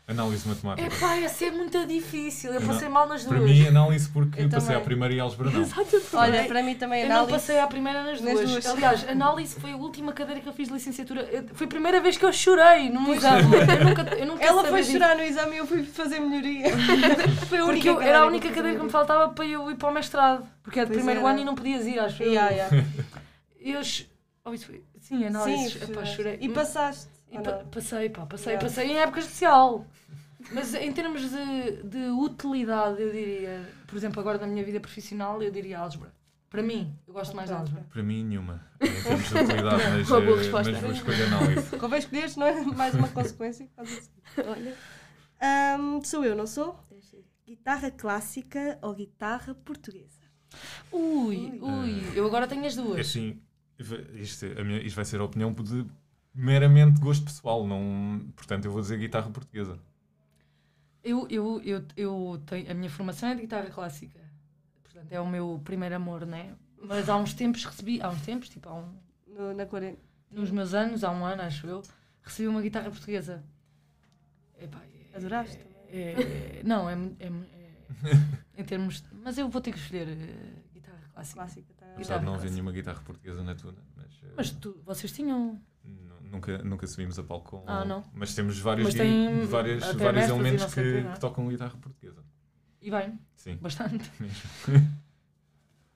Análise 0.05 0.45
matemática. 0.49 0.85
Epá, 0.93 1.15
essa 1.21 1.45
é 1.45 1.51
muito 1.51 1.87
difícil. 1.87 2.51
Eu 2.51 2.59
Não. 2.59 2.67
passei 2.67 2.89
mal 2.89 3.07
nas 3.07 3.23
Para 3.23 3.37
duas. 3.37 3.49
mim, 3.49 3.65
análise 3.67 4.09
porque 4.09 4.41
Eu 4.41 4.49
passei 4.49 4.67
também. 4.67 4.81
à 4.81 4.81
primeira 4.81 5.13
e 5.13 5.19
álgebra 5.21 5.49
não. 5.49 5.65
Olha, 6.19 6.43
para 6.43 6.61
mim 6.61 6.75
também 6.75 7.03
Eu 7.03 7.07
não 7.07 7.15
análise. 7.15 7.33
passei 7.33 7.57
à 7.59 7.67
primeira 7.67 8.03
nas 8.03 8.19
Nas 8.19 8.33
duas. 8.33 8.49
duas. 8.49 8.65
Aliás, 8.65 9.07
análise 9.07 9.57
foi 9.57 9.71
a 9.71 9.77
última 9.77 10.11
cadeira 10.11 10.41
que 10.41 10.49
eu 10.49 10.51
fiz 10.51 10.67
de 10.67 10.73
licenciatura. 10.73 11.21
Eu- 11.31 11.47
Foi 11.53 11.67
a 11.67 11.69
primeira 11.69 12.01
vez 12.01 12.17
que 12.17 12.25
eu 12.25 12.33
chorei 12.33 12.89
num 12.89 13.13
exame. 13.13 13.43
Eu 13.55 13.85
nunca, 13.85 14.01
eu 14.17 14.25
nunca 14.25 14.43
Ela 14.43 14.65
foi 14.65 14.81
disso. 14.81 14.91
chorar 14.91 15.15
no 15.15 15.23
exame 15.23 15.53
e 15.55 15.57
eu 15.59 15.65
fui 15.67 15.83
fazer 15.85 16.19
melhoria. 16.19 16.65
foi 17.47 17.59
a 17.59 17.63
única 17.65 17.73
Porque 17.73 17.89
eu- 17.89 18.01
era 18.01 18.19
a 18.19 18.25
única 18.27 18.49
cadeira 18.51 18.77
que 18.77 18.83
me 18.83 18.89
faltava 18.89 19.29
para 19.31 19.45
eu 19.45 19.71
ir 19.71 19.75
para 19.77 19.89
o 19.89 19.93
mestrado. 19.93 20.45
Porque 20.63 20.79
é 20.81 20.83
de 20.83 20.87
Pois 20.89 20.97
primeiro 20.97 21.21
era. 21.21 21.29
ano 21.29 21.39
e 21.39 21.45
não 21.45 21.55
podias 21.55 21.87
ir, 21.87 21.97
acho 21.99 22.21
eu. 22.23 22.33
yeah, 22.33 22.49
yeah. 22.53 22.85
Eu 23.61 23.81
ch- 23.81 24.05
oh, 24.45 24.53
isso 24.53 24.65
foi- 24.67 24.83
Sim, 24.99 25.25
análise. 25.25 25.79
Sim, 25.79 25.91
Epá, 25.91 26.05
chorei. 26.05 26.37
E 26.41 26.49
passaste. 26.49 27.09
E 27.31 27.39
pa- 27.39 27.51
não? 27.59 27.67
passei, 27.67 28.09
pá, 28.09 28.25
passei, 28.25 28.53
Yeah. 28.53 28.67
passei 28.67 28.91
em 28.91 28.97
época 28.99 29.19
especial. 29.19 29.85
Mas 30.51 30.73
em 30.75 30.91
termos 30.91 31.21
de, 31.29 31.83
de 31.83 32.05
utilidade, 32.09 33.01
eu 33.01 33.11
diria, 33.11 33.65
por 33.87 33.95
exemplo, 33.97 34.19
agora 34.19 34.37
na 34.37 34.45
minha 34.47 34.63
vida 34.63 34.79
profissional, 34.79 35.41
eu 35.41 35.49
diria 35.51 35.79
álgebra. 35.79 36.13
Para 36.49 36.61
mim, 36.61 36.93
eu 37.07 37.13
gosto 37.13 37.35
mais 37.35 37.49
de 37.49 37.55
álgebra. 37.55 37.83
Para 37.89 38.03
mim, 38.03 38.23
nenhuma. 38.23 38.61
Em 38.79 39.01
termos 39.03 39.27
de 39.29 39.35
utilidade, 39.35 39.83
mas, 39.97 40.09
Uma 40.09 40.21
boa 40.21 40.37
eh, 40.37 40.41
resposta. 40.41 40.71
mas 40.71 40.81
vou 40.81 40.91
escolher 40.91 41.23
análise. 41.23 41.77
Convém 41.77 41.99
escolheres, 41.99 42.35
não 42.35 42.45
é? 42.45 42.61
Mais 42.65 42.93
uma 42.93 43.07
consequência. 43.07 43.67
Olha. 44.45 44.75
Ahm, 45.41 46.01
sou 46.03 46.23
eu, 46.23 46.35
não 46.35 46.45
sou? 46.45 46.77
Guitarra 47.45 47.89
clássica 47.91 48.77
ou 48.81 48.93
guitarra 48.93 49.53
portuguesa? 49.55 50.21
Ui, 50.91 51.59
ui, 51.61 52.11
eu 52.15 52.25
agora 52.25 52.47
tenho 52.47 52.65
as 52.65 52.77
É 52.77 52.81
duas. 52.81 52.99
assim, 53.07 53.41
isto, 54.15 54.45
a 54.59 54.63
minha, 54.63 54.81
isto 54.81 54.95
vai 54.95 55.05
ser 55.05 55.19
a 55.19 55.23
opinião 55.23 55.51
de 55.53 55.85
meramente 56.33 56.99
gosto 56.99 57.25
pessoal. 57.25 57.65
Não, 57.67 58.25
portanto, 58.35 58.65
eu 58.65 58.71
vou 58.71 58.81
dizer 58.81 58.97
guitarra 58.97 59.29
portuguesa. 59.29 59.77
Eu, 61.03 61.27
eu, 61.29 61.61
eu, 61.63 61.83
eu 61.97 62.41
tenho, 62.45 62.71
a 62.71 62.73
minha 62.73 62.89
formação 62.89 63.29
é 63.29 63.35
de 63.35 63.41
guitarra 63.41 63.69
clássica. 63.69 64.19
Portanto, 64.83 65.11
é 65.11 65.19
o 65.19 65.27
meu 65.27 65.59
primeiro 65.63 65.95
amor, 65.95 66.25
né? 66.25 66.53
Mas 66.81 67.09
há 67.09 67.17
uns 67.17 67.33
tempos 67.33 67.65
recebi, 67.65 68.01
há 68.01 68.09
uns 68.09 68.21
tempos, 68.21 68.47
tipo, 68.49 68.69
há 68.69 68.73
um, 68.75 68.93
No- 69.27 69.53
na 69.53 69.65
quarenta. 69.65 69.99
nos 70.31 70.49
meus 70.51 70.73
anos, 70.73 71.03
há 71.03 71.11
um 71.11 71.25
ano, 71.25 71.41
acho 71.41 71.67
eu, 71.67 71.81
recebi 72.21 72.47
uma 72.47 72.61
guitarra 72.61 72.89
portuguesa. 72.89 73.43
Epá, 74.59 74.81
é- 75.13 75.17
Adoraste? 75.17 75.57
É, 75.89 76.59
é- 76.59 76.61
não, 76.63 76.89
é, 76.89 76.93
é, 77.19 77.27
é- 77.27 77.31
em 78.57 78.63
termos. 78.63 79.03
mas 79.23 79.37
eu 79.37 79.49
vou 79.49 79.61
ter 79.61 79.71
que 79.73 79.77
escolher 79.79 80.07
eh, 80.07 80.53
guitarra 80.73 80.99
clássica. 81.13 81.35
Clássica. 81.39 81.72
Apesar 81.95 82.17
de 82.19 82.25
não 82.25 82.33
haver 82.35 82.51
nenhuma 82.51 82.71
guitarra 82.71 83.01
portuguesa 83.01 83.43
na 83.43 83.55
tuna. 83.55 83.77
Mas, 83.95 84.07
eh, 84.23 84.33
Mas 84.35 84.49
tu, 84.51 84.81
vocês 84.85 85.11
tinham. 85.11 85.61
nu- 85.83 86.21
nunca, 86.31 86.57
nunca 86.59 86.87
subimos 86.87 87.17
a 87.19 87.23
palco 87.23 87.59
com. 87.61 87.63
Ah, 87.69 87.85
não? 87.85 88.03
Mas 88.13 88.33
temos 88.33 88.57
vários, 88.59 88.85
Mas 88.87 88.95
tem 88.95 89.45
várias, 89.45 89.93
vários 89.95 90.29
elementos 90.29 90.73
que, 90.73 91.01
não 91.01 91.09
é? 91.11 91.13
que 91.13 91.19
tocam 91.19 91.47
guitarra 91.47 91.77
portuguesa. 91.77 92.23
E 92.81 92.89
bem, 92.91 93.17
Sim. 93.35 93.55
bastante. 93.57 94.09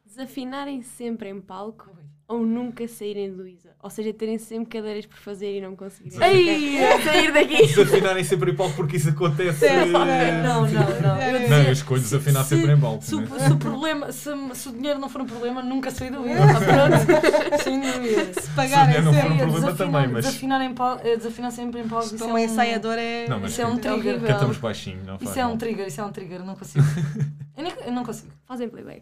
Desafinarem 0.06 0.82
sempre 0.82 1.30
em 1.30 1.42
palco 1.42 1.96
ou 2.28 2.46
nunca 2.46 2.88
saírem 2.88 3.32
de 3.32 3.38
Luísa? 3.38 3.70
Ou 3.82 3.90
seja, 3.90 4.12
terem 4.13 4.38
sempre 4.38 4.66
cadeiras 4.78 5.06
por 5.06 5.18
fazer 5.18 5.58
e 5.58 5.62
não 5.62 5.76
conseguirem 5.76 6.20
Ei! 6.28 6.78
sair 7.04 7.32
daqui. 7.32 7.58
Desafinarem 7.68 8.24
sempre 8.24 8.52
em 8.52 8.56
palco 8.56 8.76
porque 8.76 8.98
isso 8.98 9.10
acontece. 9.10 9.66
Não, 9.70 10.68
não, 10.68 10.68
não. 11.02 11.22
Eu 11.22 11.50
Não, 11.50 11.63
eu 11.63 11.72
escolho 11.72 12.02
desafinar 12.02 12.44
se- 12.44 12.58
sempre 12.58 12.74
em 12.74 12.80
palco. 12.80 13.04
Se, 13.04 13.16
o- 13.16 13.22
né? 13.22 13.40
se 13.40 13.52
o 13.54 13.58
problema, 13.58 14.12
se, 14.12 14.30
se 14.56 14.68
o 14.70 14.72
dinheiro 14.74 15.00
não 15.00 15.08
for 15.08 15.22
um 15.22 15.26
problema, 15.26 15.62
nunca 15.63 15.90
saí 15.90 16.10
do. 16.10 16.18
Pronto, 16.18 17.63
sem 17.63 17.80
dúvida. 17.80 18.34
Se 18.34 18.42
Se 18.42 18.50
o 18.52 18.56
pagarem 18.56 18.86
dinheiro 19.02 19.06
não 19.06 19.13
for 19.13 19.32
um 19.32 19.38
problema 19.38 19.60
desafinar, 19.62 19.78
também, 19.78 20.08
mas 20.13 20.26
desafinar, 20.26 20.62
em 20.62 20.74
pal- 20.74 21.00
eh, 21.04 21.16
desafinar 21.18 21.52
sempre 21.52 21.80
em 21.82 21.88
palco. 21.88 22.08
isso 22.08 22.18
Como 22.18 22.38
é 22.38 22.42
um- 22.42 22.44
ensaiador 22.44 22.98
é. 22.98 23.28
Não, 23.30 23.40
mas 23.40 23.52
Isso 23.52 23.62
é 23.62 23.66
um 23.68 23.78
trigger. 23.78 24.20
cantamos 24.22 24.58
baixinho, 24.58 25.00
não 25.06 25.18
faz 25.18 25.30
Isso 25.30 25.40
é 25.40 25.46
um 25.46 25.58
trigger, 25.58 25.88
isso 25.88 26.02
é 26.02 26.04
um 26.04 26.12
trigger, 26.12 26.44
não 26.44 26.56
consigo. 26.56 26.84
Eu, 27.58 27.63
nem- 27.63 27.74
eu 27.88 27.92
não 27.92 28.04
consigo. 28.06 28.32
Fazem 28.46 28.70
playback. 28.70 29.02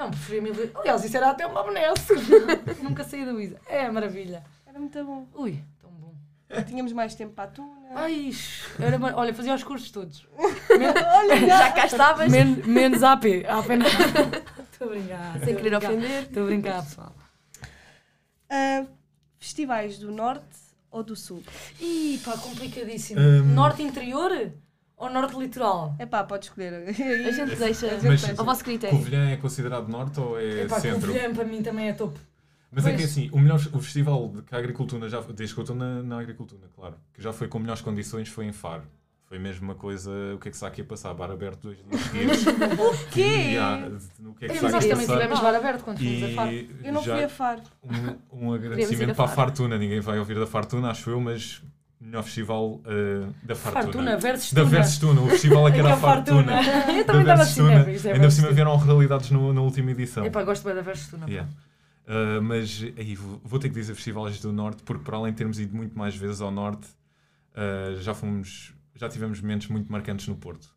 Não, 0.00 0.10
preferia 0.10 0.40
mil 0.40 0.54
vezes. 0.54 0.74
Aliás, 0.74 1.04
isso 1.04 1.14
era 1.16 1.28
até 1.30 1.46
uma 1.46 1.62
benesse. 1.62 2.14
Nunca 2.82 3.04
saí 3.04 3.22
do 3.24 3.38
Isa. 3.38 3.60
É 3.68 3.90
maravilha. 3.90 4.42
Era 4.66 4.78
muito 4.78 5.04
bom. 5.04 5.26
Ui, 5.34 5.62
tão 5.78 5.90
bom. 5.90 6.14
Tínhamos 6.66 6.92
mais 6.94 7.14
tempo 7.14 7.34
para 7.34 7.44
a 7.44 7.52
tuna. 7.52 7.90
Ai, 7.94 8.30
era, 8.80 8.98
ma- 8.98 9.12
olha, 9.14 9.34
fazia 9.34 9.54
os 9.54 9.62
cursos 9.62 9.90
todos. 9.90 10.26
Já 11.46 11.72
cá 11.72 11.84
estavas, 11.84 12.30
Men- 12.32 12.62
menos 12.64 13.02
AP. 13.02 13.24
AP 13.46 13.68
não. 13.76 13.86
Estou 14.72 14.88
a 14.88 14.90
brincar. 14.90 15.38
sem 15.44 15.54
querer 15.56 15.74
ofender. 15.76 16.22
Estou 16.22 16.44
a 16.44 16.46
brincar, 16.46 16.82
pessoal. 16.82 17.14
Ah, 18.48 18.86
festivais 19.38 19.98
do 19.98 20.10
Norte 20.10 20.44
ou 20.90 21.02
do 21.02 21.14
Sul? 21.14 21.42
Ih, 21.78 22.18
pá, 22.24 22.38
complicadíssimo. 22.38 23.20
Hum. 23.20 23.42
Norte 23.54 23.82
interior 23.82 24.50
ou 25.00 25.10
norte 25.10 25.36
litoral? 25.36 25.94
É 25.98 26.06
pá, 26.06 26.22
pode 26.22 26.44
escolher. 26.44 26.72
A 26.88 26.92
gente 27.32 27.56
deixa 27.58 27.98
Mas 28.02 28.38
ao 28.38 28.44
vosso 28.44 28.62
critério. 28.62 28.96
Covilhã 28.96 29.30
é 29.30 29.36
considerado 29.36 29.88
norte 29.88 30.20
ou 30.20 30.38
é 30.38 30.62
Epá, 30.62 30.78
centro? 30.78 31.08
Covilhã 31.08 31.32
para 31.34 31.44
mim 31.44 31.62
também 31.62 31.88
é 31.88 31.92
top. 31.92 32.18
Mas 32.70 32.86
é 32.86 32.90
que 32.92 32.98
Pois. 32.98 33.10
assim, 33.10 33.28
o 33.32 33.38
melhor 33.40 33.58
o 33.72 33.80
festival 33.80 34.28
de 34.28 34.42
que 34.42 34.54
a 34.54 34.58
agricultura 34.58 35.08
já 35.08 35.20
desde 35.20 35.52
que 35.54 35.60
eu 35.60 35.62
estou 35.64 35.74
na, 35.74 36.02
na 36.04 36.20
agricultura, 36.20 36.62
claro, 36.76 36.94
que 37.12 37.20
já 37.20 37.32
foi 37.32 37.48
com 37.48 37.58
melhores 37.58 37.82
condições 37.82 38.28
foi 38.28 38.44
em 38.44 38.52
Faro. 38.52 38.84
Foi 39.26 39.38
mesmo 39.38 39.64
uma 39.64 39.74
coisa, 39.76 40.10
o 40.34 40.38
que 40.38 40.48
é 40.48 40.50
que 40.50 40.56
está 40.56 40.66
aqui 40.66 40.80
a 40.82 40.84
passar? 40.84 41.14
Bar 41.14 41.30
aberto 41.30 41.62
dois 41.62 41.78
dias 41.78 42.00
seguidos. 42.02 42.46
O 42.46 43.06
quê? 43.10 43.52
E, 43.52 43.56
ah, 43.58 43.88
o 44.24 44.34
que 44.34 44.44
é 44.44 44.48
que 44.48 44.54
está 44.54 44.68
mas 44.70 44.74
aqui 44.74 44.74
nós 44.74 44.74
a 44.74 44.88
também 44.88 45.06
passar? 45.06 45.12
tivemos 45.20 45.40
bar 45.40 45.54
aberto 45.54 45.84
quando 45.84 45.98
fomos 45.98 46.22
a 46.24 46.28
Faro. 46.34 46.50
Eu 46.84 46.92
não 46.92 47.02
fui 47.02 47.24
a 47.24 47.28
Faro. 47.28 47.62
um, 48.32 48.46
um 48.48 48.52
agradecimento 48.52 49.10
a 49.10 49.14
para 49.14 49.24
a 49.24 49.28
Faro. 49.28 49.36
Fartuna. 49.48 49.78
Ninguém 49.78 50.00
vai 50.00 50.18
ouvir 50.18 50.38
da 50.38 50.46
Fartuna, 50.46 50.90
acho 50.90 51.10
eu, 51.10 51.20
mas 51.20 51.62
melhor 52.00 52.22
festival 52.22 52.80
eh, 52.86 53.28
da 53.42 53.54
Fartuna. 53.54 53.82
Fartuna 53.82 54.16
versus 54.16 54.52
Da 54.52 54.62
Tuna. 54.62 54.70
Versus 54.76 54.98
Tuna, 54.98 55.20
o 55.20 55.28
festival 55.28 55.68
é 55.68 55.72
que 55.72 55.78
era 55.78 55.88
a 55.88 55.92
É 55.92 55.96
Fartuna. 55.96 56.52
Eu 56.90 56.96
Da 56.98 57.04
também 57.04 57.20
estava 57.20 57.42
assim, 57.42 57.60
Tuna. 57.60 57.84
né? 57.84 57.92
Isto 57.94 58.08
é 58.08 58.12
Ainda 58.12 58.26
por 58.26 58.32
cima 58.32 58.50
vieram 58.52 58.76
realidades 58.76 59.30
no- 59.30 59.52
na 59.52 59.60
última 59.60 59.90
edição. 59.90 60.22
Tuna. 60.22 60.26
Epá, 60.28 60.42
gosto 60.44 60.64
bem 60.64 60.74
da 60.74 60.82
versus 60.82 61.08
Tuna. 61.08 61.26
Yeah. 61.28 61.48
Uh, 62.06 62.42
mas 62.42 62.82
aí 62.96 63.14
vou, 63.14 63.40
vou 63.44 63.58
ter 63.60 63.68
que 63.68 63.74
dizer 63.74 63.94
festivais 63.94 64.40
do 64.40 64.52
Norte, 64.52 64.82
porque 64.82 65.04
para 65.04 65.16
além 65.16 65.32
de 65.32 65.38
termos 65.38 65.60
ido 65.60 65.76
muito 65.76 65.96
mais 65.96 66.16
vezes 66.16 66.40
ao 66.40 66.50
Norte, 66.50 66.88
uh, 67.54 68.00
já 68.00 68.14
fomos, 68.14 68.72
já 68.96 69.08
tivemos 69.08 69.40
momentos 69.40 69.68
muito 69.68 69.92
marcantes 69.92 70.26
no 70.26 70.34
Porto. 70.36 70.68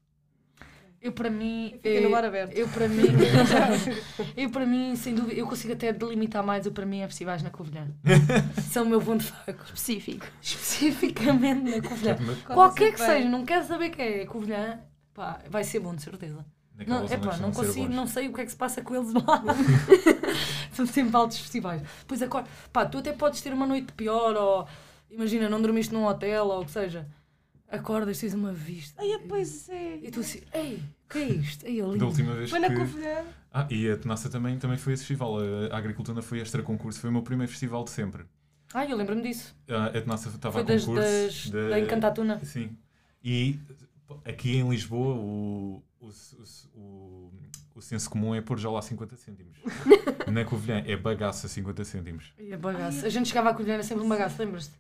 Eu 1.04 1.12
para 1.12 1.30
mim. 1.30 1.72
Fica 1.74 1.90
eh, 1.90 2.00
no 2.00 2.10
bar 2.10 2.24
aberto. 2.24 2.54
Eu 2.54 2.66
para 2.70 2.88
mim. 2.88 3.04
eu 4.38 4.50
para 4.50 4.66
mim, 4.66 4.96
sem 4.96 5.14
dúvida, 5.14 5.34
eu 5.34 5.46
consigo 5.46 5.74
até 5.74 5.92
delimitar 5.92 6.42
mais. 6.42 6.66
Eu 6.66 6.72
para 6.72 6.86
mim 6.86 7.02
é 7.02 7.08
festivais 7.08 7.44
na 7.44 7.50
Covilhã. 7.50 7.90
São 8.72 8.84
o 8.84 8.86
meu 8.88 9.02
ponto 9.02 9.22
fraco. 9.22 9.66
Específico. 9.66 10.26
Especificamente 10.42 11.70
na 11.70 11.90
Covilhã. 11.90 12.16
Qualquer 12.46 12.94
que 12.94 13.00
seja, 13.00 13.28
não 13.28 13.44
quero 13.44 13.66
saber 13.66 13.90
que 13.90 14.02
é 14.02 14.26
Covilhã, 14.26 14.80
pá, 15.14 15.42
vai 15.50 15.66
ser 15.66 15.82
bom, 15.82 15.94
de 15.94 16.02
certeza. 16.02 16.46
Não, 16.88 17.04
epá, 17.04 17.18
costuma 17.18 17.38
não 17.38 17.52
consigo, 17.52 17.90
não 17.90 18.08
sei 18.08 18.30
o 18.30 18.34
que 18.34 18.42
é 18.42 18.46
que 18.46 18.52
se 18.52 18.58
passa 18.58 18.82
com 18.82 18.96
eles 18.96 19.14
lá. 19.14 19.44
São 20.72 20.86
sempre 20.86 21.16
altos 21.18 21.38
festivais. 21.38 21.82
Pois 22.08 22.22
acorda, 22.22 22.50
pá, 22.72 22.86
tu 22.86 23.00
até 23.00 23.12
podes 23.12 23.42
ter 23.42 23.52
uma 23.52 23.68
noite 23.68 23.92
pior, 23.92 24.38
ou 24.38 24.68
imagina, 25.12 25.50
não 25.50 25.62
dormiste 25.62 25.94
num 25.94 26.06
hotel, 26.06 26.46
ou 26.46 26.62
o 26.62 26.66
que 26.66 26.72
seja. 26.72 27.06
Acordas, 27.78 28.20
tens 28.20 28.34
uma 28.34 28.54
vista. 28.54 29.02
Ai, 29.02 29.20
pois 29.28 29.68
é. 29.70 29.98
E 30.04 30.12
tu 30.12 30.20
assim, 30.20 30.42
ei, 30.54 30.76
o 30.76 31.10
que 31.10 31.18
é 31.18 31.28
isto? 31.30 31.66
Ei, 31.66 31.80
é 31.82 31.98
Da 31.98 32.06
última 32.06 32.34
vez 32.36 32.50
Foi 32.50 32.60
na 32.60 32.70
que... 32.70 32.76
Covilhã. 32.76 33.24
Ah, 33.52 33.68
e 33.70 33.90
a 33.90 33.98
Tenassa 33.98 34.30
também, 34.30 34.58
também 34.60 34.78
foi 34.78 34.94
esse 34.94 35.04
festival. 35.04 35.38
A, 35.72 35.76
Agricultura 35.78 36.22
foi 36.22 36.40
extra 36.40 36.62
concurso, 36.62 37.00
foi 37.00 37.10
o 37.10 37.14
meu 37.14 37.22
primeiro 37.24 37.52
festival 37.52 37.84
de 37.84 37.90
sempre. 37.92 38.24
Ai, 38.74 38.92
eu 38.92 38.96
lembro-me 38.98 39.22
disso. 39.22 39.56
A, 39.68 39.86
a 39.88 39.90
Tenassa 40.02 40.30
estava 40.30 40.60
a 40.62 40.64
concurso. 40.64 40.94
das, 40.96 41.50
da- 41.50 41.70
da 41.70 41.80
Encantatuna. 41.80 42.40
Sim. 42.46 42.76
E 43.24 43.60
aqui 44.26 44.58
em 44.58 44.70
Lisboa 44.70 45.16
o, 45.16 45.84
o, 46.00 46.08
o, 46.10 46.80
o, 46.80 47.32
o 47.76 47.82
senso 47.82 48.10
comum 48.10 48.36
é 48.36 48.42
pôr 48.42 48.60
já 48.60 48.70
lá 48.70 48.82
50 48.82 49.16
cêntimos. 49.18 49.58
Na 50.32 50.46
Covilhã 50.46 50.84
é 50.86 50.96
bagaça 50.96 51.48
50 51.48 51.84
cêntimos. 51.86 52.34
A 52.52 52.58
bagaça. 52.58 53.06
A 53.06 53.10
gente 53.10 53.28
chegava 53.30 53.50
a 53.50 53.54
colher, 53.54 53.74
era 53.74 53.84
sempre 53.84 54.04
um 54.04 54.10
bagaço, 54.10 54.42
lembras-te? 54.42 54.74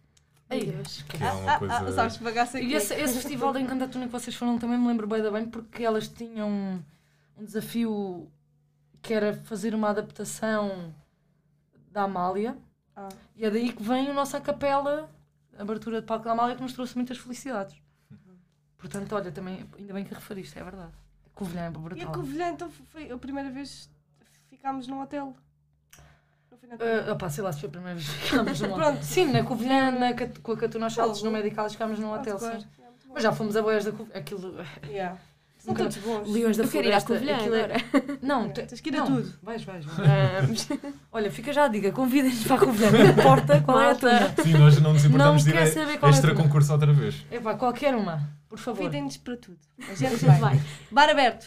Deus. 0.49 1.01
Que 1.03 1.23
é 1.23 1.32
uma 1.32 1.53
Ah, 1.53 1.60
coisa... 1.60 1.77
ah, 1.77 1.91
sabes 1.91 2.17
que 2.17 2.23
bagaça 2.23 2.60
E 2.60 2.73
esse, 2.73 2.93
esse 2.93 3.15
festival 3.15 3.51
da 3.53 3.60
Encantatuna 3.60 4.06
que 4.06 4.12
vocês 4.12 4.36
foram 4.36 4.58
também 4.60 4.77
me 4.77 4.88
lembro 4.88 5.08
bem 5.08 5.21
da 5.21 5.32
bem 5.32 5.45
porque 5.49 5.84
elas 5.84 6.08
tinham 6.08 6.49
um, 6.49 6.84
um 7.38 7.43
desafio 7.45 8.29
que 9.01 9.13
era 9.13 9.34
fazer 9.34 9.73
uma 9.75 9.89
adaptação 9.89 10.93
da 11.91 12.03
Amália 12.03 12.58
Ah. 12.95 13.10
e 13.36 13.45
é 13.45 13.49
daí 13.49 13.71
que 13.73 13.82
vem 13.84 14.10
a 14.10 14.13
nossa 14.13 14.39
capela, 14.39 15.10
a 15.58 15.62
abertura 15.62 16.01
de 16.01 16.08
palco 16.08 16.25
da 16.25 16.32
Amália 16.32 16.56
que 16.56 16.62
nos 16.62 16.73
trouxe 16.73 16.95
muitas 16.95 17.17
felicidades. 17.17 17.75
Portanto, 18.77 19.13
olha, 19.15 19.32
também, 19.32 19.65
ainda 19.79 19.93
bem 19.93 20.03
que 20.03 20.13
referiste, 20.13 20.60
é 20.60 20.63
verdade. 20.63 20.91
Covilhã 21.34 21.62
é 21.62 21.65
E 21.65 21.67
a 21.67 21.71
brutal. 21.71 22.12
Covilhã, 22.12 22.49
então 22.49 22.69
foi 22.69 23.10
a 23.10 23.17
primeira 23.17 23.49
vez 23.49 23.89
que 24.19 24.56
ficámos 24.58 24.88
num 24.88 25.01
hotel. 25.01 25.36
Na 26.67 26.75
Uh, 26.75 27.11
opá, 27.13 27.29
sei 27.29 27.43
lá 27.43 27.51
se 27.53 27.59
foi 27.59 27.69
a 27.69 27.71
primeira 27.71 27.95
vez 27.95 28.07
que 28.09 28.15
ficámos 28.15 28.59
num 28.59 28.65
hotel. 28.73 28.77
Pronto. 28.77 29.03
Sim, 29.03 29.25
na 29.31 29.43
Covilhã, 29.43 29.91
na, 29.91 30.13
Cat- 30.13 30.39
com 30.39 30.51
a 30.53 30.57
Catuna 30.57 30.85
aos 30.85 30.93
Saltos, 30.93 31.21
no. 31.23 31.31
Medical, 31.31 31.69
ficámos 31.69 31.99
num 31.99 32.11
hotel, 32.13 32.39
sim. 32.39 32.47
é. 32.47 32.59
Mas 33.13 33.21
já 33.23 33.31
fomos 33.31 33.55
a 33.55 33.61
boias 33.61 33.85
da 33.85 33.91
Covilhã. 33.91 34.17
Aquilo. 34.19 34.55
Yeah. 34.89 35.17
São 35.59 35.73
Nunca- 35.73 35.83
todos 35.83 35.97
bons. 35.99 36.27
Leões 36.29 36.57
da 36.57 36.63
Eu 36.63 36.69
quero 36.69 36.87
ir 36.87 36.93
à 36.93 36.99
Floresta. 36.99 37.13
Covilhã 37.13 37.37
aquilo 37.37 37.55
é- 37.55 37.63
agora. 37.63 38.17
Não, 38.21 38.45
É, 38.45 38.49
te- 38.49 38.63
tens 38.63 38.81
que 38.81 38.89
ir 38.89 38.95
a 38.95 38.99
não, 38.99 39.05
tudo. 39.05 39.33
Vais, 39.43 39.63
vais, 39.63 39.85
vais. 39.85 40.67
Olha, 41.11 41.31
fica 41.31 41.53
já 41.53 41.65
a 41.65 41.67
dica, 41.69 41.91
convidem-nos 41.91 42.43
para 42.45 42.55
a 42.55 42.59
Covilhã, 42.59 42.91
não 42.91 43.05
importa 43.05 43.61
qual 43.61 43.79
é 43.79 43.91
a 43.91 43.95
turma. 43.95 44.33
Sim, 44.43 44.53
nós 44.53 44.81
não 44.81 44.93
nos 44.93 45.05
importamos 45.05 45.45
Não 45.45 45.51
de 45.51 45.57
ir 45.57 45.61
quer 45.61 45.63
a 45.69 45.71
saber 45.71 45.97
qual 45.99 46.09
é 46.09 46.13
a 46.13 46.17
extra 46.17 46.31
turma. 46.31 46.43
concurso 46.47 46.73
outra 46.73 46.91
vez. 46.91 47.25
Epá, 47.31 47.53
qualquer 47.55 47.95
uma, 47.95 48.27
por 48.49 48.57
favor. 48.57 48.79
Convidem-nos 48.79 49.15
para 49.17 49.37
tudo. 49.37 49.57
A 49.87 49.91
A 49.91 49.95
gente 49.95 50.09
gente 50.17 50.25
vai. 50.25 50.39
vai. 50.39 50.61
Bar 50.91 51.09
aberto. 51.09 51.45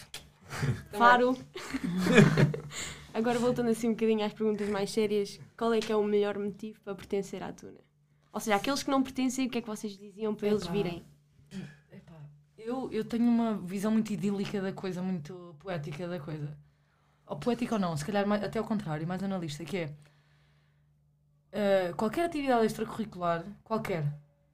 Faro. 0.93 1.37
Agora 3.17 3.39
voltando 3.39 3.71
assim 3.71 3.89
um 3.89 3.93
bocadinho 3.93 4.27
às 4.27 4.35
perguntas 4.35 4.69
mais 4.69 4.91
sérias, 4.91 5.41
qual 5.57 5.73
é 5.73 5.81
que 5.81 5.91
é 5.91 5.97
o 5.97 6.05
melhor 6.05 6.39
motivo 6.39 6.79
para 6.83 6.95
pertencer 6.95 7.43
à 7.43 7.51
Tuna? 7.51 7.81
Ou 8.31 8.39
seja, 8.39 8.57
aqueles 8.57 8.83
que 8.83 8.91
não 8.91 9.03
pertencem, 9.03 9.47
o 9.47 9.51
que 9.51 9.57
é 9.57 9.63
que 9.63 9.67
vocês 9.67 9.97
diziam 9.97 10.35
para 10.35 10.49
eles 10.49 10.65
Epá. 10.65 10.73
virem? 10.73 11.03
Epá, 11.91 12.21
eu, 12.59 12.93
eu 12.93 13.03
tenho 13.07 13.25
uma 13.27 13.55
visão 13.57 13.91
muito 13.91 14.13
idílica 14.13 14.61
da 14.61 14.71
coisa, 14.71 15.01
muito 15.01 15.57
poética 15.59 16.07
da 16.07 16.21
coisa. 16.21 16.55
Ou 17.27 17.39
poética 17.39 17.77
ou 17.77 17.81
não, 17.81 17.97
se 17.97 18.05
calhar 18.05 18.27
mais- 18.27 18.45
até 18.45 18.59
ao 18.59 18.67
contrário, 18.67 19.09
mais 19.09 19.23
analista, 19.23 19.65
que 19.65 19.79
é 19.79 19.95
eh, 21.53 21.95
qualquer 21.97 22.27
atividade 22.27 22.67
extracurricular, 22.67 23.47
qualquer, 23.65 24.05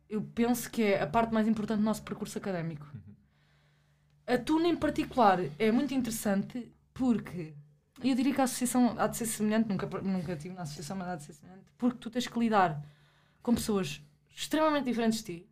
eu 0.09 0.22
penso 0.22 0.70
que 0.70 0.85
é 0.85 1.03
a 1.03 1.07
parte 1.09 1.35
mais 1.35 1.48
importante 1.48 1.79
do 1.81 1.85
nosso 1.85 2.05
percurso 2.05 2.38
académico. 2.38 2.87
A 4.25 4.38
TUNA 4.38 4.68
em 4.68 4.77
particular 4.77 5.40
é 5.59 5.72
muito 5.72 5.92
interessante 5.94 6.72
porque 6.94 7.55
eu 8.10 8.16
diria 8.16 8.34
que 8.34 8.40
a 8.40 8.44
associação 8.44 8.94
há 8.98 9.06
de 9.06 9.16
ser 9.16 9.26
semelhante, 9.26 9.68
nunca, 9.68 9.86
nunca 10.00 10.36
tive 10.36 10.54
na 10.54 10.62
associação, 10.62 10.96
mas 10.96 11.08
há 11.08 11.16
de 11.16 11.22
ser 11.24 11.32
semelhante, 11.34 11.64
porque 11.78 11.98
tu 11.98 12.10
tens 12.10 12.26
que 12.26 12.38
lidar 12.38 12.82
com 13.42 13.54
pessoas 13.54 14.02
extremamente 14.34 14.84
diferentes 14.84 15.18
de 15.22 15.24
ti. 15.40 15.48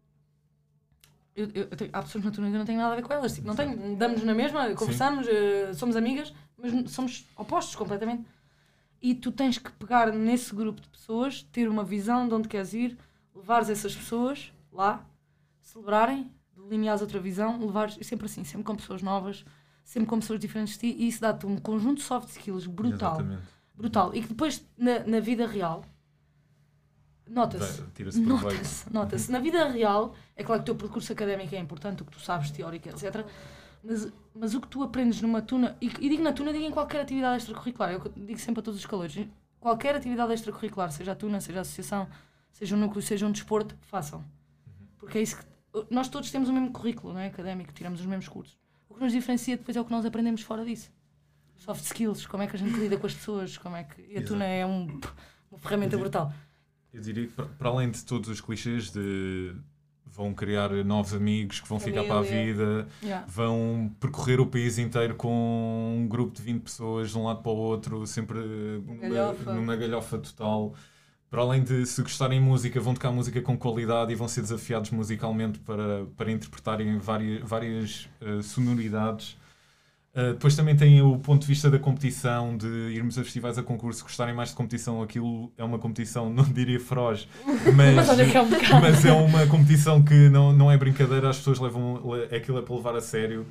Eu, 1.34 1.46
eu- 1.54 1.68
eu 1.70 1.76
tenho- 1.76 1.90
há 1.92 2.02
pessoas 2.02 2.24
na 2.24 2.30
turma 2.30 2.48
que 2.50 2.54
eu 2.54 2.58
não 2.58 2.66
tenho 2.66 2.78
nada 2.78 2.92
a 2.92 2.96
ver 2.96 3.02
com 3.02 3.12
elas. 3.12 3.34
Tipo, 3.34 3.46
não 3.46 3.54
tenho, 3.54 3.96
damos 3.96 4.22
na 4.24 4.34
mesma, 4.34 4.74
conversamos, 4.74 5.26
eh, 5.28 5.72
somos 5.74 5.96
amigas, 5.96 6.32
mas 6.58 6.90
somos 6.90 7.26
opostos 7.36 7.76
completamente. 7.76 8.24
E 9.00 9.14
tu 9.14 9.32
tens 9.32 9.56
que 9.56 9.70
pegar 9.72 10.12
nesse 10.12 10.54
grupo 10.54 10.80
de 10.80 10.88
pessoas, 10.88 11.42
ter 11.44 11.68
uma 11.68 11.84
visão 11.84 12.28
de 12.28 12.34
onde 12.34 12.48
queres 12.48 12.74
ir, 12.74 12.98
levares 13.34 13.70
essas 13.70 13.94
pessoas 13.96 14.52
lá, 14.72 15.06
celebrarem, 15.62 16.30
delineares 16.54 17.00
outra 17.00 17.18
visão, 17.20 17.58
levares, 17.64 17.96
e 17.98 18.04
sempre 18.04 18.26
assim, 18.26 18.44
sempre 18.44 18.64
com 18.64 18.76
pessoas 18.76 19.00
novas, 19.00 19.44
sempre 19.90 20.08
com 20.08 20.20
pessoas 20.20 20.38
diferentes 20.38 20.74
de 20.74 20.92
ti, 20.92 20.96
e 20.96 21.08
isso 21.08 21.20
dá-te 21.20 21.44
um 21.44 21.56
conjunto 21.56 21.96
de 21.96 22.04
soft 22.04 22.28
skills 22.28 22.64
brutal. 22.64 23.14
Exatamente. 23.14 23.42
Brutal. 23.74 24.14
E 24.14 24.22
que 24.22 24.28
depois, 24.28 24.64
na, 24.78 25.00
na 25.00 25.18
vida 25.18 25.48
real, 25.48 25.84
nota-se. 27.28 27.82
Nota-se, 28.20 28.92
nota-se. 28.92 29.32
Na 29.32 29.40
vida 29.40 29.66
real, 29.66 30.14
é 30.36 30.44
claro 30.44 30.62
que 30.62 30.70
o 30.70 30.76
teu 30.76 30.76
percurso 30.76 31.12
académico 31.12 31.52
é 31.56 31.58
importante, 31.58 32.02
o 32.02 32.04
que 32.04 32.12
tu 32.12 32.20
sabes, 32.20 32.52
teórico, 32.52 32.88
etc. 32.88 33.26
Mas, 33.82 34.12
mas 34.32 34.54
o 34.54 34.60
que 34.60 34.68
tu 34.68 34.80
aprendes 34.84 35.20
numa 35.22 35.42
tuna, 35.42 35.76
e, 35.80 35.86
e 35.86 36.08
digo 36.08 36.22
na 36.22 36.32
tuna, 36.32 36.52
digo 36.52 36.64
em 36.64 36.70
qualquer 36.70 37.00
atividade 37.00 37.38
extracurricular, 37.38 37.90
eu 37.90 38.12
digo 38.16 38.38
sempre 38.38 38.60
a 38.60 38.62
todos 38.62 38.78
os 38.78 38.86
calores, 38.86 39.26
qualquer 39.58 39.96
atividade 39.96 40.32
extracurricular, 40.32 40.92
seja 40.92 41.10
a 41.10 41.16
tuna, 41.16 41.40
seja 41.40 41.58
a 41.58 41.62
associação, 41.62 42.06
seja 42.52 42.76
um 42.76 42.78
núcleo, 42.78 43.02
seja 43.02 43.26
um 43.26 43.32
desporto, 43.32 43.74
façam. 43.80 44.24
Porque 44.98 45.18
é 45.18 45.22
isso 45.22 45.36
que. 45.36 45.50
Nós 45.90 46.08
todos 46.08 46.30
temos 46.30 46.48
o 46.48 46.52
mesmo 46.52 46.70
currículo 46.70 47.12
não 47.12 47.20
é? 47.20 47.26
académico, 47.26 47.72
tiramos 47.72 47.98
os 47.98 48.06
mesmos 48.06 48.28
cursos. 48.28 48.56
O 48.90 48.94
que 48.94 49.00
nos 49.00 49.12
diferencia 49.12 49.56
depois 49.56 49.74
é 49.76 49.80
o 49.80 49.84
que 49.84 49.90
nós 49.90 50.04
aprendemos 50.04 50.42
fora 50.42 50.64
disso. 50.64 50.90
Soft 51.56 51.84
skills, 51.84 52.26
como 52.26 52.42
é 52.42 52.46
que 52.46 52.56
a 52.56 52.58
gente 52.58 52.74
lida 52.78 52.96
com 52.98 53.06
as 53.06 53.14
pessoas, 53.14 53.56
como 53.56 53.76
é 53.76 53.84
que. 53.84 54.02
E 54.10 54.18
a 54.18 54.22
tuna 54.24 54.44
é 54.44 54.66
um, 54.66 55.00
uma 55.50 55.58
ferramenta 55.58 55.94
Exato. 55.96 56.00
brutal. 56.10 56.32
Eu 56.92 57.00
diria 57.00 57.26
que, 57.26 57.32
para- 57.32 57.68
além 57.68 57.90
de 57.90 58.04
todos 58.04 58.28
os 58.28 58.40
clichês 58.40 58.90
de 58.90 59.54
vão 60.04 60.34
criar 60.34 60.70
novos 60.84 61.14
amigos 61.14 61.60
que 61.60 61.68
vão 61.68 61.78
ficar 61.78 62.02
para 62.04 62.18
a 62.18 62.22
vida, 62.22 62.88
Yeah. 63.00 63.24
vão 63.28 63.94
percorrer 64.00 64.40
o 64.40 64.46
país 64.46 64.76
inteiro 64.76 65.14
com 65.14 65.94
um 65.96 66.08
grupo 66.08 66.34
de 66.34 66.42
20 66.42 66.62
pessoas 66.62 67.10
de 67.10 67.16
um 67.18 67.24
lado 67.24 67.42
para 67.42 67.52
o 67.52 67.56
outro, 67.56 68.04
sempre 68.08 68.38
numa 68.38 68.96
Galhofa. 69.08 69.54
numa 69.54 69.76
galhofa 69.76 70.18
total. 70.18 70.74
Para 71.30 71.42
além 71.42 71.62
de 71.62 71.86
se 71.86 72.02
gostarem 72.02 72.40
música, 72.40 72.80
vão 72.80 72.92
tocar 72.92 73.12
música 73.12 73.40
com 73.40 73.56
qualidade 73.56 74.10
e 74.12 74.16
vão 74.16 74.26
ser 74.26 74.40
desafiados 74.40 74.90
musicalmente 74.90 75.60
para, 75.60 76.04
para 76.16 76.30
interpretarem 76.32 76.98
várias, 76.98 77.48
várias 77.48 78.08
eh, 78.20 78.42
sonoridades. 78.42 79.38
Uh, 80.12 80.32
depois 80.32 80.56
também 80.56 80.74
tem 80.76 81.00
o 81.00 81.16
ponto 81.20 81.42
de 81.42 81.46
vista 81.46 81.70
da 81.70 81.78
competição, 81.78 82.56
de 82.56 82.66
irmos 82.66 83.16
a 83.16 83.22
festivais 83.22 83.56
a 83.58 83.62
concurso, 83.62 84.02
gostarem 84.02 84.34
mais 84.34 84.48
de 84.48 84.56
competição. 84.56 85.00
Aquilo 85.02 85.52
é 85.56 85.62
uma 85.62 85.78
competição, 85.78 86.28
não 86.34 86.42
diria 86.42 86.80
feroz, 86.80 87.28
mas, 87.76 88.08
é 88.18 88.40
um 88.42 88.80
mas 88.80 89.04
é 89.04 89.12
uma 89.12 89.46
competição 89.46 90.02
que 90.02 90.28
não, 90.28 90.52
não 90.52 90.68
é 90.68 90.76
brincadeira, 90.76 91.30
as 91.30 91.38
pessoas 91.38 91.60
levam 91.60 92.00
aquilo 92.36 92.58
é 92.58 92.62
para 92.62 92.74
levar 92.74 92.96
a 92.96 93.00
sério. 93.00 93.46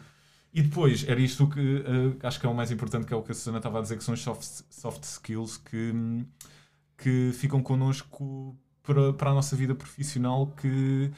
E 0.54 0.62
depois, 0.62 1.08
era 1.08 1.22
isto 1.22 1.48
que 1.48 1.60
uh, 1.60 2.18
acho 2.24 2.40
que 2.42 2.46
é 2.46 2.50
o 2.50 2.54
mais 2.54 2.72
importante, 2.72 3.06
que 3.06 3.14
é 3.14 3.16
o 3.16 3.22
que 3.22 3.32
a 3.32 3.36
Susana 3.36 3.60
estava 3.60 3.80
a 3.80 3.82
dizer, 3.82 3.98
que 3.98 4.04
são 4.04 4.14
os 4.14 4.22
soft, 4.22 4.64
soft 4.70 5.04
skills 5.04 5.58
que, 5.58 5.92
hum, 5.94 6.26
que 7.02 7.32
ficam 7.34 7.62
connosco 7.64 8.58
para, 8.84 9.14
para 9.14 9.32
a 9.32 9.34
nossa 9.34 9.56
vida 9.56 9.74
profissional, 9.76 10.48
que 10.48 11.12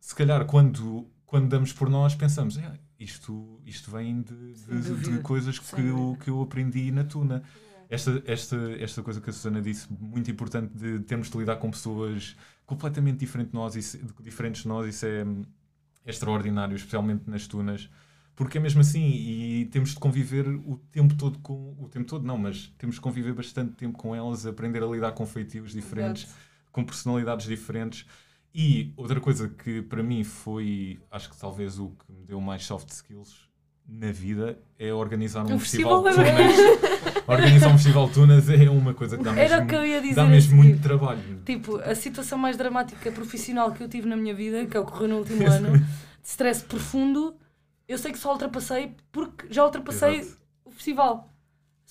se 0.00 0.14
calhar 0.14 0.44
quando, 0.46 1.06
quando 1.26 1.48
damos 1.48 1.72
por 1.72 1.88
nós 1.90 2.14
pensamos, 2.14 2.56
"É, 2.58 2.78
isto, 2.98 3.60
isto 3.66 3.90
vem 3.90 4.22
de, 4.22 4.54
de- 4.54 4.94
de 5.16 5.18
coisas 5.22 5.58
que 5.58 5.80
eu, 5.80 6.16
que 6.24 6.30
eu 6.30 6.40
aprendi 6.42 6.90
na 6.90 7.04
Tuna. 7.04 7.42
Esta, 7.88 8.22
esta, 8.26 8.56
esta 8.80 9.02
coisa 9.02 9.20
que 9.20 9.30
a 9.30 9.32
Susana 9.32 9.62
disse, 9.62 9.86
muito 9.92 10.30
importante, 10.30 10.72
de 10.76 11.00
termos 11.00 11.30
de 11.30 11.38
lidar 11.38 11.56
com 11.56 11.70
pessoas 11.70 12.36
completamente 12.64 13.18
diferente 13.18 13.48
de 13.50 13.54
nós, 13.54 13.76
isso, 13.76 13.98
diferentes 14.20 14.62
de 14.62 14.68
nós, 14.68 14.88
isso 14.88 15.06
é 15.06 15.24
hum, 15.24 15.44
extraordinário, 16.04 16.74
especialmente 16.76 17.28
nas 17.28 17.46
Tunas, 17.46 17.88
porque 18.36 18.58
é 18.58 18.60
mesmo 18.60 18.82
assim, 18.82 19.02
e 19.02 19.64
temos 19.72 19.90
de 19.90 19.96
conviver 19.96 20.46
o 20.46 20.78
tempo 20.92 21.14
todo 21.16 21.38
com. 21.38 21.74
O 21.80 21.88
tempo 21.90 22.06
todo 22.06 22.24
não, 22.24 22.36
mas 22.36 22.70
temos 22.78 22.96
de 22.96 23.00
conviver 23.00 23.32
bastante 23.32 23.72
tempo 23.72 23.96
com 23.96 24.14
elas, 24.14 24.46
aprender 24.46 24.82
a 24.82 24.86
lidar 24.86 25.12
com 25.12 25.26
feitios 25.26 25.72
diferentes, 25.72 26.24
Exato. 26.24 26.38
com 26.70 26.84
personalidades 26.84 27.46
diferentes. 27.46 28.06
E 28.54 28.92
outra 28.96 29.20
coisa 29.20 29.48
que 29.48 29.82
para 29.82 30.02
mim 30.02 30.22
foi, 30.22 31.00
acho 31.10 31.30
que 31.30 31.36
talvez 31.36 31.78
o 31.78 31.88
que 31.88 32.12
me 32.12 32.24
deu 32.24 32.40
mais 32.40 32.64
soft 32.64 32.88
skills 32.90 33.46
na 33.88 34.10
vida 34.12 34.58
é 34.78 34.92
organizar 34.92 35.46
um, 35.46 35.54
Um 35.54 35.58
festival, 35.58 36.02
festival 36.02 36.24
de 36.24 36.30
é 36.30 36.36
tunas. 36.36 37.22
organizar 37.28 37.68
um 37.68 37.72
festival 37.78 38.06
de 38.08 38.14
tunas 38.14 38.48
é 38.50 38.68
uma 38.70 38.92
coisa 38.94 39.16
que 39.16 39.22
dá 39.22 39.30
Era 39.36 39.56
o 39.56 39.60
mesmo, 39.60 39.66
que 39.68 39.74
eu 39.76 39.86
ia 39.86 40.00
dizer. 40.00 40.14
dá 40.14 40.24
mesmo 40.26 40.50
seguir. 40.50 40.62
muito 40.62 40.82
trabalho. 40.82 41.20
Tipo, 41.44 41.76
a 41.76 41.94
situação 41.94 42.36
mais 42.38 42.56
dramática 42.56 43.12
profissional 43.12 43.72
que 43.72 43.82
eu 43.82 43.88
tive 43.88 44.08
na 44.08 44.16
minha 44.16 44.34
vida, 44.34 44.66
que 44.66 44.76
ocorreu 44.76 45.08
no 45.08 45.18
último 45.18 45.46
ano, 45.50 45.78
de 45.78 45.84
stress 46.24 46.64
profundo, 46.64 47.34
eu 47.88 47.98
sei 47.98 48.12
que 48.12 48.18
só 48.18 48.32
ultrapassei 48.32 48.94
porque 49.12 49.46
já 49.50 49.64
ultrapassei 49.64 50.16
Exato. 50.20 50.38
o 50.64 50.70
festival. 50.70 51.30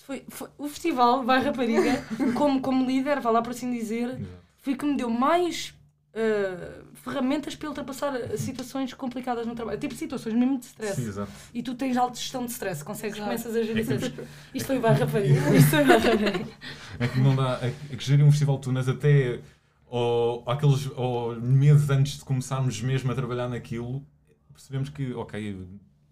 Foi, 0.03 0.23
foi- 0.29 0.49
o 0.57 0.67
festival, 0.67 1.23
vai 1.23 1.41
rapariga, 1.43 2.03
como, 2.35 2.61
como 2.61 2.85
líder, 2.85 3.19
vá 3.21 3.31
lá 3.31 3.41
por 3.41 3.51
assim 3.51 3.71
dizer, 3.71 4.09
Exato. 4.09 4.25
foi 4.57 4.75
que 4.75 4.85
me 4.85 4.95
deu 4.97 5.09
mais 5.09 5.73
eh, 6.13 6.81
ferramentas 6.93 7.55
para 7.55 7.69
ultrapassar 7.69 8.13
situações 8.37 8.93
complicadas 8.93 9.45
no 9.47 9.55
trabalho. 9.55 9.79
Tipo 9.79 9.95
situações 9.95 10.33
mesmo 10.35 10.59
de 10.59 10.65
stress. 10.65 10.95
Sim, 11.01 11.07
exato. 11.07 11.31
E 11.53 11.63
tu 11.63 11.75
tens 11.75 11.97
autogestão 11.97 12.45
de 12.45 12.51
stress, 12.51 12.83
consegues, 12.83 13.15
Exato. 13.17 13.29
começas 13.29 13.55
a 13.55 13.63
gerir. 13.63 13.91
É 13.91 13.97
que 14.09 14.27
Isto 14.53 14.67
foi 14.67 14.79
vai 14.79 14.93
rapariga. 14.93 15.39
Isto 15.55 15.69
foi 15.71 15.83
vai 15.83 15.97
rapariga. 15.97 16.47
É 16.99 17.07
que 17.07 17.19
não 17.19 17.35
dá. 17.35 17.59
É 17.61 17.95
que 17.95 18.03
gerir 18.03 18.25
um 18.25 18.31
festival 18.31 18.57
de 18.57 18.61
tunas 18.63 18.87
até 18.87 19.39
ao, 19.89 20.49
àqueles, 20.49 20.89
ao 20.95 21.35
meses 21.35 21.89
antes 21.89 22.17
de 22.19 22.25
começarmos 22.25 22.81
mesmo 22.81 23.11
a 23.11 23.15
trabalhar 23.15 23.47
naquilo, 23.49 24.05
percebemos 24.55 24.89
que, 24.89 25.13
ok, 25.13 25.67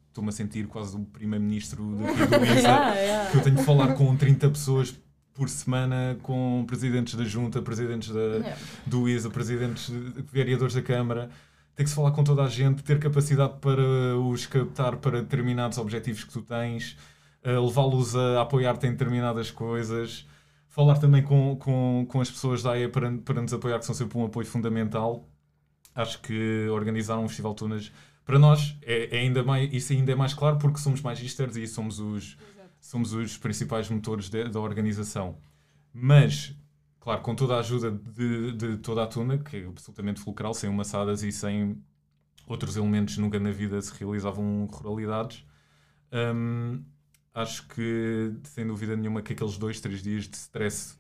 estou-me 0.10 0.30
a 0.30 0.32
sentir 0.32 0.68
quase 0.68 0.96
o 0.96 1.00
primeiro-ministro 1.06 1.84
daqui 1.98 2.26
do 2.38 2.46
ISA, 2.46 2.60
Yeah, 2.60 2.96
yeah. 3.00 3.32
que 3.32 3.38
eu 3.38 3.42
tenho 3.44 3.56
de 3.56 3.64
falar 3.64 3.94
com 3.96 4.16
30 4.16 4.50
pessoas 4.50 4.96
por 5.34 5.50
semana, 5.50 6.18
com 6.22 6.64
presidentes 6.68 7.16
da 7.16 7.24
junta, 7.24 7.62
presidentes 7.62 8.10
da, 8.10 8.20
Yeah. 8.20 8.56
do 8.86 9.10
ISA, 9.10 9.30
presidentes, 9.30 9.90
de- 9.90 10.22
vereadores 10.32 10.76
da 10.76 10.82
Câmara. 10.82 11.30
Tem 11.76 11.84
que 11.84 11.90
se 11.90 11.96
falar 11.96 12.12
com 12.12 12.24
toda 12.24 12.44
a 12.44 12.48
gente, 12.48 12.84
ter 12.84 13.00
capacidade 13.00 13.56
para 13.60 13.82
os 14.20 14.46
captar 14.46 14.98
para 14.98 15.22
determinados 15.22 15.80
objetivos 15.80 16.24
que 16.24 16.32
tu 16.32 16.44
tens, 16.44 16.96
eh, 17.44 17.58
levá-los 17.58 18.16
a 18.16 18.42
apoiar-te 18.42 18.86
em 18.86 18.92
determinadas 18.92 19.50
coisas, 19.50 20.28
falar 20.70 21.00
também 21.00 21.24
com, 21.24 21.56
com, 21.56 22.06
com 22.08 22.22
as 22.22 22.30
pessoas 22.30 22.62
da 22.62 22.74
AE 22.74 22.90
para, 22.90 23.12
para 23.14 23.42
nos 23.42 23.52
apoiar, 23.54 23.80
que 23.80 23.86
são 23.88 23.96
sempre 23.96 24.16
um 24.20 24.26
apoio 24.26 24.46
fundamental. 24.46 25.28
Acho 25.96 26.22
que 26.22 26.68
organizar 26.70 27.18
um 27.18 27.28
festival 27.28 27.54
de 27.54 27.58
tunas, 27.58 27.92
para 28.26 28.40
nós, 28.40 28.78
é, 28.82 29.18
é 29.18 29.20
ainda 29.20 29.44
mais, 29.44 29.72
isso 29.74 29.94
ainda 29.94 30.12
é 30.12 30.16
mais 30.16 30.34
claro 30.34 30.58
porque 30.58 30.80
somos 30.80 31.02
magisters 31.02 31.56
e 31.58 31.68
somos 31.68 32.00
os, 32.00 32.38
somos 32.80 33.14
os 33.14 33.38
principais 33.38 33.90
motores 33.90 34.30
de- 34.30 34.50
da 34.50 34.60
organização. 34.60 35.38
Mas, 35.94 36.56
claro, 37.00 37.22
com 37.22 37.36
toda 37.36 37.56
a 37.56 37.60
ajuda 37.60 37.92
de, 37.92 38.54
de 38.54 38.78
toda 38.78 39.04
a 39.04 39.08
tuna, 39.08 39.38
que 39.38 39.58
é 39.58 39.66
absolutamente 39.66 40.20
fulcral, 40.22 40.54
sem 40.54 40.70
umaçadas 40.70 41.22
e 41.24 41.32
sem 41.32 41.78
outros 42.48 42.76
elementos 42.78 43.18
nunca 43.18 43.40
na 43.40 43.52
vida 43.52 43.82
se 43.82 43.94
realizavam 43.98 44.66
ruralidades, 44.72 45.46
hum, 46.12 46.82
acho 47.34 47.68
que, 47.68 48.34
sem 48.44 48.66
dúvida 48.68 48.96
nenhuma, 48.96 49.22
que 49.22 49.34
aqueles 49.34 49.58
dois, 49.58 49.80
três 49.80 50.02
dias 50.02 50.28
de 50.28 50.36
stress 50.38 50.98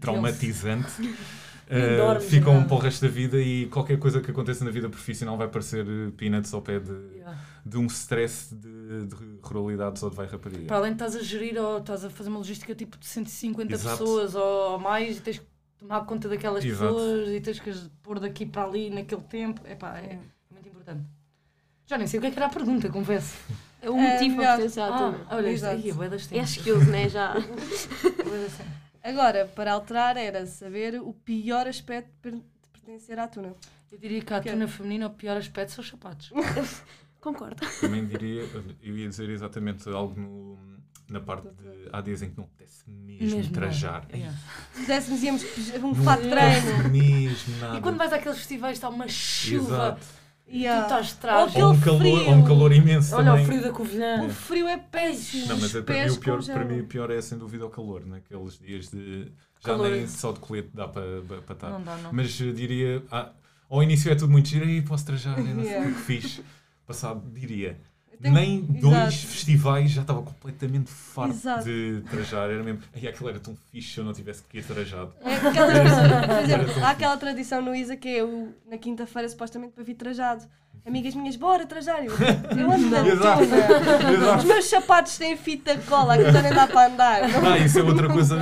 traumatizante 0.00 0.92
uh, 1.68 2.20
ficam 2.20 2.54
nada. 2.54 2.66
para 2.66 2.74
o 2.76 2.78
resto 2.78 3.02
da 3.02 3.08
vida 3.10 3.40
e 3.40 3.66
qualquer 3.66 3.98
coisa 3.98 4.20
que 4.20 4.30
aconteça 4.30 4.64
na 4.64 4.70
vida 4.70 4.88
profissional 4.88 5.36
vai 5.36 5.48
parecer 5.48 5.86
uh, 5.86 6.12
peanuts 6.12 6.52
ao 6.54 6.62
pé 6.62 6.78
de, 6.78 6.92
Yeah. 7.14 7.38
de 7.64 7.78
um 7.78 7.86
stress 7.86 8.54
de, 8.54 9.06
de 9.06 9.14
ruralidades 9.42 10.02
ou 10.02 10.10
de 10.10 10.16
vai 10.16 10.26
rapariga. 10.26 10.66
Para 10.66 10.76
além 10.76 10.90
de 10.90 10.96
estás 10.96 11.16
a 11.16 11.22
gerir 11.22 11.56
ou 11.58 11.78
estás 11.78 12.04
a 12.04 12.10
fazer 12.10 12.28
uma 12.28 12.38
logística 12.38 12.74
tipo 12.74 12.98
de 12.98 13.06
150 13.06 13.72
Exato. 13.72 13.98
pessoas 13.98 14.34
ou 14.34 14.78
mais 14.78 15.16
e 15.16 15.20
tens 15.20 15.38
que 15.38 15.46
tomar 15.78 16.04
conta 16.04 16.28
daquelas 16.28 16.64
Exato. 16.64 16.94
pessoas 16.94 17.28
e 17.30 17.40
tens 17.40 17.60
que 17.60 17.70
as 17.70 17.90
pôr 18.02 18.20
daqui 18.20 18.44
para 18.46 18.64
ali 18.64 18.90
naquele 18.90 19.22
tempo. 19.22 19.60
Epá, 19.66 19.98
é 19.98 20.18
muito 20.50 20.68
importante. 20.68 21.02
Já 21.86 21.96
nem 21.98 22.06
sei 22.06 22.18
o 22.18 22.20
que 22.20 22.28
é 22.28 22.30
que 22.30 22.38
era 22.38 22.46
a 22.46 22.50
pergunta, 22.50 22.88
confesso. 22.90 23.34
É 23.82 23.90
o 23.90 23.96
É, 23.98 24.12
motivo 24.14 24.36
melhor. 24.36 24.48
para 24.48 24.56
pertencer 24.56 24.82
à 24.82 24.86
Ah, 24.86 25.14
olha, 25.36 25.50
isto 25.52 25.66
aí, 25.66 25.90
é 25.90 26.08
das 26.08 26.32
É 26.32 26.42
skills, 26.42 26.86
né? 26.88 27.08
Já. 27.08 27.34
Agora, 29.04 29.46
para 29.54 29.72
alterar, 29.72 30.16
era 30.16 30.46
saber 30.46 30.98
o 31.00 31.12
pior 31.12 31.68
aspecto 31.68 32.08
de 32.08 32.16
per- 32.22 32.32
de 32.40 32.70
pertencer 32.72 33.18
à 33.18 33.28
tuna. 33.28 33.54
Eu 33.92 33.98
diria 33.98 34.22
que 34.22 34.32
a 34.32 34.40
Que- 34.40 34.50
tuna 34.50 34.66
feminina 34.66 35.06
o 35.06 35.10
pior 35.10 35.36
aspecto 35.36 35.72
são 35.72 35.82
os 35.84 35.90
sapatos. 35.90 36.32
Concordo. 37.20 37.56
Também 37.80 38.04
diria, 38.06 38.42
eu 38.82 38.96
ia 38.98 39.08
dizer 39.08 39.28
exatamente 39.30 39.88
algo 39.88 40.18
no, 40.20 40.58
na 41.08 41.20
parte 41.20 41.48
de. 41.48 41.88
Há 41.92 42.00
dias 42.00 42.22
em 42.22 42.30
que 42.30 42.36
não 42.36 42.44
apetece 42.44 42.82
mesmo, 42.90 43.36
Mesmo 43.36 43.52
trajar. 43.52 44.02
nada. 44.02 44.16
Yeah. 44.16 44.38
Se 44.74 44.80
pudéssemos, 44.80 45.22
íamos 45.22 45.44
um 45.84 45.94
fato 45.94 46.22
de 46.22 46.30
treino. 46.30 46.88
mesmo 46.90 47.56
nada. 47.60 47.78
E 47.78 47.80
quando 47.80 47.96
vais 47.96 48.12
àqueles 48.12 48.38
festivais 48.38 48.76
está 48.76 48.88
uma 48.90 49.08
chuva 49.08 49.74
Exato. 49.74 50.06
E 50.46 50.58
Yeah. 50.62 50.82
tu 50.82 50.84
estás 50.92 51.06
de 51.08 51.14
trás. 51.14 51.54
Ou 51.56 51.62
Ou 51.62 51.68
um, 51.68 51.70
aquele 51.72 51.84
calor, 51.84 52.00
frio. 52.00 52.28
ou 52.28 52.34
um 52.34 52.44
calor 52.44 52.72
imenso 52.72 53.14
Olha 53.16 53.24
também. 53.30 53.42
o 53.42 53.46
frio 53.46 53.62
da 53.62 53.70
Covilhã. 53.72 54.24
O 54.24 54.30
frio 54.30 54.68
é 54.68 54.76
péssimo. 54.76 55.46
Não, 55.48 55.58
mas 55.60 55.74
é, 55.74 55.82
para, 55.82 56.04
mim, 56.06 56.10
o 56.12 56.16
pior, 56.20 56.44
para 56.44 56.64
mim 56.64 56.80
o 56.80 56.86
pior 56.86 57.10
é 57.10 57.20
sem 57.20 57.38
dúvida 57.38 57.64
o 57.66 57.70
calor, 57.70 58.06
naqueles 58.06 58.58
dias 58.58 58.90
de. 58.90 59.24
Já 59.60 59.70
Calor. 59.70 59.90
nem 59.90 60.06
só 60.06 60.32
de 60.32 60.40
colete 60.40 60.68
dá 60.74 60.86
para, 60.86 61.22
para, 61.46 61.54
estar. 61.54 61.70
Não 61.70 61.82
dá, 61.82 61.96
não. 61.96 62.12
Mas 62.12 62.28
diria. 62.32 63.02
ah, 63.10 63.30
ao 63.70 63.82
início 63.82 64.12
é 64.12 64.14
tudo 64.14 64.30
muito 64.30 64.46
giro, 64.48 64.66
aí 64.66 64.82
posso 64.82 65.06
trajar, 65.06 65.38
eu 65.38 65.44
não 65.46 65.62
sei 65.62 65.72
Yeah. 65.72 65.90
o 65.90 65.94
que 65.94 66.00
fiz. 66.02 66.40
Passado, 66.86 67.22
diria. 67.32 67.80
Nem 68.30 68.60
dois 68.62 69.14
Exato. 69.14 69.26
festivais 69.28 69.90
já 69.90 70.02
estava 70.02 70.22
completamente 70.22 70.90
farto 70.90 71.34
Exato. 71.34 71.64
de 71.64 72.02
trajar. 72.10 72.50
Era 72.50 72.62
mesmo. 72.62 72.80
Ai, 72.94 73.06
aquilo 73.08 73.28
era 73.28 73.38
tão 73.40 73.56
fixe 73.70 73.94
se 73.94 73.98
eu 73.98 74.04
não 74.04 74.12
tivesse 74.12 74.42
que 74.44 74.58
ir 74.58 74.64
trajado. 74.64 75.12
É 75.22 75.34
aquela 75.34 76.26
por 76.26 76.42
exemplo, 76.42 76.84
há 76.84 76.90
aquela 76.90 77.16
tradição 77.16 77.60
no 77.62 77.74
ISA 77.74 77.96
que 77.96 78.08
é 78.08 78.24
o, 78.24 78.54
na 78.68 78.78
quinta-feira 78.78 79.28
supostamente 79.28 79.72
para 79.72 79.84
vir 79.84 79.94
trajado. 79.94 80.44
Amigas 80.86 81.14
minhas, 81.14 81.34
bora 81.36 81.64
trajar. 81.64 82.04
Eu, 82.04 82.12
eu 82.12 82.68
ando 82.70 82.90
na 82.90 83.02
tuna. 83.02 84.36
Os 84.36 84.44
meus 84.44 84.66
sapatos 84.66 85.16
têm 85.16 85.34
fita 85.34 85.78
cola, 85.88 86.14
que 86.18 86.30
já 86.30 86.42
nem 86.42 86.52
dá 86.52 86.66
para 86.66 86.92
andar. 86.92 87.22
Ah, 87.22 87.56
isso 87.58 87.78
é 87.78 87.82
outra 87.82 88.06
coisa, 88.06 88.36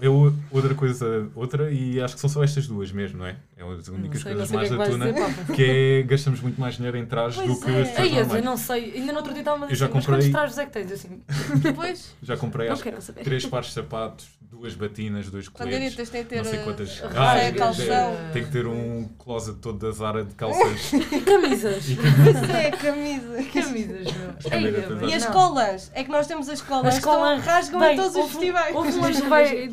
é 0.00 0.08
outra 0.50 0.74
coisa, 0.74 1.28
outra, 1.34 1.70
e 1.70 2.00
acho 2.00 2.14
que 2.14 2.20
são 2.22 2.30
só 2.30 2.42
estas 2.42 2.66
duas 2.66 2.90
mesmo, 2.90 3.18
não 3.18 3.26
é? 3.26 3.36
É 3.58 3.62
uma 3.62 3.76
das 3.76 3.88
Não 3.88 3.96
únicas 3.96 4.22
sei, 4.22 4.32
coisas 4.32 4.50
o 4.50 4.54
mais 4.54 4.68
que 4.68 4.74
é 4.74 4.78
da 4.78 4.84
que 4.84 4.90
tuna, 4.90 5.54
que 5.54 5.64
é 5.64 6.02
gastamos 6.04 6.40
muito 6.40 6.58
mais 6.58 6.76
dinheiro 6.76 6.96
em 6.96 7.04
trajes 7.04 7.36
Pois 7.36 7.48
do 7.48 7.60
que 7.64 7.70
é. 7.70 7.82
as 7.82 7.88
pessoas 7.90 8.08
Ei, 8.32 8.38
eu 8.38 8.42
não 8.42 8.56
sei, 8.56 8.92
ainda 8.96 9.12
no 9.12 9.18
outro 9.18 9.32
dia 9.34 9.42
estava 9.42 9.64
a 9.66 9.68
dizer, 9.68 9.84
mas 9.84 9.92
comprei- 9.92 10.16
quantos 10.16 10.30
trajes 10.30 10.58
é 10.58 10.64
que 10.64 10.72
tens? 10.72 10.88
Eu 10.90 10.96
Assim, 10.96 11.22
Depois, 11.56 12.14
Já 12.22 12.36
comprei 12.38 12.68
acho, 12.70 12.82
três 13.22 13.44
pares 13.46 13.68
de 13.68 13.74
sapatos, 13.74 14.26
duas 14.50 14.74
batinas, 14.74 15.28
dois 15.30 15.48
coletes, 15.48 16.08
têm 16.10 16.22
de 16.22 16.28
ter. 16.28 16.36
não 16.36 16.44
sei 16.44 16.58
eh, 16.58 16.62
quantas. 16.62 17.02
Ah, 17.14 17.36
é 17.36 17.50
tem- 17.50 17.58
calção. 17.58 18.16
Tem 18.32 18.44
que 18.44 18.50
ter 18.50 18.66
um 18.66 19.08
closet 19.18 19.58
todo 19.58 19.78
da 19.78 19.90
Zara 19.92 20.24
de 20.24 20.34
calças. 20.34 20.92
e 20.92 21.20
camisas. 21.20 21.81
Pois 22.24 22.50
é, 22.50 22.70
camisa. 22.70 23.42
camisas, 23.52 24.12
meu. 24.12 24.32
Ei. 24.52 25.10
E 25.10 25.14
as 25.14 25.24
não. 25.24 25.32
colãs? 25.32 25.90
É 25.94 26.04
que 26.04 26.10
nós 26.10 26.26
temos 26.26 26.48
as 26.48 26.60
colãs. 26.60 26.96
As 26.96 27.02
colãs. 27.02 27.40
Então, 27.40 27.54
rasgam 27.54 27.80
Bem, 27.80 27.92
em 27.92 27.96
todos 27.96 28.16
os 28.16 28.30
festivais. 28.30 28.74
houve 28.74 28.92
um 28.92 29.04
ano 29.04 29.14
que 29.14 29.28
vai-. 29.28 29.68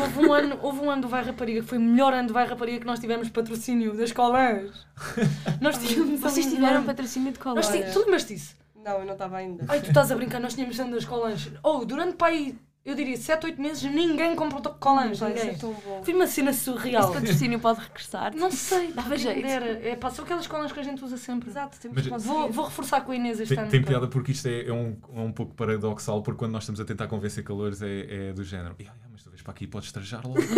Houve 0.00 0.26
um, 0.26 0.32
ano, 0.32 0.58
houve 0.62 0.80
um 0.80 0.90
ano 0.90 1.02
do 1.02 1.08
Vai 1.08 1.24
Rapariga 1.24 1.60
que 1.60 1.66
foi 1.66 1.78
o 1.78 1.80
melhor 1.80 2.12
ano 2.14 2.28
do 2.28 2.34
Vai 2.34 2.46
Rapariga 2.46 2.80
que 2.80 2.86
nós 2.86 2.98
tivemos 3.00 3.28
patrocínio 3.28 3.96
das 3.96 4.12
colãs. 4.12 4.86
Nós 5.60 5.78
tínhamos 5.78 6.20
Vocês 6.20 6.46
tiveram 6.46 6.82
patrocínio 6.84 7.32
de 7.32 7.38
cola. 7.38 7.56
Nós. 7.56 7.68
Tu 7.68 7.98
lembras 8.00 8.24
disso? 8.24 8.54
Não, 8.84 9.00
eu 9.00 9.04
não 9.04 9.12
estava 9.12 9.36
ainda. 9.36 9.64
Ai, 9.68 9.80
tu 9.80 9.88
estás 9.88 10.10
a 10.10 10.16
brincar, 10.16 10.40
nós 10.40 10.54
tínhamos 10.54 10.78
ano 10.80 10.92
das 10.94 11.04
colãs. 11.04 11.48
Oh, 11.62 11.84
durante 11.84 12.16
pai. 12.16 12.54
Eu 12.90 12.94
diria 12.94 13.16
7, 13.16 13.46
8 13.46 13.60
meses, 13.60 13.82
ninguém 13.82 14.34
comprou 14.34 14.60
colãs. 14.74 15.18
Vai 15.18 15.36
ser 15.36 15.52
Ninguém. 15.52 15.76
Foi 16.02 16.14
uma 16.14 16.26
cena 16.26 16.50
Esse 16.50 16.60
surreal. 16.60 17.12
patrocínio 17.12 17.60
pode 17.60 17.80
regressar. 17.80 18.34
Não 18.36 18.50
sei, 18.50 18.92
Dava 18.92 19.16
jeito. 19.16 19.46
É, 19.46 19.94
pá, 19.96 20.10
são 20.10 20.24
aquelas 20.24 20.46
colãs 20.46 20.72
que 20.72 20.80
a 20.80 20.82
gente 20.82 21.04
usa 21.04 21.16
sempre. 21.16 21.50
Exato, 21.50 21.78
temos 21.80 22.06
Mas-. 22.06 22.24
Vou, 22.24 22.50
vou 22.50 22.64
reforçar 22.66 23.00
com 23.02 23.12
a 23.12 23.16
Inês 23.16 23.40
este 23.40 23.54
Tem, 23.54 23.58
ano. 23.62 23.70
tem 23.70 23.80
então. 23.80 23.90
piada 23.92 24.08
porque 24.08 24.32
isto 24.32 24.46
é, 24.48 24.66
é 24.66 24.72
um, 24.72 24.96
é 25.14 25.20
um 25.20 25.32
pouco 25.32 25.54
paradoxal, 25.54 26.22
porque 26.22 26.38
quando 26.38 26.52
nós 26.52 26.62
estamos 26.62 26.80
a 26.80 26.84
tentar 26.84 27.06
convencer 27.08 27.44
calores 27.44 27.80
é, 27.82 28.28
é 28.28 28.32
do 28.32 28.42
género. 28.44 28.74
"Ya, 28.80 28.86
ya, 28.86 28.92
mas 29.12 29.22
tu 29.22 29.30
vês 29.30 29.42
para 29.42 29.52
aqui 29.52 29.64
e 29.64 29.66
podes 29.66 29.92
trajar 29.92 30.22
logo. 30.24 30.38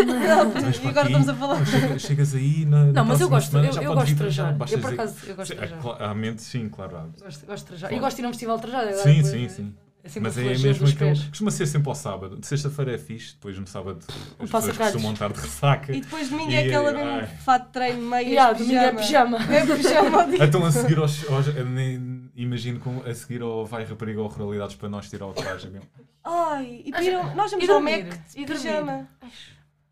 E 0.81 0.89
agora 0.89 1.07
aqui, 1.07 1.13
estamos 1.13 1.29
a 1.29 1.35
falar. 1.35 1.65
chegas, 1.67 2.03
chegas 2.03 2.35
aí 2.35 2.65
na. 2.65 2.85
Não, 2.85 3.05
mas 3.05 3.21
eu 3.21 3.29
gosto, 3.29 3.51
semana, 3.51 3.69
eu, 3.69 3.83
eu 3.83 3.95
gosto 3.95 4.07
de 4.09 4.15
trajar. 4.17 4.57
Eu 4.71 4.79
por 4.79 4.93
acaso, 4.93 5.17
eu 5.27 5.35
gosto 5.35 5.55
de 5.55 5.59
Sim, 5.59 5.65
é, 5.65 5.67
trajar. 5.67 5.83
cla- 5.83 6.11
à 6.11 6.15
mente, 6.15 6.43
sim, 6.43 6.69
claro. 6.69 6.97
há- 6.97 7.07
Gosto, 7.25 7.47
gosto 7.47 7.63
de 7.63 7.65
trajar. 7.67 7.89
Claro. 7.89 7.97
E 7.97 7.99
gosto 8.01 8.17
de 8.17 8.23
ir 8.23 8.25
a 8.25 8.29
um 8.29 8.33
festival 8.33 8.57
de 8.57 8.63
trajar. 8.63 8.93
Sim, 8.95 9.23
sim, 9.25 9.45
é- 9.45 9.49
sim. 9.49 9.75
É 10.03 10.21
Mas 10.21 10.37
um 10.37 10.41
é 10.41 10.45
mesmo 10.59 10.87
aquele. 10.87 11.11
pés. 11.11 11.25
Costuma 11.29 11.51
ser 11.51 11.67
sempre 11.67 11.89
ao 11.91 11.95
sábado. 11.95 12.37
De 12.39 12.47
sexta-feira 12.47 12.95
é 12.95 12.99
fixe, 12.99 13.35
depois 13.35 13.59
no 13.59 13.67
sábado 13.67 13.99
as 13.99 14.07
pessoas 14.07 14.51
passa-calhos. 14.51 14.93
costumam 14.95 15.13
estar 15.13 15.33
de 15.33 15.41
ressaca. 15.41 15.95
E 15.95 16.01
depois 16.01 16.29
domingo 16.31 16.51
E- 16.51 16.55
é 16.55 16.67
aquela 16.67 16.93
mesmo 16.93 17.27
fato 17.45 17.67
de 17.67 17.73
treino, 17.73 18.03
meias, 18.09 18.29
Yeah, 18.29 18.53
domingo 18.59 18.79
é 18.79 18.93
pijama. 18.95 19.39
É 19.55 19.67
pijama. 19.77 20.27
Então 20.45 20.65
a 20.65 20.73
seguir 20.73 20.99
aos. 20.99 21.29
aos 21.31 21.47
nem 21.67 22.31
imagino 22.35 22.81
como 22.81 23.03
a 23.07 23.15
seguir 23.15 23.43
ao 23.43 23.67
Vai 23.67 23.85
Rapariga 23.85 24.23
ou 24.23 24.29
Realidades 24.29 24.75
para 24.77 24.89
nós 24.89 25.09
tirar 25.11 25.27
o 25.27 25.33
traje 25.35 25.69
mesmo. 25.69 25.87
Ai, 26.25 26.83
e 26.87 26.93
piram, 26.93 27.35
nós 27.35 27.51
vamos 27.51 27.67
E 27.67 27.71
ao 27.71 27.77
dormir? 27.77 28.05
Mac 28.07 28.19
E 28.35 28.47
pijama. 28.47 29.09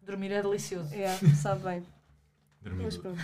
Dormir 0.02 0.32
é 0.32 0.40
delicioso. 0.42 0.94
É, 0.94 1.14
sabe 1.34 1.62
bem. 1.64 1.82
Dormir. 2.62 2.84
Mas 2.84 2.96
pronto. 2.96 3.18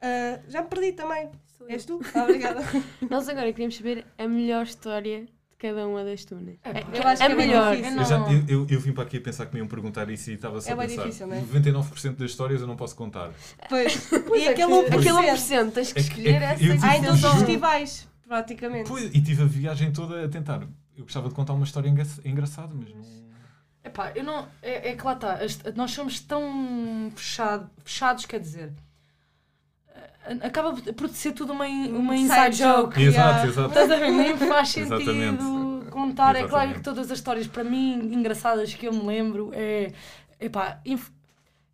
Ah, 0.00 0.40
já 0.48 0.62
me 0.62 0.68
perdi 0.68 0.92
também. 0.92 1.30
Sou. 1.56 1.68
És 1.68 1.84
tu? 1.84 2.00
Ah, 2.14 2.24
obrigada. 2.24 2.60
Nós 3.08 3.28
agora 3.28 3.50
queríamos 3.52 3.76
saber 3.76 4.04
a 4.18 4.26
melhor 4.28 4.64
história 4.64 5.26
cada 5.58 5.86
uma 5.86 6.04
das 6.04 6.24
tunas. 6.24 6.56
É, 6.64 6.70
É, 6.70 6.84
eu 6.94 7.02
acho 7.08 7.22
a 7.22 7.26
que 7.26 7.32
é 7.32 7.34
melhor. 7.34 7.76
difícil. 7.76 7.98
Eu, 7.98 8.04
já, 8.04 8.18
Não. 8.18 8.32
eu, 8.32 8.44
eu, 8.48 8.66
eu 8.70 8.80
vim 8.80 8.92
para 8.92 9.02
aqui 9.04 9.16
a 9.16 9.20
pensar 9.20 9.46
que 9.46 9.54
me 9.54 9.58
iam 9.60 9.66
perguntar 9.68 10.08
isso 10.10 10.30
e 10.30 10.34
estava 10.34 10.60
só 10.60 10.70
É 10.70 10.72
a 10.72 10.76
pensar. 10.76 11.02
difícil, 11.02 11.26
não 11.26 11.36
é? 11.36 11.40
99% 11.42 12.16
das 12.16 12.30
histórias 12.30 12.60
eu 12.60 12.66
não 12.66 12.76
posso 12.76 12.94
contar. 12.96 13.30
Pois. 13.68 14.08
Pois 14.26 14.42
e 14.42 14.46
é 14.46 14.50
aquele 14.50 14.66
que- 14.68 14.90
1%. 14.90 14.98
Aquele 14.98 15.12
1% 15.32 15.72
tens 15.72 15.92
que 15.92 15.98
É 15.98 16.02
que- 16.02 16.08
escolher 16.08 16.42
é 16.42 16.54
que 16.54 16.70
essa 16.72 16.86
Ah, 16.86 16.96
então 16.96 17.16
são- 17.16 17.36
festivais, 17.36 18.08
praticamente. 18.26 18.88
Pois, 18.88 19.04
e 19.14 19.20
tive 19.20 19.42
a 19.42 19.46
viagem 19.46 19.90
toda 19.92 20.24
a 20.24 20.28
tentar. 20.28 20.62
Eu 20.96 21.04
gostava 21.04 21.28
de 21.28 21.34
contar 21.34 21.52
uma 21.54 21.64
história 21.64 21.88
engra- 21.88 22.06
engraçada, 22.24 22.72
mas 22.74 22.88
não. 22.94 23.28
Epá, 23.84 24.12
eu 24.14 24.22
não. 24.24 24.46
É, 24.60 24.90
é 24.90 24.96
que 24.96 25.04
lá 25.04 25.14
está. 25.14 25.38
Nós 25.76 25.92
somos 25.92 26.20
tão 26.20 27.10
fechado, 27.16 27.70
fechados, 27.84 28.26
quer 28.26 28.38
dizer. 28.40 28.72
Acaba 30.42 30.72
por 30.74 31.08
ser 31.08 31.32
tudo 31.32 31.52
uma, 31.52 31.64
uma 31.66 32.16
inside 32.16 32.56
joke. 32.56 33.02
Exato, 33.02 33.46
exato. 33.46 33.68
Estás 33.68 33.90
a 33.90 33.96
ver? 33.96 34.10
Nem 34.10 34.36
faz 34.36 34.76
Exatamente. 34.76 35.42
sentido 35.42 35.86
contar. 35.90 36.36
É 36.36 36.40
claro 36.40 36.46
Exatamente. 36.46 36.74
que 36.78 36.82
todas 36.84 37.10
as 37.10 37.18
histórias, 37.18 37.46
para 37.46 37.64
mim, 37.64 38.10
engraçadas 38.12 38.72
que 38.74 38.86
eu 38.86 38.92
me 38.92 39.02
lembro, 39.06 39.50
é. 39.54 39.92
Epá, 40.40 40.78
inf- 40.86 41.10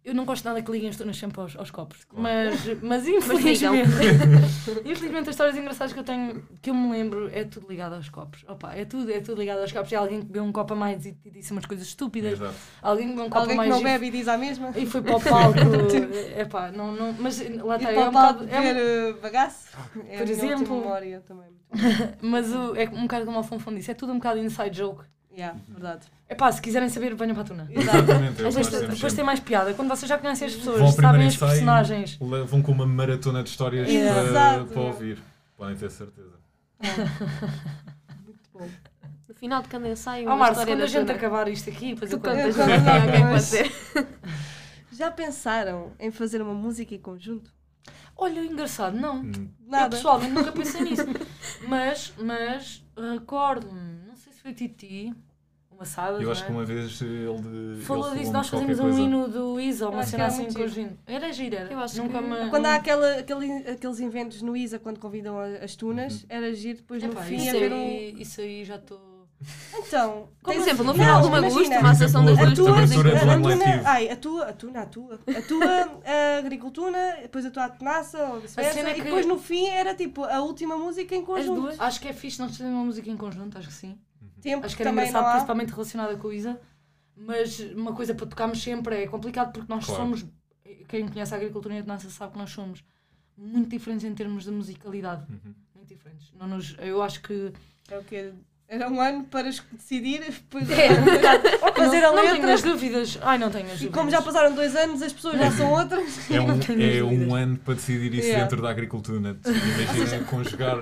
eu 0.04 0.14
não 0.14 0.24
gosto 0.24 0.44
nada 0.44 0.60
que 0.60 0.70
liguem 0.70 0.90
as 0.90 0.96
tunas 0.96 1.16
sempre 1.16 1.40
aos, 1.40 1.56
aos 1.56 1.70
copos. 1.70 2.06
Mas, 2.12 2.54
mas 2.82 3.08
infelizmente. 3.08 3.88
infelizmente, 4.84 5.28
as 5.30 5.34
histórias 5.34 5.56
engraçadas 5.56 5.92
que 5.92 5.98
eu 5.98 6.04
tenho, 6.04 6.46
que 6.60 6.70
eu 6.70 6.74
me 6.74 6.90
lembro, 6.92 7.28
é 7.32 7.44
tudo 7.44 7.66
ligado 7.68 7.94
aos 7.94 8.08
copos. 8.08 8.44
Opa, 8.48 8.74
é 8.74 8.84
tudo, 8.84 9.10
é 9.10 9.20
tudo 9.20 9.40
ligado 9.40 9.60
aos 9.60 9.72
copos. 9.72 9.92
É 9.92 9.96
alguém 9.96 10.20
que 10.20 10.26
bebeu 10.26 10.44
um 10.44 10.52
copo 10.52 10.74
a 10.74 10.76
mais 10.76 11.06
e, 11.06 11.16
e 11.24 11.30
disse 11.30 11.52
umas 11.52 11.64
coisas 11.66 11.86
estúpidas. 11.86 12.32
Exato. 12.34 12.54
Alguém 12.82 13.06
que 13.06 13.12
bebeu 13.12 13.24
um 13.26 13.30
copo 13.30 13.40
Alguém 13.40 13.58
a 13.58 13.62
que 13.62 13.68
mais 13.68 13.70
não 13.70 13.80
e- 13.80 13.84
bebe 13.92 14.06
e 14.06 14.10
diz 14.10 14.28
a 14.28 14.36
mesma. 14.38 14.72
e 14.76 14.86
foi 14.86 15.02
para 15.02 15.16
o 15.16 15.20
palco. 15.20 15.58
Epá, 16.38 16.70
não, 16.70 16.92
não, 16.92 17.12
mas 17.18 17.38
lá 17.62 17.76
está. 17.76 17.90
É 17.92 18.08
um 18.08 18.12
bocado, 18.12 18.48
é 18.48 18.58
um- 18.58 18.62
ver 18.62 18.76
eh, 18.76 19.12
bagaço. 19.22 19.68
É 20.08 20.18
Por 20.18 20.28
exemplo. 20.28 20.76
memória 20.78 21.22
também. 21.26 21.48
mas 22.22 22.52
o, 22.52 22.76
é 22.76 22.88
um 22.88 23.02
bocado 23.02 23.24
como 23.24 23.36
o 23.38 23.40
Afonso 23.40 23.74
disse, 23.74 23.90
é 23.90 23.94
tudo 23.94 24.12
um 24.12 24.16
bocado 24.18 24.38
inside 24.38 24.76
joke. 24.76 25.04
Yeah, 25.36 25.58
verdade. 25.68 26.06
Epá, 26.28 26.52
se 26.52 26.62
quiserem 26.62 26.88
saber, 26.88 27.14
venham 27.16 27.34
para 27.34 27.42
a 27.42 27.46
Tuna. 27.46 27.66
Exatamente. 27.70 28.40
é 28.42 28.48
o 28.48 28.52
que 28.52 28.60
Depois, 28.60 28.66
sempre. 28.68 29.12
tem 29.16 29.24
mais 29.24 29.40
piada. 29.40 29.74
Quando 29.74 29.88
vocês 29.88 30.08
já 30.08 30.16
conhecem 30.16 30.46
as 30.46 30.54
pessoas, 30.54 30.78
Vão 30.78 30.92
sabem 30.92 31.26
ensaio 31.26 31.50
personagens. 31.50 32.18
levam 32.20 32.62
com 32.62 32.70
uma 32.72 32.86
maratona 32.86 33.42
de 33.42 33.48
histórias 33.50 33.88
Exato. 33.88 34.32
para, 34.32 34.64
para 34.64 34.80
ouvir. 34.80 35.18
Podem 35.56 35.76
ter 35.76 35.90
certeza. 35.90 36.34
Muito 38.24 38.48
bom. 38.52 38.68
No 39.28 39.34
final 39.34 39.62
de 39.62 39.68
cada 39.68 39.88
ensaio, 39.88 40.26
Marcio, 40.28 40.52
história 40.52 40.72
quando 40.74 40.82
a 40.82 40.86
gente 40.86 41.06
tuna. 41.06 41.12
acabar 41.18 41.48
isto 41.48 41.68
aqui, 41.70 41.94
depois 41.94 42.10
Tu 42.10 42.16
eu 42.16 42.20
conto. 42.20 42.30
contas 42.36 42.56
Contas 42.56 42.78
no 42.78 42.84
já, 42.84 42.94
é 42.96 43.28
pode 43.28 43.42
ser? 43.42 43.72
Pensaram 45.16 45.92
em 45.98 46.10
fazer 46.10 46.40
uma 46.40 46.54
música 46.54 46.94
em 46.94 46.98
conjunto? 47.00 47.50
Olha, 48.16 48.40
engraçado, 48.40 48.96
não. 48.96 49.16
Hum, 49.22 49.32
Eu 49.36 49.70
Nada. 49.70 49.96
pessoalmente 49.96 50.32
nunca 50.32 50.52
pensei 50.52 50.80
nisso. 50.88 51.04
Mas, 51.66 52.12
mas, 52.18 52.84
recordo-me, 52.96 54.06
não 54.06 54.14
sei 54.16 54.32
se 54.32 54.40
foi 54.40 54.54
Titi, 54.54 55.12
uma 55.84 55.86
Sadas, 55.86 56.22
Eu 56.22 56.30
acho 56.32 56.40
não 56.42 56.46
que 56.46 56.52
é? 56.52 56.56
uma 56.56 56.64
vez 56.64 57.00
ele 57.02 57.76
de. 57.76 57.82
Falou 57.84 58.10
ele 58.10 58.20
disso, 58.20 58.32
nós 58.32 58.48
fazíamos 58.48 58.80
um 58.80 58.98
hino 58.98 59.28
do 59.28 59.60
Isa, 59.60 59.88
uma 59.88 60.02
cena 60.02 60.24
era 60.24 60.32
assim 60.32 60.52
com 60.52 60.66
giro. 60.66 60.98
Era 61.06 61.32
gira, 61.32 61.56
era. 61.58 61.72
Eu 61.72 61.78
acho 61.78 62.02
Nunca 62.02 62.18
que- 62.22 62.24
me... 62.28 62.50
Quando 62.50 62.66
há 62.66 62.74
aquela, 62.74 63.14
aquele, 63.18 63.52
aqueles 63.68 64.00
eventos 64.00 64.42
no 64.42 64.56
ISA, 64.56 64.78
quando 64.78 64.98
convidam 64.98 65.38
as 65.62 65.76
tunas, 65.76 66.22
Uhum. 66.22 66.26
era 66.30 66.54
giro 66.54 66.78
depois 66.78 67.02
no 67.02 67.10
Epá, 67.12 67.22
fim 67.22 67.36
isso, 67.36 67.48
haver 67.56 67.72
um. 67.72 67.76
aí, 67.76 68.14
isso 68.18 68.40
aí 68.40 68.64
já 68.64 68.76
estou... 68.76 69.12
Então, 69.74 70.28
Por 70.42 70.52
tens- 70.54 70.62
exemplo, 70.62 70.84
no 70.84 70.92
Não, 70.94 70.98
final 70.98 71.20
de 71.20 71.26
uma 71.28 71.40
gosto, 71.42 71.68
uma 71.68 71.90
associação 71.90 72.24
das 72.24 72.54
duas 72.54 72.90
letivo. 72.90 73.82
ai, 73.84 74.08
a 74.08 74.16
tua, 74.16 74.44
a 74.46 74.52
tuna, 74.54 74.80
a 74.80 74.86
tua, 74.86 75.20
a 75.36 75.42
tua 75.42 75.64
a 76.06 76.38
agricultura, 76.38 77.18
depois 77.20 77.44
a 77.44 77.50
tua 77.50 77.68
tenaça, 77.68 78.18
ou 78.18 78.24
A 78.24 78.28
cena 78.28 78.40
vice-versa, 78.40 78.80
é 78.80 78.98
e 78.98 79.02
depois 79.02 79.26
no 79.26 79.38
fim 79.38 79.66
era 79.68 79.94
tipo 79.94 80.24
a 80.24 80.40
última 80.40 80.78
música 80.78 81.14
em 81.14 81.20
As 81.20 81.26
conjunto. 81.26 81.60
duas? 81.60 81.80
Acho 81.80 82.00
que 82.00 82.08
é 82.08 82.12
fixe 82.14 82.38
nós 82.40 82.52
fazermos 82.52 82.74
uma 82.74 82.84
música 82.84 83.10
em 83.10 83.16
conjunto, 83.18 83.58
acho 83.58 83.68
que 83.68 83.74
sim. 83.74 83.98
Tempo 84.44 84.66
Acho 84.66 84.76
que 84.76 84.82
era 84.82 84.90
também 84.90 85.08
engraçado, 85.08 85.32
principalmente 85.32 85.70
relacionada 85.70 86.16
com 86.16 86.28
o 86.28 86.32
Isa. 86.32 86.60
Mas 87.16 87.58
uma 87.74 87.92
coisa 87.94 88.14
para 88.14 88.26
tocarmos 88.26 88.62
sempre 88.62 89.02
é 89.02 89.06
complicado 89.06 89.52
porque 89.52 89.72
nós 89.72 89.84
Claro. 89.86 90.02
somos, 90.02 90.26
quem 90.88 91.08
conhece 91.08 91.32
a 91.32 91.36
agricultura 91.36 91.74
e 91.74 91.78
a 91.78 91.82
tenaça 91.82 92.10
sabe 92.10 92.32
que 92.32 92.38
nós 92.38 92.50
somos 92.50 92.84
muito 93.36 93.68
diferentes 93.70 94.04
em 94.04 94.14
termos 94.14 94.44
de 94.44 94.50
musicalidade. 94.50 95.22
Uhum. 95.30 95.54
Muito 95.74 95.88
diferentes. 95.94 96.32
Não 96.38 96.46
nos, 96.46 96.76
eu 96.78 97.02
acho 97.02 97.20
que. 97.22 97.52
É 97.90 97.98
o 97.98 98.04
quê? 98.04 98.32
Era 98.66 98.88
um 98.88 98.98
ano 99.00 99.24
para 99.24 99.42
decidir, 99.72 100.20
depois 100.24 100.68
É, 100.70 100.88
fazer 101.76 102.00
não, 102.00 102.08
a 102.08 102.12
não 102.16 102.22
tenho 102.22 102.42
as 102.44 102.62
letra. 102.62 102.70
dúvidas. 102.72 103.18
Ai, 103.22 103.36
não 103.38 103.50
tenho 103.50 103.66
as 103.66 103.72
E 103.72 103.74
dúvidas. 103.76 103.94
como 103.94 104.10
já 104.10 104.22
passaram 104.22 104.54
dois 104.54 104.74
anos, 104.74 105.02
as 105.02 105.12
pessoas 105.12 105.38
já 105.38 105.50
são 105.52 105.70
outras. 105.72 106.30
É 106.30 106.40
um, 106.40 106.58
é 106.80 107.02
um 107.04 107.34
ano 107.34 107.58
para 107.58 107.74
decidir 107.74 108.12
isso 108.14 108.26
Yeah. 108.26 108.42
dentro 108.44 108.62
da 108.62 108.70
agricultura. 108.70 109.36
Imagina 109.44 110.24
conjugar. 110.28 110.78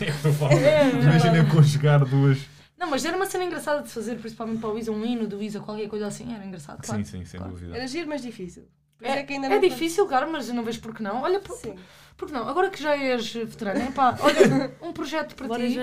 É. 0.00 0.04
É, 0.04 0.66
é 0.66 0.90
Imagina 0.90 1.44
conjugar 1.50 2.04
duas. 2.04 2.38
Não, 2.82 2.90
mas 2.90 3.04
era 3.04 3.16
uma 3.16 3.26
cena 3.26 3.44
engraçada 3.44 3.80
de 3.80 3.88
fazer, 3.88 4.16
principalmente 4.16 4.58
para 4.58 4.68
o 4.68 4.76
Isa, 4.76 4.90
um 4.90 5.04
hino 5.04 5.24
do 5.24 5.40
Isa, 5.40 5.60
qualquer 5.60 5.88
coisa 5.88 6.08
assim. 6.08 6.34
Era 6.34 6.44
engraçado, 6.44 6.84
claro. 6.84 7.04
Sim, 7.04 7.18
sim, 7.18 7.24
sem 7.24 7.38
claro. 7.38 7.54
dúvida. 7.54 7.76
Era 7.76 7.86
giro, 7.86 8.08
mas 8.08 8.22
difícil. 8.22 8.64
É, 9.00 9.20
é 9.20 9.22
que 9.22 9.34
ainda 9.34 9.46
é 9.46 9.58
difícil, 9.60 10.04
claro, 10.04 10.28
mas 10.32 10.48
não 10.48 10.64
vejo 10.64 10.80
porque 10.80 11.00
não. 11.00 11.22
Olha, 11.22 11.38
por, 11.38 11.56
Sim. 11.56 11.76
porque 12.16 12.34
não? 12.34 12.48
Agora 12.48 12.70
que 12.70 12.82
já 12.82 12.96
és 12.96 13.34
veterana, 13.34 13.92
pá, 13.92 14.18
olha, 14.20 14.74
um 14.82 14.92
projeto 14.92 15.36
para 15.36 15.46
Bora, 15.46 15.64
ti. 15.64 15.78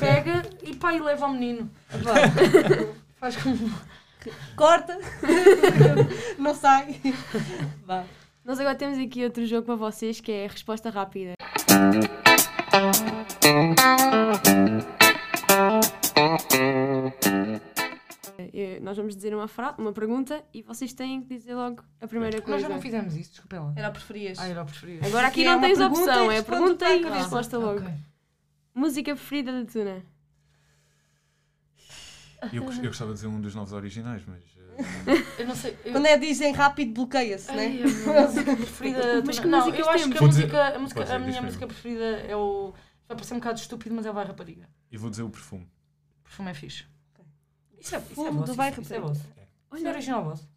Pega 0.00 0.42
e 0.62 0.74
pá, 0.74 0.94
e 0.94 1.00
leva 1.00 1.26
ao 1.26 1.32
menino. 1.32 1.70
Vá. 1.90 2.14
Faz 3.20 3.36
como. 3.36 3.70
Corta. 4.56 4.98
não 6.38 6.54
sai. 6.54 6.98
Vá. 7.84 8.04
Nós 8.42 8.58
agora 8.58 8.74
temos 8.74 8.98
aqui 8.98 9.22
outro 9.22 9.44
jogo 9.44 9.66
para 9.66 9.76
vocês 9.76 10.18
que 10.18 10.32
é 10.32 10.46
a 10.46 10.48
resposta 10.48 10.88
rápida. 10.88 11.34
Nós 18.80 18.96
vamos 18.96 19.14
dizer 19.16 19.34
uma, 19.34 19.46
fra 19.48 19.74
uma 19.78 19.92
pergunta 19.92 20.44
e 20.54 20.62
vocês 20.62 20.92
têm 20.92 21.22
que 21.22 21.36
dizer 21.36 21.54
logo 21.54 21.82
a 22.00 22.06
primeira 22.06 22.36
Nós 22.38 22.44
coisa. 22.46 22.60
já 22.60 22.68
não 22.68 22.80
fizemos 22.80 23.16
isso, 23.16 23.30
desculpa 23.32 23.60
lá. 23.60 23.72
Era 23.76 23.88
o 23.88 23.92
preferias. 23.92 24.38
Ah, 24.38 24.46
era 24.48 24.62
o 24.62 24.64
preferido. 24.66 25.06
Agora 25.06 25.26
aqui 25.28 25.42
é 25.42 25.44
não 25.46 25.58
uma 25.58 25.66
tens 25.66 25.80
opção, 25.80 26.32
e 26.32 26.36
é 26.36 26.42
pergunta 26.42 26.86
a 26.86 26.94
e 26.96 27.00
cabeça. 27.02 27.20
resposta 27.20 27.58
logo. 27.58 27.80
Ok. 27.80 27.94
Música 28.74 29.14
preferida 29.14 29.52
da 29.52 29.70
Tuna? 29.70 30.02
Eu, 32.52 32.64
eu 32.64 32.82
gostava 32.88 33.10
de 33.12 33.16
dizer 33.16 33.28
um 33.28 33.40
dos 33.40 33.54
novos 33.54 33.72
originais, 33.72 34.22
mas. 34.26 34.42
eh, 34.56 35.42
Eu 35.42 35.46
não 35.46 35.54
sei. 35.54 35.76
Eu... 35.84 35.92
Quando 35.92 36.06
é 36.06 36.16
dizem 36.16 36.52
rápido, 36.52 36.92
bloqueia-se, 36.92 37.48
Ai, 37.50 37.68
né? 37.78 37.82
a 38.18 38.22
música 38.26 38.56
preferida. 38.56 39.22
Mas 39.24 39.38
que 39.38 39.46
não, 39.46 39.58
músicas 39.60 39.78
eu 39.86 39.90
acho 39.92 40.04
que 40.10 40.10
a 40.10 40.14
dizer- 40.14 40.26
música, 40.26 40.66
a, 40.74 40.78
música, 40.78 41.14
a 41.14 41.18
minha 41.20 41.42
música 41.42 41.66
preferida 41.68 42.04
é 42.04 42.34
o. 42.36 42.72
Vai 43.06 43.16
parecer 43.16 43.34
um 43.34 43.38
bocado 43.38 43.60
estúpido, 43.60 43.94
mas 43.94 44.06
é 44.06 44.10
o 44.10 44.14
Vai 44.14 44.24
Rapariga. 44.24 44.68
Eu 44.90 44.98
vou 44.98 45.08
dizer 45.08 45.22
o 45.22 45.30
perfume. 45.30 45.68
O 46.20 46.22
perfume 46.24 46.50
é 46.50 46.54
fixe. 46.54 46.84
Isso 47.82 47.94
é, 47.94 47.98
isso 47.98 48.10
é 48.10 48.14
Perfume 48.14 48.30
vosso, 48.38 48.52
do 48.52 48.54
Vai 48.56 48.70
isso, 48.70 48.80
isso 48.80 48.94
é 48.94 49.00
vosso. 49.00 49.20
Isso 49.74 49.86
é 49.86 49.90
original 49.90 50.24
vosso. 50.24 50.48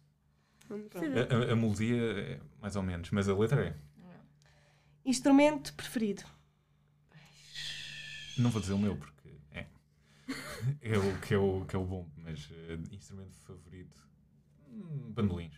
Vamos 0.68 0.88
Pronto. 0.88 1.10
ver. 1.10 1.32
A, 1.32 1.36
a- 1.36 1.52
a 1.52 1.56
melodia 1.56 1.96
é 2.20 2.40
mais 2.60 2.76
ou 2.76 2.82
menos, 2.82 3.10
mas 3.10 3.28
a 3.28 3.36
letra 3.36 3.66
é. 3.66 3.76
Instrumento 5.04 5.72
preferido. 5.74 6.24
Não 8.38 8.50
vou 8.50 8.60
dizer 8.60 8.72
o 8.74 8.78
meu 8.78 8.96
porque 8.96 9.30
é. 9.52 9.66
É 10.82 10.98
o 10.98 11.20
que 11.20 11.34
é 11.34 11.38
o, 11.38 11.64
que 11.64 11.76
é 11.76 11.78
o 11.78 11.84
bom, 11.84 12.08
mas 12.16 12.48
eh, 12.50 12.78
instrumento 12.92 13.36
favorito. 13.42 14.06
hum, 14.68 15.12
Bandolins. 15.12 15.54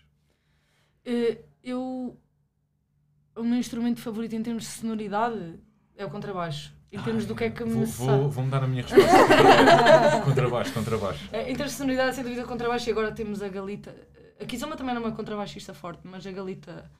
Eh, 1.05 1.43
Eu. 1.63 2.19
O 3.35 3.43
meu 3.45 3.59
instrumento 3.59 4.01
favorito 4.01 4.35
em 4.35 4.43
termos 4.43 4.65
de 4.65 4.69
sonoridade 4.71 5.59
é 5.97 6.05
o 6.05 6.11
contrabaixo. 6.11 6.75
Em 6.91 7.03
termos 7.03 7.27
do 7.27 7.35
que 7.35 7.45
é 7.45 7.51
que 7.51 7.65
Vou, 7.65 7.81
me 7.81 7.85
vou, 7.85 8.07
sabe. 8.07 8.29
vou 8.35 8.45
mudar 8.45 8.65
a 8.65 8.67
minha 8.67 8.83
resposta. 8.83 10.21
contrabaixo, 10.25 10.73
contrabaixo. 10.73 11.29
É, 11.33 11.51
Em 11.51 11.55
termos 11.55 11.73
de 11.73 11.79
sonoridade, 11.79 12.15
sem 12.15 12.25
dúvida, 12.25 12.45
contrabaixo. 12.45 12.89
E 12.89 12.93
agora 12.93 13.13
temos 13.13 13.43
a 13.43 13.49
Galita. 13.49 13.95
A 14.41 14.45
Kizoma 14.47 14.75
também 14.77 14.95
não 14.95 15.03
é 15.03 15.07
uma 15.07 15.15
contrabaixista 15.17 15.75
forte, 15.75 16.01
mas 16.05 16.27
a 16.27 16.31
Galita 16.33 16.91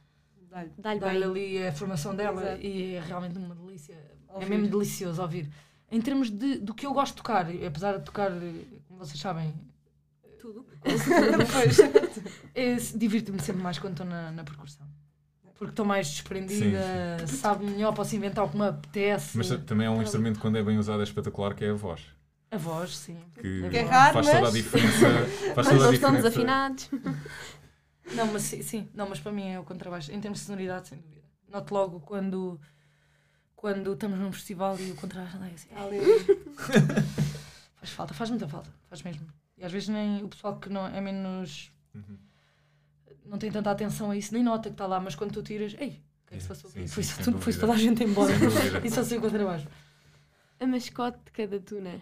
Dá-lhe. 0.51 0.71
Dá-lhe 0.79 1.01
bem. 1.01 1.23
ali 1.23 1.67
a 1.67 1.73
formação 1.73 2.15
dela 2.15 2.43
Exato. 2.43 2.61
e 2.67 2.95
é 2.95 3.01
realmente 3.01 3.39
uma 3.39 3.55
delícia. 3.55 3.97
Ouvir. 4.29 4.45
É 4.45 4.49
mesmo 4.49 4.69
delicioso 4.69 5.23
ouvir. 5.23 5.49
Em 5.91 6.01
termos 6.01 6.31
de, 6.31 6.59
do 6.59 6.75
que 6.75 6.85
eu 6.87 6.93
gosto 6.93 7.13
de 7.13 7.17
tocar, 7.19 7.47
apesar 7.67 7.99
de 7.99 8.05
tocar, 8.05 8.31
como 8.87 8.99
vocês 8.99 9.19
sabem, 9.21 9.55
Tudo. 10.41 10.67
É, 12.55 12.75
divirto-me 12.75 13.41
sempre 13.41 13.63
mais 13.63 13.79
quando 13.79 13.93
estou 13.93 14.07
na, 14.07 14.31
na 14.33 14.43
percussão. 14.43 14.87
Porque 15.59 15.73
estou 15.73 15.85
mais 15.85 16.09
desprendida, 16.09 17.27
sabe 17.27 17.65
melhor, 17.67 17.93
posso 17.93 18.15
inventar 18.15 18.45
o 18.45 18.49
que 18.49 18.57
me 18.57 18.67
apetece. 18.69 19.37
Mas 19.37 19.49
também 19.67 19.87
é 19.89 19.91
um 19.91 20.01
instrumento, 20.01 20.39
quando 20.39 20.57
é 20.57 20.63
bem 20.63 20.79
usado, 20.79 21.01
é 21.01 21.05
espetacular, 21.05 21.53
que 21.55 21.65
é 21.65 21.71
a 21.71 21.75
voz. 21.75 22.01
A 22.51 22.57
voz, 22.57 22.97
sim. 22.97 23.19
Que, 23.35 23.69
Que 23.69 23.77
é 23.79 23.83
raro, 23.83 24.15
faz 24.15 24.27
toda 24.27 24.39
a 24.39 24.43
mas- 24.43 24.53
diferença. 24.55 25.07
Faz 25.55 25.57
Mas 25.57 25.69
toda 25.69 25.85
a 25.85 25.89
eles 25.89 25.95
estão 25.95 26.11
diferença. 26.13 26.23
desafinados. 26.23 26.91
Não, 28.15 28.27
mas 28.33 28.41
sim, 28.43 28.63
sim, 28.63 28.89
não, 28.95 29.07
mas 29.07 29.21
para 29.21 29.31
mim 29.31 29.51
é 29.51 29.61
o 29.61 29.65
contrabaixo. 29.65 30.11
Em 30.11 30.19
termos 30.19 30.39
de 30.41 30.47
sonoridade, 30.47 30.89
sem 30.89 30.97
dúvida. 30.99 31.21
Noto 31.47 31.75
logo 31.75 32.01
quando, 32.01 32.59
quando 33.55 33.93
estamos 33.93 34.19
num 34.19 34.33
festival 34.33 34.79
e 34.81 34.93
o 34.93 34.95
contrabaixo 34.95 35.37
anda 35.37 35.45
aí 35.45 35.53
assim. 35.55 35.69
Ali. 35.77 36.01
Faz 37.77 37.91
falta, 37.93 38.15
faz 38.15 38.31
muita 38.31 38.49
falta, 38.49 38.71
faz 38.89 39.03
mesmo. 39.03 39.27
E 39.59 39.65
às 39.65 39.71
vezes 39.71 39.89
nem 39.89 40.25
o 40.25 40.29
pessoal 40.29 40.57
que 40.59 40.71
não 40.71 40.87
é 40.87 41.01
menos. 41.03 41.71
Uhum. 41.95 42.17
Não 43.29 43.39
tem 43.39 43.51
tanta 43.51 43.71
atenção 43.71 44.11
a 44.11 44.17
isso, 44.17 44.33
nem 44.35 44.43
nota 44.43 44.69
que 44.69 44.75
está 44.75 44.87
lá, 44.87 44.99
mas 45.01 45.15
quando 45.15 45.33
tu 45.33 45.43
tiras, 45.43 45.75
ei, 45.79 46.01
o 46.25 46.29
que 46.29 46.35
é 46.35 46.37
que 46.37 46.43
se 46.43 46.49
passou 46.49 46.71
Sim, 46.71 46.81
aqui? 46.81 46.89
sim, 46.89 46.95
foi-se 46.95 47.23
dúvida. 47.31 47.61
toda 47.61 47.73
a 47.73 47.77
gente 47.77 48.03
embora. 48.05 48.33
E 48.85 48.91
só 48.91 49.03
sei 49.03 49.19
o 49.19 49.21
contrabaixo. 49.21 49.67
A 50.61 50.67
mascote 50.67 51.19
de 51.25 51.31
cada 51.33 51.61
tuna. 51.61 52.01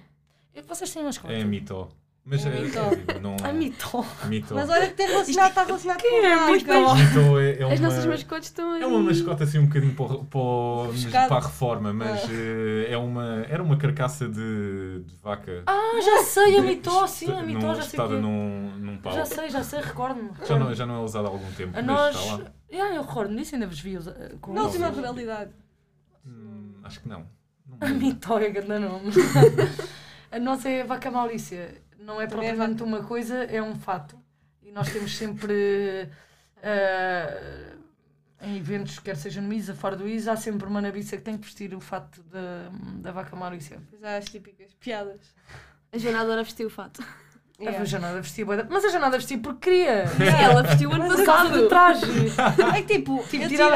Vocês 0.67 0.93
têm 0.93 1.03
umas 1.03 1.23
É 1.25 1.43
a 1.43 1.45
Mito. 1.45 1.89
Mas 2.29 2.45
É 2.45 2.49
é, 2.49 2.61
Mito. 2.61 2.79
é, 2.79 3.19
não, 3.21 3.37
A 3.45 3.53
Mito. 3.53 4.05
Mito. 4.27 4.53
Mas 4.53 4.69
olha 4.69 4.89
que 4.89 4.95
tem 4.95 5.07
relacionado, 5.07 5.49
está 5.51 5.63
relacionado 5.65 6.01
com 6.03 6.07
é 6.09 6.33
a 6.33 6.39
bom. 6.47 6.53
Mito 6.97 7.39
é, 7.39 7.51
é 7.51 7.73
As 7.73 7.79
uma, 7.79 7.89
nossas 7.89 8.07
mascotes 8.07 8.49
estão 8.49 8.73
aí. 8.73 8.83
é 8.83 8.87
uma 8.87 8.99
mascota 9.01 9.45
assim 9.45 9.59
um 9.61 9.67
bocadinho 9.67 9.95
para, 9.95 10.09
para, 10.09 11.29
para 11.29 11.37
a 11.37 11.41
reforma, 11.41 11.93
mas 11.93 12.25
Ah. 12.25 12.29
eh, 12.33 12.89
é 12.91 12.99
uma, 12.99 13.47
era 13.49 13.63
uma 13.63 13.77
carcaça 13.77 14.29
de, 14.29 15.03
de 15.05 15.15
vaca. 15.23 15.63
Ah, 15.69 16.01
já 16.05 16.25
sei, 16.25 16.59
a 16.59 16.63
Mito, 16.63 17.07
sim, 17.07 17.31
a 17.31 17.43
Mito, 17.45 17.61
já 17.61 17.83
sei 17.83 18.01
quê. 18.09 18.15
num, 18.15 18.71
num 18.77 18.97
pau. 18.99 19.13
Já 19.15 19.25
sei, 19.25 19.49
já 19.49 19.63
sei, 19.63 19.81
recordo-me. 19.81 20.31
Já 20.45 20.59
não, 20.59 20.75
já 20.75 20.85
não 20.85 20.97
é 20.97 21.05
usada 21.05 21.29
há 21.29 21.31
algum 21.31 21.53
tempo, 21.53 21.79
A 21.79 21.83
nós. 21.83 22.17
está 22.17 22.37
lá. 22.39 22.53
Yeah, 22.73 22.97
eu 22.97 23.03
recordo-me 23.03 23.37
disso, 23.39 23.55
ainda 23.55 23.69
vos 23.69 23.79
vi 23.79 23.97
usar- 23.97 24.17
com 24.41 24.53
Na 24.53 24.63
última 24.65 24.91
realidade. 24.91 25.53
Hum, 26.27 26.73
acho 26.83 26.99
que 27.01 27.09
não. 27.09 27.25
Não 27.69 27.79
A. 27.87 27.89
Mito 27.89 28.37
é 28.37 28.51
grande 28.51 28.85
nome. 28.85 29.13
a 30.33 30.39
nossa 30.41 30.69
é 30.69 30.83
a 30.83 30.87
vaca 30.87 31.09
Maurícia. 31.09 31.86
Não 32.07 32.21
é 32.21 32.27
Também 32.27 32.49
é 32.51 32.53
propriamente 32.53 32.83
uma 32.85 33.03
coisa, 33.03 33.35
é 33.45 33.61
um 33.61 33.75
fato. 33.75 34.17
E 34.63 34.71
nós 34.71 34.89
temos 34.93 35.17
sempre. 35.17 36.09
ah, 36.63 37.73
em 38.43 38.57
eventos, 38.59 38.99
quer 38.99 39.17
seja 39.17 39.41
no 39.41 39.53
ISA, 39.53 39.75
fora 39.75 39.97
do 39.97 40.07
ISA, 40.07 40.33
há 40.33 40.37
sempre 40.37 40.69
uma 40.69 40.81
nabiça 40.81 41.17
que 41.17 41.23
tem 41.23 41.37
que 41.37 41.45
vestir 41.45 41.75
o 41.75 41.81
fato 41.81 42.23
da, 42.25 42.69
da 43.01 43.11
vaca 43.11 43.35
Maurícia. 43.35 43.81
Pois 43.91 44.05
há 44.05 44.19
as 44.19 44.27
típicas 44.27 44.73
piadas. 44.79 45.21
A 45.93 45.99
Joana 45.99 46.21
adora 46.21 46.45
vestir 46.45 46.67
o 46.67 46.71
fato. 46.71 47.03
Yeah. 47.59 47.81
A 47.81 47.85
Janada 47.87 48.21
vestia 48.21 48.45
da- 48.45 48.67
Mas 48.69 48.85
a 48.85 48.91
Janada 48.91 49.17
vestia 49.17 49.39
porque 49.39 49.71
queria. 49.71 50.05
Ela 50.43 50.63
vestiu 50.63 50.93
ano 50.93 51.09
passado. 51.09 51.69
traje. 51.71 52.05
É 52.77 52.83
que 52.83 52.97
tipo, 52.99 53.25
Tipo, 53.31 53.45
eu 53.45 53.49
tirava- 53.49 53.75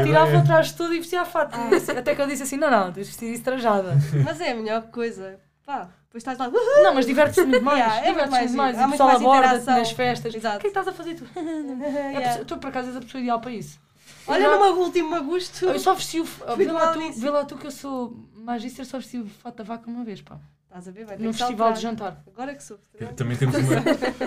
é 0.00 0.04
tirava, 0.04 0.36
o 0.38 0.44
traje 0.44 0.76
todo 0.76 0.92
e 0.92 0.98
vestia 0.98 1.22
a 1.22 1.24
fato. 1.24 1.56
Até 1.98 2.14
que 2.14 2.20
eu 2.20 2.26
disse 2.26 2.42
assim: 2.42 2.58
não, 2.58 2.70
não, 2.70 2.92
tens 2.92 3.06
de 3.06 3.12
vestir 3.12 3.32
isso 3.32 3.42
trajada. 3.42 3.94
mas 4.22 4.38
é 4.38 4.52
a 4.52 4.54
melhor 4.54 4.82
coisa. 4.88 5.40
Pá, 5.64 5.88
depois 6.12 6.22
estás 6.22 6.38
lá. 6.38 6.50
Não, 6.82 6.94
mas 6.94 7.06
diverte-se 7.06 7.44
muito 7.46 7.64
mais. 7.64 7.78
Yeah, 7.82 7.96
é 7.96 8.12
muito 8.12 8.24
diverte-se 8.24 8.56
mais 8.56 8.76
muito 8.76 8.78
mais. 8.78 8.78
Há 8.78 8.82
E 8.82 8.86
o 8.86 8.90
pessoal 8.90 9.10
aborda-te 9.10 9.66
nas 9.66 9.90
festas. 9.92 10.34
O 10.34 10.36
Exato. 10.36 10.58
que 10.58 10.66
é 10.66 10.70
que 10.70 10.78
estás 10.78 10.88
a 10.88 10.92
fazer 10.92 11.14
tu? 11.14 11.24
É 11.36 11.40
a 12.16 12.20
Yeah. 12.20 12.44
Tu, 12.44 12.56
por 12.58 12.68
acaso, 12.68 12.88
és 12.88 12.96
a 12.96 13.00
pessoa 13.00 13.20
ideal 13.20 13.40
para 13.40 13.50
isso. 13.52 13.80
Olha, 14.26 14.44
Eu 14.44 14.50
já- 14.50 14.56
numa 14.58 14.68
última 14.78 15.20
gosto. 15.20 15.64
Eu 15.64 15.78
só 15.78 15.94
vesti 15.94 16.20
o. 16.20 16.24
Vê 16.56 16.70
lá, 16.70 16.92
tu, 16.92 17.12
vê 17.20 17.30
lá 17.30 17.44
tu 17.44 17.56
que 17.56 17.66
eu 17.66 17.70
sou 17.70 18.16
magíster, 18.34 18.84
só 18.84 18.98
vesti 18.98 19.18
o 19.18 19.26
fato 19.26 19.56
da 19.56 19.64
vaca 19.64 19.88
uma 19.90 20.04
vez, 20.04 20.20
pá. 20.20 20.38
Estás 20.68 20.88
a 20.88 20.90
ver? 20.90 21.04
Vai 21.04 21.16
ter 21.16 21.22
Num 21.24 21.32
festival 21.32 21.56
saltar. 21.56 21.72
de 21.74 21.80
jantar. 21.82 22.22
Agora 22.32 22.54
que 22.54 22.62
sou. 22.62 22.78
Também 23.16 23.36
temos 23.36 23.56
uma, 23.56 23.82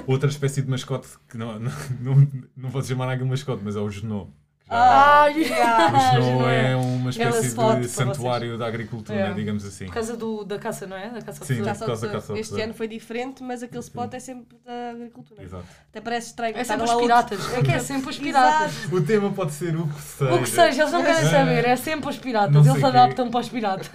outra 0.06 0.30
espécie 0.30 0.62
de 0.62 0.70
mascote 0.70 1.08
que 1.30 1.38
não, 1.38 1.60
não, 1.60 1.72
não, 2.02 2.28
não 2.58 2.72
pode 2.72 2.88
chamar 2.88 3.10
aquilo 3.12 3.30
mascote, 3.30 3.62
mas 3.64 3.76
é 3.76 3.80
o 3.80 3.90
Genô. 3.90 4.28
Ah, 4.68 5.24
Ah, 5.24 5.28
yeah. 5.28 5.88
O 5.88 6.12
Genô 6.12 6.26
Genô 6.26 6.50
é 6.50 6.76
uma 6.76 7.10
espécie 7.12 7.56
de 7.82 7.88
santuário 7.88 8.58
da 8.58 8.66
agricultura, 8.66 9.20
É. 9.20 9.34
digamos 9.34 9.64
assim. 9.64 9.86
Por 9.86 9.94
causa 9.94 10.18
do, 10.18 10.44
da 10.44 10.58
caça, 10.58 10.88
não 10.88 10.98
é? 10.98 11.10
Da 11.10 11.22
caça 11.22 11.46
Sim. 11.46 11.64
Já 11.64 11.76
por 11.76 11.86
causa 11.86 12.02
da 12.02 12.08
que 12.08 12.14
caça 12.16 12.34
ao 12.34 12.38
este 12.38 12.50
tesouro. 12.50 12.64
ano 12.64 12.74
foi 12.74 12.88
diferente, 12.88 13.44
mas 13.44 13.62
aquele 13.62 13.82
spot 13.84 14.14
é 14.16 14.20
sempre 14.20 14.58
da 14.66 14.90
agricultura. 14.92 15.44
Exato. 15.44 15.66
Até 15.90 16.02
parece 16.02 16.28
estranho. 16.28 16.58
É 16.58 16.64
sempre 16.64 16.84
os 16.84 16.90
outro- 16.90 17.06
piratas. 17.06 17.54
É 17.54 17.62
que 17.62 17.72
é 17.72 17.80
sempre 17.80 18.10
os 18.10 18.18
piratas. 18.18 18.76
Exato. 18.78 18.96
O 18.96 19.02
tema 19.04 19.32
pode 19.32 19.52
ser 19.54 19.76
o 19.76 19.88
que 19.88 20.02
seja. 20.02 20.34
O 20.34 20.40
que 20.42 20.50
seja, 20.50 20.82
eles 20.82 20.92
não 20.94 21.04
querem 21.04 21.22
É. 21.28 21.30
saber, 21.30 21.66
é 21.66 21.76
sempre 21.76 22.10
os 22.10 22.18
piratas. 22.18 22.66
Não 22.66 22.74
Eles 22.74 22.84
adaptam 22.84 23.30
para 23.30 23.40
os 23.42 23.50
piratas. 23.50 23.90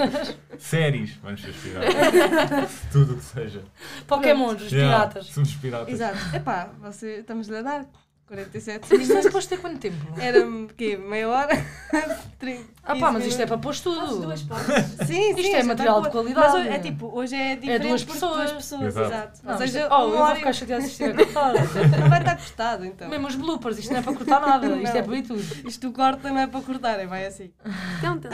Séries, 0.58 1.14
vamos 1.22 1.42
ser 1.42 1.52
piratas. 1.52 2.70
Tudo 2.92 3.14
o 3.14 3.16
que 3.16 3.24
seja. 3.24 3.64
Pokémons, 4.06 4.62
os 4.62 4.70
Yeah, 4.70 4.94
piratas. 5.08 5.26
Somos 5.32 5.52
piratas. 5.56 5.88
Exato. 5.92 6.36
Epá, 6.36 6.70
você, 6.80 7.18
estamos-lhe 7.18 7.56
a 7.56 7.62
dar 7.62 7.86
47 8.30 8.82
Isto 8.84 8.92
não 8.94 8.98
minutos. 9.00 9.22
se 9.24 9.30
pôs 9.32 9.46
ter 9.46 9.58
quanto 9.60 9.78
tempo? 9.80 9.96
Era-me, 10.20 10.68
quê? 10.76 10.96
Meia 10.96 11.28
hora? 11.28 11.52
30, 12.38 12.62
Ah 12.84 12.94
pá, 12.94 13.08
15 13.08 13.12
mas 13.12 13.26
isto 13.26 13.42
é 13.42 13.46
para 13.46 13.58
pôr 13.58 13.76
tudo. 13.76 14.20
duas 14.22 14.42
partes. 14.44 14.84
Sim, 15.06 15.34
sim. 15.34 15.40
Isto 15.40 15.56
é 15.56 15.62
material 15.64 16.00
de 16.00 16.10
qualidade. 16.10 16.46
Mas 16.46 16.54
hoje- 16.54 16.68
é 16.68 16.78
tipo, 16.78 17.06
hoje 17.12 17.34
é 17.34 17.56
diferente 17.56 17.88
duas 17.88 18.04
porque 18.04 18.20
pessoas. 18.20 18.36
duas 18.36 18.52
pessoas, 18.52 18.96
Exato. 18.96 19.40
Não, 19.42 19.54
Ou 19.56 19.64
isto- 19.64 19.72
seja, 19.72 19.88
oh, 19.90 20.02
eu 20.04 20.10
vou 20.16 20.34
ficar 20.36 20.52
chateada 20.52 20.82
se 20.82 20.88
isto 20.90 21.02
estiver 21.04 21.24
cortado. 21.26 21.58
não 22.00 22.08
vai 22.08 22.18
estar 22.20 22.36
cortado, 22.36 22.84
então. 22.86 23.08
Mesmo 23.08 23.26
os 23.26 23.34
bloopers, 23.34 23.78
isto 23.78 23.90
não 23.92 23.98
é 23.98 24.02
para 24.02 24.14
cortar 24.14 24.40
nada, 24.40 24.66
isto 24.76 24.96
é 24.96 25.02
para 25.02 25.16
ir 25.16 25.22
tudo. 25.22 25.68
Isto 25.68 25.92
corta 25.92 26.28
não 26.30 26.38
é 26.38 26.46
para 26.46 26.60
cortar, 26.62 27.00
é 27.00 27.06
vai 27.06 27.26
assim. 27.26 27.50
Então, 27.98 28.14
então. 28.16 28.30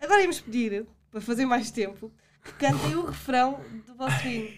Agora 0.00 0.20
íamos 0.22 0.40
pedir, 0.40 0.86
para 1.12 1.20
fazer 1.20 1.44
mais 1.44 1.70
tempo, 1.70 2.10
que 2.42 2.52
cantem 2.54 2.94
o 2.96 3.04
refrão 3.06 3.60
do 3.86 3.94
vosso 3.94 4.26
hino. 4.26 4.48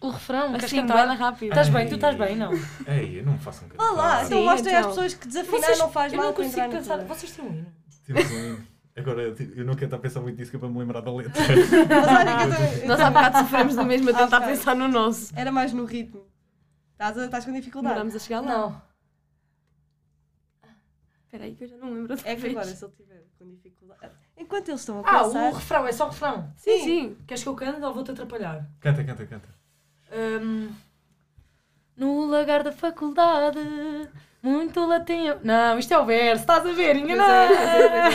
O 0.00 0.08
refrão, 0.08 0.48
queres 0.52 0.64
assim, 0.64 0.76
cantar? 0.80 1.06
bem 1.06 1.16
rápido. 1.16 1.48
Estás 1.50 1.68
bem? 1.68 1.88
Tu 1.88 1.94
estás 1.96 2.16
bem, 2.16 2.34
não? 2.36 2.52
Ei, 2.86 3.20
eu 3.20 3.24
não 3.24 3.34
me 3.34 3.38
façam 3.38 3.68
cantar. 3.68 3.84
Vá 3.84 3.90
lá, 3.92 4.24
então 4.24 4.38
Sim, 4.38 4.44
mostrem 4.46 4.74
às 4.74 4.80
então. 4.80 4.90
pessoas 4.90 5.14
que 5.14 5.26
desafinar 5.28 5.76
não 5.78 5.90
faz 5.90 6.12
eu 6.12 6.16
mal 6.16 6.26
não 6.28 6.32
para 6.34 6.44
consigo 6.44 6.66
no 6.66 6.72
pensar. 6.72 6.98
Vocês 7.04 7.32
têm 7.32 7.44
um 7.44 7.52
hino? 7.52 7.72
Temos 8.06 8.30
um 8.30 8.38
hino. 8.38 8.66
Agora, 8.96 9.34
tipo, 9.34 9.58
eu 9.58 9.64
não 9.64 9.74
quero 9.74 9.84
estar 9.86 9.96
a 9.96 10.00
pensar 10.00 10.20
muito 10.20 10.38
nisso 10.38 10.50
que 10.50 10.56
é 10.56 10.60
para 10.60 10.68
me 10.68 10.78
lembrar 10.78 11.00
da 11.00 11.12
letra. 11.12 11.32
Mas 11.42 12.08
olha 12.08 12.36
que 12.36 12.42
eu 12.44 12.50
também- 12.68 12.88
Nós 12.88 13.00
há 13.00 13.10
bocado 13.10 13.38
sofremos 13.38 13.76
do 13.76 13.84
mesmo 13.84 14.10
a 14.10 14.12
tentar 14.14 14.36
ok. 14.38 14.48
pensar 14.48 14.74
no 14.74 14.88
nosso. 14.88 15.32
Era 15.36 15.52
mais 15.52 15.72
no 15.72 15.84
ritmo. 15.84 16.26
Estás, 16.92 17.18
a- 17.18 17.24
estás 17.26 17.44
com 17.44 17.52
dificuldade? 17.52 17.94
Demoramos 17.94 18.16
a 18.16 18.18
chegar 18.18 18.40
lá. 18.40 18.46
Não. 18.58 18.82
Espera 21.26 21.44
aí 21.44 21.54
que 21.54 21.64
eu 21.64 21.68
já 21.68 21.76
não 21.76 21.90
lembro 21.92 22.12
outra 22.12 22.28
É 22.28 22.34
que 22.34 22.40
vez. 22.40 22.56
agora, 22.56 22.74
se 22.74 22.84
ele 22.84 22.92
tiver 22.96 23.24
com 23.38 23.48
dificuldade. 23.48 24.12
Enquanto 24.36 24.68
eles 24.68 24.80
estão 24.80 24.98
a 24.98 25.02
Ah, 25.08 25.24
pensar. 25.24 25.50
o 25.50 25.52
refrão, 25.52 25.86
é 25.86 25.92
só 25.92 26.06
o 26.06 26.10
refrão. 26.10 26.52
Sim, 26.56 26.78
sim. 26.84 27.16
Queres 27.26 27.42
que 27.42 27.48
eu 27.48 27.54
cante 27.54 27.80
ou 27.82 27.94
vou-te 27.94 28.10
atrapalhar? 28.10 28.66
Canta, 28.80 29.04
canta, 29.04 29.26
canta. 29.26 29.59
Hum, 30.12 30.70
no 31.96 32.26
lagar 32.26 32.62
da 32.62 32.72
faculdade, 32.72 33.58
muito 34.42 34.84
latim. 34.86 35.28
Não, 35.42 35.78
isto 35.78 35.92
é 35.92 35.98
o 35.98 36.04
verso, 36.04 36.42
estás 36.42 36.66
a 36.66 36.72
ver? 36.72 36.96
É, 36.96 37.00
é, 37.02 38.08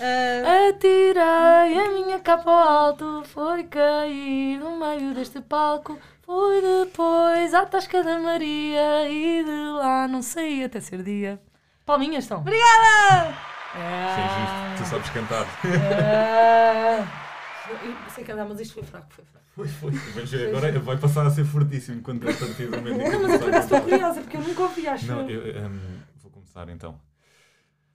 é. 0.00 0.42
Ah, 0.44 0.68
Atirei 0.70 1.78
a 1.78 1.90
minha 1.92 2.20
capa 2.20 2.50
ao 2.50 2.68
alto, 2.86 3.22
foi 3.26 3.64
cair 3.64 4.58
no 4.58 4.78
meio 4.78 5.14
deste 5.14 5.40
palco. 5.40 5.98
Fui 6.22 6.60
depois 6.60 7.54
à 7.54 7.64
Tasca 7.64 8.02
da 8.04 8.18
Maria 8.18 9.08
e 9.08 9.42
de 9.42 9.70
lá 9.78 10.06
não 10.06 10.20
saí 10.20 10.62
até 10.64 10.78
ser 10.80 11.02
dia. 11.02 11.40
Palminhas 11.86 12.24
estão. 12.24 12.40
Obrigada! 12.40 13.34
É 13.74 14.76
justo. 14.76 14.84
Tu 14.84 14.90
sabes 14.90 15.10
cantar. 15.10 15.46
É. 15.64 17.02
Eu 17.70 18.10
sei 18.10 18.24
cantar, 18.24 18.46
mas 18.46 18.60
isto 18.60 18.74
foi 18.74 18.82
fraco, 18.82 19.06
foi 19.10 19.24
fraco. 19.24 19.37
Foi, 19.58 19.66
foi. 19.66 19.92
Mas 20.14 20.32
agora 20.34 20.78
vai 20.78 20.96
passar 20.96 21.26
a 21.26 21.30
ser 21.30 21.44
fortíssimo 21.44 22.00
quando 22.00 22.22
a 22.28 22.32
partir 22.32 22.66
do 22.68 22.76
momento 22.76 23.00
em 23.00 23.10
que 23.10 23.16
Não, 23.16 23.50
mas 23.50 23.64
estou 23.64 23.80
curiosa, 23.80 24.20
porque 24.20 24.36
eu 24.36 24.42
nunca 24.42 24.62
ouvi, 24.62 24.86
acho. 24.86 25.06
Não, 25.06 25.28
eu, 25.28 25.68
hum, 25.68 25.80
vou 26.22 26.30
começar 26.30 26.68
então. 26.68 26.94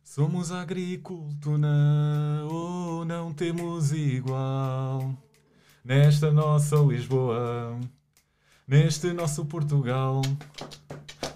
Somos 0.04 0.52
agricultura 0.52 1.70
ou 2.50 3.06
não 3.06 3.34
temos 3.34 3.94
igual 3.94 5.18
nesta 5.86 6.32
nossa 6.32 6.76
Lisboa, 6.76 7.80
neste 8.68 9.14
nosso 9.14 9.46
Portugal. 9.46 10.22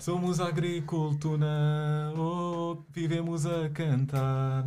Somos 0.02 0.42
agricultura 0.42 1.48
ou 2.18 2.86
vivemos 2.92 3.46
a 3.46 3.70
cantar 3.70 4.66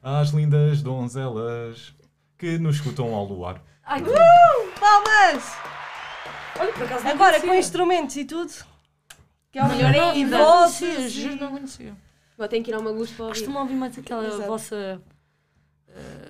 às 0.00 0.30
lindas 0.30 0.80
donzelas 0.80 1.92
que 2.38 2.56
nos 2.56 2.76
escutam 2.76 3.12
ao 3.12 3.24
luar. 3.24 3.60
Ai, 3.90 4.00
que... 4.02 4.10
Palmas! 4.78 5.44
Olha, 6.60 6.72
por 6.72 6.82
acaso 6.84 7.04
não 7.04 7.10
Agora 7.10 7.40
com 7.40 7.54
instrumentos 7.54 8.16
e 8.16 8.24
tudo. 8.24 8.52
Que 9.50 9.58
é 9.58 9.64
o 9.64 9.68
Melhor 9.68 9.90
melhor 9.90 10.12
ainda. 10.14 10.38
Não 10.38 10.44
Vozes 10.46 10.78
conhecia, 10.78 11.06
e- 11.06 11.08
juro, 11.08 11.36
não 11.44 11.50
conhecia. 11.50 11.96
Vou 12.38 12.48
ter 12.48 12.62
que 12.62 12.70
ir 12.70 12.74
ao 12.74 12.82
meu 12.82 12.94
gosto 12.94 13.14
para 13.16 13.24
ouvir. 13.26 13.38
Costumo 13.38 13.58
ouvir 13.58 13.74
mais 13.74 13.98
aquela 13.98 14.26
Exato. 14.26 14.46
vossa. 14.46 15.02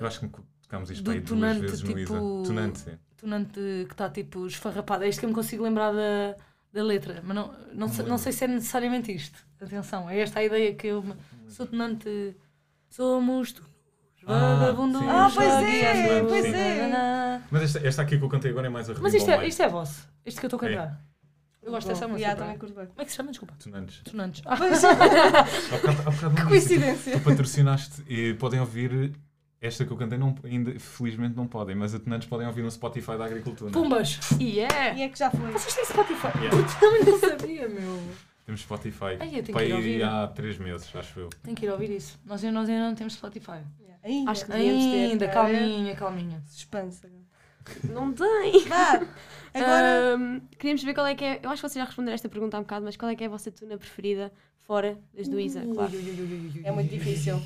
Eu 0.00 0.06
acho 0.06 0.20
que 0.20 0.28
Tocámos 0.62 0.90
isto 0.90 1.10
aí 1.10 1.18
duas 1.20 1.28
tonante, 1.28 1.60
vezes 1.60 1.80
tipo- 1.82 2.42
Tonante, 2.46 2.78
sim. 2.78 2.98
tonante 3.16 3.60
que 3.86 3.92
está 3.92 4.08
tipo 4.08 4.46
esfarrapada. 4.46 5.04
É 5.04 5.08
isto 5.08 5.18
que 5.18 5.26
eu 5.26 5.28
me 5.28 5.34
consigo 5.34 5.64
lembrar 5.64 5.92
da, 5.92 6.36
da 6.72 6.82
letra, 6.82 7.20
mas 7.24 7.34
não, 7.36 7.52
não, 7.74 7.88
sei, 7.88 8.04
não 8.06 8.16
sei 8.16 8.30
se 8.32 8.44
é 8.44 8.48
necessariamente 8.48 9.12
isto. 9.12 9.44
Atenção, 9.60 10.08
é 10.08 10.20
esta 10.20 10.38
a 10.38 10.44
ideia 10.44 10.72
que 10.74 10.86
eu. 10.86 11.04
Sou 11.48 11.66
tonante. 11.66 12.34
Somos 12.88 13.52
tu. 13.52 13.64
Ah, 14.26 14.56
Vagabundos. 14.60 15.00
sim, 15.00 15.08
Ah, 15.08 15.30
pois 15.34 15.48
é, 15.54 16.22
pois 16.22 16.44
é. 16.44 17.40
Mas 17.50 17.62
esta, 17.62 17.86
esta 17.86 18.02
aqui 18.02 18.18
que 18.18 18.24
eu 18.24 18.28
cantei 18.28 18.50
agora 18.50 18.66
é 18.66 18.70
mais 18.70 18.88
a 18.90 18.94
Mas 19.00 19.14
isto 19.14 19.30
é, 19.30 19.46
isto 19.46 19.62
é 19.62 19.68
vosso. 19.68 20.06
Isto 20.24 20.40
que 20.40 20.46
eu 20.46 20.48
estou 20.48 20.60
a 20.62 20.70
É. 20.70 20.74
cantar. 20.76 21.00
Eu 21.62 21.72
gosto 21.72 21.88
dessa 21.88 22.08
música. 22.08 22.30
yeah. 22.30 22.56
Como 22.58 22.86
é 22.98 23.04
que 23.04 23.10
se 23.10 23.16
chama? 23.16 23.30
Desculpa. 23.30 23.54
Tonantes. 23.62 24.00
Tonantes. 24.02 24.42
Ah, 24.46 24.56
Pois, 24.56 24.82
Há 24.84 24.94
bocado, 24.94 26.02
há 26.06 26.10
bocado 26.10 26.34
que 26.36 26.42
coincidência. 26.44 27.12
Tu 27.18 27.20
patrocinaste 27.24 28.02
e 28.08 28.32
podem 28.34 28.60
ouvir 28.60 29.12
esta 29.60 29.84
que 29.84 29.90
eu 29.92 29.96
cantei, 29.96 30.16
não, 30.16 30.34
ainda, 30.42 30.78
felizmente 30.80 31.36
não 31.36 31.46
podem, 31.46 31.76
mas 31.76 31.94
a 31.94 31.98
Tonantes 31.98 32.26
podem 32.26 32.46
ouvir 32.46 32.62
no 32.62 32.70
Spotify 32.70 33.18
da 33.18 33.26
Agricultura. 33.26 33.70
pumbas! 33.72 34.18
Yeah! 34.40 34.94
E 34.94 35.02
é 35.02 35.08
que 35.10 35.18
já 35.18 35.30
foi. 35.30 35.50
Vocês 35.52 35.74
têm 35.74 35.84
Spotify? 35.84 36.28
Yeah. 36.38 36.56
Eu 36.56 36.64
também 36.80 37.04
não 37.04 37.18
sabia, 37.20 37.68
meu. 37.68 38.02
Temos 38.46 38.62
Spotify. 38.62 39.16
Ai, 39.20 39.28
eu 39.28 39.30
tenho 39.30 39.44
que 39.44 39.52
Pai, 39.52 39.68
ir 39.68 39.74
ouvir. 39.74 40.02
há 40.02 40.26
três 40.28 40.58
meses, 40.58 40.88
acho 40.96 41.20
eu. 41.20 41.28
Tenho 41.42 41.54
que 41.54 41.66
ir 41.66 41.70
ouvir 41.70 41.90
isso. 41.90 42.18
Nós, 42.24 42.42
nós 42.42 42.68
ainda 42.70 42.88
não 42.88 42.94
temos 42.94 43.12
Spotify. 43.12 43.60
Ainda. 44.02 44.30
Acho 44.30 44.44
que 44.46 44.52
devíamos 44.52 44.84
ter. 44.84 45.10
Ainda, 45.10 45.28
cara. 45.28 45.52
calminha, 45.58 45.94
calminha. 45.96 46.42
Suspense. 46.46 47.02
Não 47.84 48.12
tem! 48.12 48.64
Vá. 48.68 49.00
Agora. 49.54 50.14
Ahm, 50.14 50.40
queríamos 50.58 50.82
ver 50.82 50.94
qual 50.94 51.06
é 51.06 51.14
que 51.14 51.24
é. 51.24 51.40
Eu 51.42 51.50
acho 51.50 51.62
que 51.62 51.68
vocês 51.68 51.82
já 51.82 51.84
responderam 51.84 52.14
esta 52.14 52.28
pergunta 52.28 52.56
há 52.56 52.60
um 52.60 52.62
bocado, 52.62 52.84
mas 52.84 52.96
qual 52.96 53.10
é 53.10 53.14
que 53.14 53.22
é 53.22 53.26
a 53.26 53.30
vossa 53.30 53.50
tuna 53.50 53.76
preferida 53.76 54.32
fora 54.62 54.98
das 55.14 55.28
do 55.28 55.38
Isa? 55.38 55.60
Claro. 55.74 55.92
É 56.64 56.70
muito 56.72 56.90
difícil. 56.90 57.40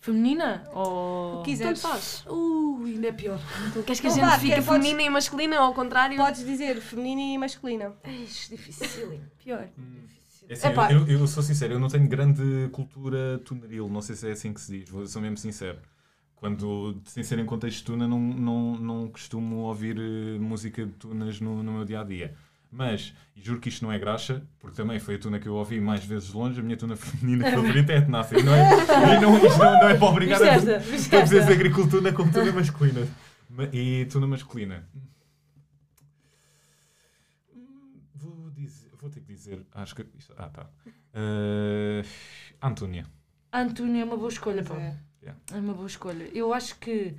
Feminina? 0.00 0.64
Ou. 0.74 1.38
O 1.40 1.42
que 1.44 1.52
quiseres. 1.52 1.80
Tanto 1.80 1.92
faz. 1.92 2.24
Uh, 2.26 2.82
ainda 2.86 3.06
é 3.08 3.12
pior. 3.12 3.38
Tu 3.72 3.82
queres 3.84 4.00
que 4.00 4.06
a 4.08 4.10
Então 4.10 4.22
gente 4.24 4.30
vá, 4.30 4.38
fique 4.38 4.54
quer- 4.54 4.64
podes- 4.64 4.82
feminina 4.84 5.02
e 5.02 5.10
masculina 5.10 5.56
ou 5.60 5.66
ao 5.66 5.74
contrário? 5.74 6.16
Podes 6.16 6.44
dizer 6.44 6.80
feminina 6.80 7.34
e 7.34 7.38
masculina. 7.38 7.92
Eish, 8.02 8.48
difícil. 8.50 9.20
Pior. 9.38 9.68
É 10.48 10.54
assim, 10.54 10.66
Epá. 10.66 10.92
eu, 10.92 11.06
eu 11.06 11.24
sou 11.28 11.40
sincero, 11.42 11.74
eu 11.74 11.78
não 11.78 11.86
tenho 11.88 12.06
grande 12.08 12.68
cultura 12.72 13.40
tunaril, 13.44 13.88
não 13.88 14.02
sei 14.02 14.16
se 14.16 14.28
é 14.28 14.32
assim 14.32 14.52
que 14.52 14.60
se 14.60 14.80
diz, 14.80 14.90
vou, 14.90 15.06
sou 15.06 15.22
mesmo 15.22 15.36
sincero. 15.36 15.78
Quando, 16.42 17.00
sem 17.04 17.22
ser 17.22 17.38
em 17.38 17.46
contexto 17.46 17.84
tuna, 17.84 18.08
não, 18.08 18.18
não, 18.18 18.74
não 18.76 19.08
costumo 19.08 19.58
ouvir 19.58 19.96
eh, 19.96 20.40
música 20.40 20.84
de 20.84 20.90
tunas 20.94 21.40
no, 21.40 21.62
no 21.62 21.72
meu 21.74 21.84
dia 21.84 22.00
a 22.00 22.02
dia. 22.02 22.34
Mas, 22.68 23.14
e 23.36 23.40
juro 23.40 23.60
que 23.60 23.68
isto 23.68 23.84
não 23.84 23.92
é 23.92 23.98
graxa, 23.98 24.42
porque 24.58 24.74
também 24.76 24.98
foi 24.98 25.14
a 25.14 25.18
tuna 25.20 25.38
que 25.38 25.46
eu 25.46 25.54
ouvi 25.54 25.80
mais 25.80 26.04
vezes 26.04 26.30
de 26.30 26.36
longe, 26.36 26.58
a 26.58 26.62
minha 26.64 26.76
tuna 26.76 26.96
feminina 26.98 27.48
favorita 27.48 27.92
é 27.92 27.98
a 27.98 28.02
Tenácia. 28.02 28.40
E 28.40 28.42
não 28.42 28.52
é, 28.52 28.70
e 29.16 29.20
não, 29.20 29.36
isto 29.36 29.56
não, 29.56 29.72
não 29.72 29.88
é 29.88 29.96
para 29.96 30.04
obrigar 30.08 30.40
Viste 30.40 30.50
a, 30.50 30.54
esta? 30.56 30.78
Viste 30.90 31.10
para 31.10 31.20
dizer 31.22 31.42
agricultura 31.44 32.12
como 32.12 32.32
tuna 32.32 32.50
masculina. 32.50 33.06
Ma- 33.48 33.68
E 33.72 34.04
tuna 34.06 34.26
masculina. 34.26 34.84
Vou, 38.16 38.50
dizer, 38.50 38.90
vou 39.00 39.08
ter 39.10 39.20
que 39.20 39.32
dizer. 39.32 39.64
Acho 39.72 39.94
que. 39.94 40.04
isto- 40.18 40.34
ah, 40.36 40.48
tá. 40.48 40.66
Uh, 41.14 42.04
Antúnia. 42.60 43.06
Antônio 43.52 44.00
é 44.00 44.04
uma 44.04 44.16
boa 44.16 44.28
escolha, 44.28 44.64
pá. 44.64 44.74
É. 44.76 44.96
É 45.24 45.56
uma 45.56 45.74
boa 45.74 45.86
escolha. 45.86 46.28
Eu 46.34 46.52
acho 46.52 46.78
que, 46.78 47.14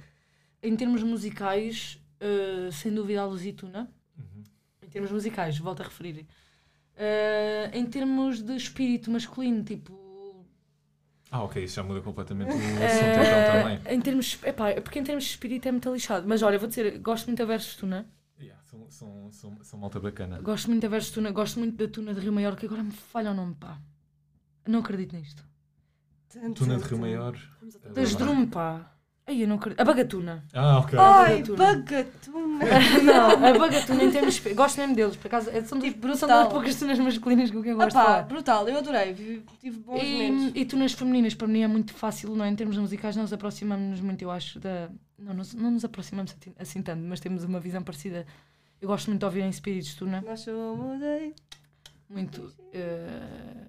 em 0.62 0.76
termos 0.76 1.04
musicais, 1.04 1.99
eh, 2.20 2.70
sem 2.72 2.93
dúvida 2.93 3.22
a 3.22 3.26
Lusituna. 3.26 3.91
Uhum. 4.18 4.43
Em 4.82 4.88
termos 4.88 5.12
musicais, 5.12 5.58
volto 5.58 5.82
a 5.82 5.86
referir. 5.86 6.26
Eh, 6.95 7.72
em 7.74 7.86
termos 7.86 8.41
de 8.41 8.56
espírito 8.56 9.12
masculino, 9.12 9.64
tipo. 9.64 10.45
Ah, 11.30 11.43
ok, 11.43 11.64
isso 11.64 11.76
já 11.76 11.84
muda 11.84 11.99
completamente 12.01 12.51
o 12.51 12.56
assunto 12.56 12.82
eh, 12.82 13.24
então 13.24 13.62
também. 13.62 13.95
em 13.95 14.01
termos. 14.01 14.39
Epá, 14.43 14.70
é 14.70 14.80
porque 14.80 14.99
em 14.99 15.04
termos 15.04 15.24
de 15.24 15.32
espírito 15.32 15.68
é 15.68 15.72
muito 15.72 15.91
lixado. 15.91 16.28
Mas 16.28 16.41
olha, 16.43 16.60
vou 16.60 16.68
dizer, 16.68 16.99
gosto 16.99 17.28
muito 17.28 17.39
da 17.39 17.45
Versus 17.45 17.76
Tuna. 17.76 18.08
Yeah, 18.39 18.62
são, 18.64 18.89
são, 18.89 19.32
são, 19.32 19.64
são 19.64 19.80
malta 19.80 19.99
bacana. 19.99 20.39
Gosto 20.41 20.70
muito 20.70 20.82
da 20.84 20.88
Versus 20.88 21.12
Tuna. 21.12 21.32
Gosto 21.32 21.60
muito 21.60 21.76
da 21.76 21.91
Tuna 21.91 22.14
de 22.14 22.20
Rio 22.20 22.32
Maior, 22.32 22.56
que 22.56 22.66
agora 22.68 22.84
me 22.84 22.91
falha 22.91 23.32
o 23.32 23.34
nome, 23.34 23.56
pá. 23.56 23.80
Não 24.68 24.80
acredito 24.80 25.16
nisto. 25.16 25.43
Tuna 26.55 26.77
de 26.77 26.84
Rio 26.84 26.97
Maior. 26.99 27.38
Das. 27.93 28.15
Drum, 28.15 28.47
pá. 28.47 28.89
Ai, 29.25 29.41
eu 29.41 29.47
não 29.47 29.55
acredito. 29.55 29.79
A 29.79 29.86
Bagatuna. 29.86 30.43
Ah, 30.53 30.79
ok. 30.79 30.99
Ai, 30.99 31.43
Bagatuna. 31.43 31.57
bagatuna. 31.57 32.65
Não, 33.03 33.29
a 33.47 33.57
Bagatuna 33.57 34.03
em 34.03 34.11
termos. 34.11 34.38
Gosto 34.53 34.77
mesmo 34.81 34.95
deles, 34.95 35.15
por 35.15 35.27
acaso. 35.27 35.49
é- 35.49 35.63
São, 35.63 35.79
duas, 35.79 35.93
Tipo, 35.93 36.01
são 36.17 36.27
brutal. 36.27 36.41
duas 36.41 36.53
poucas 36.53 36.75
tunas 36.75 36.99
masculinas 36.99 37.49
quem 37.49 37.65
eu 37.67 37.75
gosto 37.77 37.88
de 37.89 37.93
pá, 37.93 38.03
falar. 38.03 38.23
brutal, 38.23 38.67
eu 38.67 38.77
adorei. 38.77 39.13
Tive 39.61 39.79
bons 39.79 40.03
momentos. 40.03 40.51
E, 40.55 40.59
e 40.59 40.65
tunas 40.65 40.91
femininas, 40.91 41.34
para 41.36 41.47
mim 41.47 41.61
é 41.61 41.67
muito 41.67 41.93
fácil, 41.93 42.36
não 42.36 42.43
é? 42.43 42.49
Em 42.49 42.55
termos 42.55 42.77
musicais, 42.77 43.15
nós 43.15 43.31
aproximamos-nos 43.31 44.01
muito, 44.01 44.21
eu 44.21 44.29
acho, 44.29 44.59
da. 44.59 44.89
Não, 45.17 45.34
não, 45.34 45.43
não 45.55 45.71
nos 45.71 45.86
aproximamos 45.86 46.36
assim- 46.38 46.53
assim 46.59 46.81
tanto, 46.81 47.01
mas 47.03 47.21
temos 47.21 47.45
uma 47.45 47.61
visão 47.61 47.81
parecida. 47.81 48.25
Eu 48.81 48.89
gosto 48.89 49.07
muito 49.07 49.19
de 49.21 49.25
ouvir 49.25 49.41
em 49.43 49.49
espíritos 49.49 49.95
tuna, 49.95 50.19
Nós 50.19 50.41
somos 50.41 51.01
aí. 51.01 51.34
muito. 52.09 52.51
eh, 52.73 53.67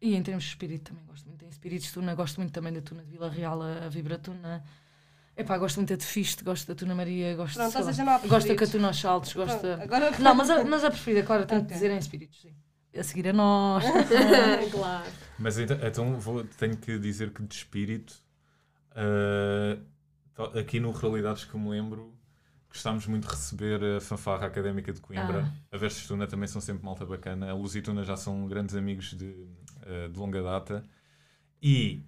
e 0.00 0.14
em 0.14 0.22
termos 0.22 0.44
de 0.44 0.50
espírito 0.50 0.90
também 0.90 1.04
gosto 1.06 1.26
muito 1.28 1.33
espíritos 1.54 1.90
tuna, 1.92 2.14
gosto 2.14 2.40
muito 2.40 2.52
também 2.52 2.72
da 2.72 2.80
tuna 2.80 3.02
de 3.02 3.10
Vila 3.10 3.28
Real, 3.30 3.60
a, 3.62 3.86
a 3.86 3.88
Vibra 3.88 4.18
Tuna. 4.18 4.62
Epá, 5.36 5.58
gosto 5.58 5.76
muito 5.76 5.88
da 5.90 5.96
de 5.96 6.04
Fichte, 6.04 6.44
gosto 6.44 6.68
da 6.68 6.74
Tuna 6.76 6.94
Maria, 6.94 7.34
gosto, 7.34 7.54
Pronto, 7.56 7.76
ou 7.76 7.84
lá, 8.04 8.18
gosto 8.18 8.48
da. 8.48 8.54
Catuna 8.54 8.86
aos 8.88 9.00
Saltos, 9.00 9.32
gosto 9.32 9.58
Pronto, 9.58 9.76
da... 9.78 9.82
Agora 9.82 10.10
Não, 10.18 10.34
mas 10.34 10.48
a, 10.48 10.64
mas 10.64 10.84
a 10.84 10.90
preferida, 10.90 11.26
claro, 11.26 11.44
tenho 11.44 11.62
que 11.62 11.66
Ok. 11.66 11.74
dizer 11.74 11.90
em 11.90 11.98
espíritos, 11.98 12.40
sim. 12.40 12.54
A 12.96 13.02
seguir 13.02 13.28
a 13.28 13.32
nós. 13.32 13.82
claro. 14.70 15.10
Mas 15.38 15.58
então, 15.58 15.76
então 15.82 16.20
vou, 16.20 16.44
tenho 16.44 16.76
que 16.76 16.98
dizer 17.00 17.32
que 17.32 17.42
de 17.42 17.52
espírito, 17.54 18.14
ah, 18.94 19.76
to- 20.34 20.58
aqui 20.58 20.78
no 20.78 20.92
Realidades 20.92 21.44
que 21.44 21.56
me 21.56 21.68
lembro, 21.68 22.14
gostámos 22.70 23.06
muito 23.08 23.26
de 23.26 23.34
receber 23.34 23.82
a 23.96 24.00
fanfarra 24.00 24.46
académica 24.46 24.92
de 24.92 25.00
Coimbra. 25.00 25.52
A 25.72 25.76
Versus 25.76 26.06
Tuna 26.06 26.26
também 26.28 26.46
são 26.46 26.60
sempre 26.60 26.84
malta 26.84 27.04
bacana. 27.04 27.50
A 27.50 27.54
Luz 27.54 27.74
e 27.74 27.82
Tuna 27.82 28.04
já 28.04 28.16
são 28.16 28.46
grandes 28.46 28.76
amigos 28.76 29.14
de, 29.14 29.34
ah, 29.82 30.08
de 30.08 30.16
longa 30.18 30.40
data. 30.42 30.84
E 31.66 32.04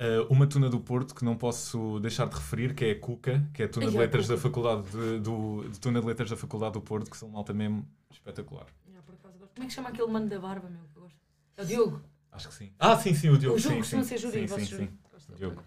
ah, 0.00 0.26
uma 0.28 0.48
tuna 0.48 0.68
do 0.68 0.80
Porto 0.80 1.14
que 1.14 1.24
não 1.24 1.36
posso 1.36 2.00
deixar 2.00 2.26
de 2.28 2.34
referir, 2.34 2.74
que 2.74 2.84
é 2.86 2.90
a 2.90 2.98
Cuca, 2.98 3.48
que 3.54 3.62
é 3.62 3.66
a 3.66 3.68
tuna 3.68 3.88
de 3.88 3.96
a 3.96 4.00
letras 4.00 4.26
da 4.26 4.36
Faculdade 4.36 4.90
de, 4.90 5.20
do, 5.20 5.68
de 5.68 5.78
tuna 5.78 6.00
de 6.00 6.06
letras 6.08 6.28
da 6.28 6.36
Faculdade 6.36 6.72
do 6.72 6.80
Porto, 6.80 7.08
que 7.08 7.16
são 7.16 7.28
malta 7.28 7.54
mesmo 7.54 7.86
espetacular. 8.10 8.66
Já, 8.92 9.00
por 9.02 9.14
acaso 9.14 9.38
gosto. 9.38 9.54
Como 9.54 9.64
é 9.64 9.68
que 9.68 9.72
chama 9.74 9.90
aquele 9.90 10.10
mano 10.10 10.28
da 10.28 10.40
barba, 10.40 10.68
meu? 10.68 10.80
que 10.92 10.96
eu 10.96 11.02
gosto? 11.02 11.18
É 11.56 11.62
o 11.62 11.66
Diogo. 11.66 12.02
Acho 12.32 12.48
que 12.48 12.54
sim. 12.54 12.72
Ah, 12.78 12.96
sim, 12.96 13.14
sim, 13.14 13.28
o 13.28 13.38
Diogo. 13.38 13.58
o 13.58 13.60
Diogo 13.60 13.76
costuma 13.76 14.02
ser 14.02 14.18
júri. 14.18 14.48
sim, 14.48 14.58
sim, 14.58 14.64
júri. 14.64 14.90
sim. 15.18 15.34
Diogo. 15.34 15.62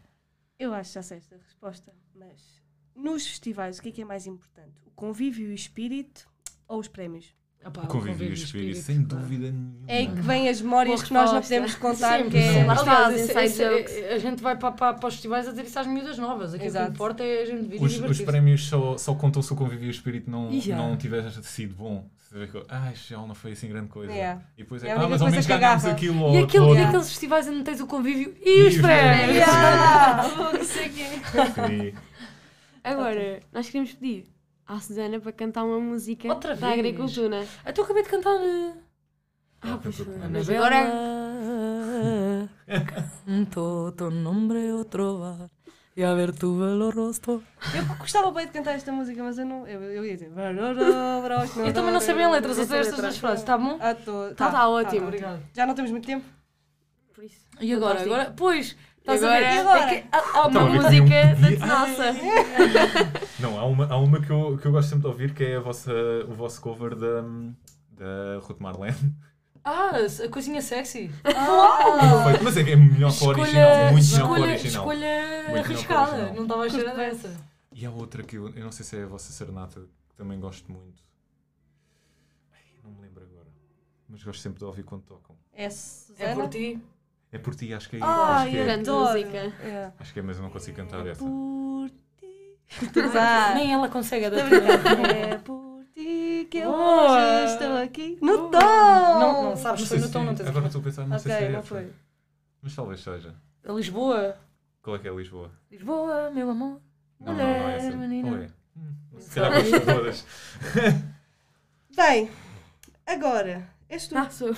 Eu 0.59 0.74
acho 0.74 0.89
que 0.89 0.95
já 0.95 1.03
sei 1.03 1.17
esta 1.19 1.38
resposta, 1.38 1.93
mas 2.13 2.61
nos 2.95 3.26
festivais 3.26 3.80
o 3.80 3.82
que 3.82 3.89
é 3.89 3.91
que 3.91 4.01
é 4.01 4.05
mais 4.05 4.28
importante? 4.28 4.82
O 4.86 4.91
convívio 4.91 5.47
e 5.47 5.51
o 5.51 5.55
espírito 5.55 6.28
ou 6.67 6.80
os 6.80 6.88
prémios? 6.88 7.34
Pá, 7.72 7.82
O 7.84 7.88
convívio 7.88 8.28
e 8.28 8.30
o 8.32 8.34
espírito, 8.34 8.80
sem 8.82 9.03
pá. 9.03 9.16
dúvida 9.16 9.51
nenhuma. 9.51 9.74
É 9.88 9.97
aí 9.99 10.07
que 10.07 10.22
vêm 10.22 10.49
as 10.49 10.61
memórias 10.61 10.95
Boa 10.95 11.07
que 11.07 11.14
nós 11.14 11.32
não 11.32 11.41
podemos 11.41 11.76
contar, 11.76 12.18
Sempre, 12.18 12.32
que 12.32 12.38
é... 12.38 12.53
sempre. 12.53 12.68
Lá 12.68 12.74
está, 12.76 13.43
esse- 13.45 13.64
jokes. 13.64 13.93
a 14.11 14.18
gente 14.20 14.43
vai 14.43 14.55
para, 14.57 14.72
para, 14.72 14.93
para 14.95 15.07
os 15.07 15.14
festivais 15.14 15.47
a 15.47 15.51
dizer 15.51 15.64
isso 15.66 15.80
às 15.80 15.88
miúdas 15.88 16.18
novas. 16.18 16.53
Aquilo 16.53 16.70
Exato. 16.70 16.86
que 16.88 16.91
importa 16.93 17.24
é 17.24 17.41
a 17.41 17.45
gente 17.45 17.68
vir 17.70 17.82
Os, 17.82 17.99
os 17.99 18.22
prémios 18.22 18.68
só, 18.68 18.97
só 18.97 19.16
contam 19.16 19.41
se 19.41 19.53
o 19.53 19.55
convívio 19.55 19.86
e 19.86 19.88
o 19.88 19.91
espírito 19.91 20.30
não, 20.30 20.51
Yeah. 20.51 20.76
não 20.88 20.97
tiver 20.97 21.30
sido 21.41 21.74
bom. 21.76 22.05
Se 22.30 22.34
vê 22.38 22.47
que, 22.47 22.61
ah, 22.68 22.91
isto 22.93 23.09
já 23.09 23.18
não 23.18 23.34
foi 23.36 23.51
assim 23.53 23.68
grande 23.70 23.88
coisa. 23.89 24.11
Yeah. 24.11 24.41
E 24.57 24.64
depois 24.64 24.84
É 24.84 24.89
é, 24.89 24.91
ah, 24.93 25.07
mas 25.07 25.22
ao 25.22 25.30
menos 25.30 25.45
ganhámos 25.45 25.86
aquilo. 25.86 26.36
E, 26.36 26.39
aquele, 26.43 26.64
e 26.66 26.68
Yeah. 26.70 26.88
aqueles 26.89 27.09
festivais 27.09 27.47
onde 27.47 27.64
tens 27.64 27.80
o 27.80 27.88
convívio 27.88 28.36
e, 28.43 28.68
os 28.68 28.76
os 28.76 28.82
prémios. 28.82 29.38
é 29.38 29.41
é. 31.89 31.93
Agora, 32.84 33.39
nós 33.53 33.66
queríamos 33.68 33.93
pedir 33.93 34.26
à 34.68 34.80
Susana 34.80 35.20
para 35.20 35.32
cantar 35.32 35.64
uma 35.64 35.80
música 35.80 36.28
Outra 36.28 36.55
da 36.55 36.68
vez? 36.68 36.80
agricultura. 36.80 37.45
Então 37.66 37.82
eu 37.82 37.84
acabei 37.84 38.03
de 38.03 38.09
cantar. 38.09 38.36
eh, 38.41 38.74
Ah, 39.61 39.80
pois 39.82 39.97
cantou 39.97 40.14
foi. 40.14 40.18
Mas 40.30 40.49
Anabela, 40.49 40.66
agora. 40.68 42.49
Canto 43.26 43.93
tu 43.97 44.09
nombre 44.09 44.72
otro 44.74 45.20
bar 45.20 45.49
e 45.95 46.03
a 46.03 46.14
ver 46.16 46.34
tu 46.34 46.57
belo 46.57 46.89
rosto. 46.89 47.43
Eu 47.76 47.86
gostava 47.97 48.32
bem 48.32 48.47
de 48.47 48.51
cantar 48.51 48.72
esta 48.74 48.91
música, 48.91 49.24
mas 49.24 49.38
eu 49.38 49.45
não. 49.45 49.68
Eu, 49.68 49.82
eu 49.84 50.05
ia 50.05 50.14
dizer. 50.16 50.32
Eu 51.66 51.74
também 51.74 51.93
não 51.93 51.99
sei 51.99 52.16
bem 52.16 52.26
a 52.26 52.32
letra, 52.32 52.53
só 52.53 52.64
sei 52.66 52.80
estas 52.80 52.99
duas 52.99 53.18
frases, 53.18 53.39
está 53.41 53.57
bom? 53.57 53.78
Ah, 53.80 53.93
tô, 53.93 54.34
Tá, 54.36 54.49
tá 54.51 54.70
ótimo. 54.70 55.07
Obrigado. 55.07 55.41
Já 55.53 55.66
não 55.66 55.76
temos 55.76 55.91
muito 55.91 56.05
tempo? 56.05 56.26
Por 57.14 57.24
isso. 57.24 57.45
E 57.61 57.72
agora? 57.74 57.99
Fantástico. 57.99 58.16
agora 58.16 58.34
pois, 58.36 58.76
estás 59.04 59.24
a 59.24 59.28
agora? 59.28 59.51
ver? 59.51 59.60
Agora? 59.60 59.80
É 59.91 60.01
que 60.01 60.08
há, 60.12 60.18
há 60.18 60.47
uma 60.47 60.49
Então, 60.49 60.70
música. 60.74 61.22
havia 61.32 61.56
um 61.56 61.60
da 61.60 61.66
nossa. 61.68 62.14
Não, 63.39 63.60
há 63.60 63.66
uma, 63.66 63.86
há 63.93 63.97
uma 63.97 64.22
que, 64.22 64.30
eu, 64.32 64.58
que 64.58 64.66
eu 64.66 64.72
gosto 64.72 64.89
sempre 64.89 65.01
de 65.01 65.08
ouvir, 65.08 65.34
que 65.34 65.43
é 65.43 65.56
a 65.58 65.60
vossa, 65.60 65.91
o 66.28 66.34
vosso 66.34 66.62
cover 66.62 66.95
da, 66.95 67.22
da 67.91 68.39
Ruth 68.41 68.60
Marlene. 68.60 69.14
Ah, 69.66 69.91
a 70.26 70.30
coisinha 70.30 70.62
sexy. 70.62 71.10
Ah! 71.24 72.24
Perfeito, 72.24 72.43
Mas 72.43 72.58
é 72.58 72.64
que 72.64 72.72
é 72.72 72.76
melhor 72.76 73.14
que 73.18 73.24
o 73.24 73.28
original, 73.28 73.91
muito 73.91 73.93
melhor 73.93 73.93
que 73.93 73.93
o 73.93 74.01
escolha, 74.01 74.43
original. 74.43 74.84
escolha 74.84 74.97
melhor 74.99 75.45
que 75.45 75.51
o 75.51 75.58
arriscada. 75.60 76.12
original. 76.12 76.36
Não 76.36 76.43
estava 76.43 76.66
a 76.66 76.95
bem. 76.95 77.10
dessa. 77.10 77.38
E 77.72 77.86
há 77.86 77.89
outra 77.91 78.24
que 78.24 78.36
eu, 78.38 78.49
eu 78.49 78.64
não 78.64 78.72
sei 78.72 78.86
se 78.86 78.97
é 78.97 79.04
a 79.04 79.08
vossa 79.08 79.32
serenata, 79.32 79.80
que 80.10 80.16
também 80.16 80.39
gosto 80.39 80.72
muito. 80.72 81.01
Ai, 82.54 82.60
não 82.84 82.91
me 82.91 83.01
lembro 83.01 83.24
agora. 83.24 83.47
Mas 84.10 84.22
gosto 84.24 84.41
sempre 84.41 84.60
de 84.60 84.66
ouvir 84.66 84.84
quando 84.84 85.04
tocam. 85.04 85.36
É 85.56 85.68
É 86.20 86.34
por 86.36 86.49
ti. 86.49 86.80
É 87.34 87.38
por 87.39 87.55
ti, 87.55 87.73
acho 87.73 87.89
que 87.89 87.95
é. 87.97 87.99
Ai, 88.01 88.47
acho, 88.47 88.51
que 88.51 88.57
é 88.57 88.77
música. 88.77 89.38
É. 89.67 89.91
acho 89.99 90.13
que 90.13 90.19
é, 90.19 90.21
mas 90.21 90.38
eu 90.38 90.43
não 90.43 90.49
consigo 90.51 90.77
cantar 90.77 91.05
essa. 91.07 91.19
Por 91.25 91.89
ti. 92.19 92.61
Nem 93.55 93.73
ela 93.73 93.89
consegue 93.89 94.25
adaptar. 94.25 95.09
É 95.15 95.38
por 95.39 95.84
ti 95.95 96.47
que 96.49 96.59
eu 96.59 96.69
hoje 96.69 97.53
estou 97.53 97.77
aqui 97.77 98.17
no 98.21 98.38
Boa. 98.49 98.51
tom. 98.51 99.19
Não, 99.19 99.43
não 99.45 99.55
sabes, 99.57 99.81
Não 99.81 99.88
foi 99.88 99.97
no 99.99 100.09
tom, 100.11 100.23
não 100.25 100.36
tens 100.36 100.47
Agora 100.47 100.67
estou 100.67 100.79
a 100.79 100.84
pensar, 100.84 101.07
não 101.07 101.17
sei 101.19 101.31
se 101.31 101.38
Ok, 101.38 101.47
é 101.47 101.51
não 101.51 101.59
essa. 101.59 101.67
foi. 101.67 101.91
Mas 102.61 102.75
talvez 102.75 102.99
seja. 103.01 103.36
A 103.67 103.71
Lisboa. 103.73 104.38
Qual 104.84 104.95
é 104.95 104.99
que 104.99 105.07
é 105.07 105.11
Lisboa? 105.11 105.51
Lisboa, 105.71 106.29
meu 106.29 106.49
amor. 106.51 106.79
Não, 107.19 107.34
não, 107.34 107.36
não 107.36 107.43
é 107.43 107.59
Mulher, 107.63 107.77
essa. 107.77 107.97
menina. 107.97 108.29
Qual 108.29 108.41
é? 108.41 108.49
Hum, 108.77 109.19
Se 109.19 109.36
calhar 109.39 109.86
todas. 109.86 110.25
Bem, 111.95 112.29
agora, 113.07 113.67
és 113.89 114.07
tu. 114.07 114.17
Ah, 114.17 114.29
sou 114.29 114.55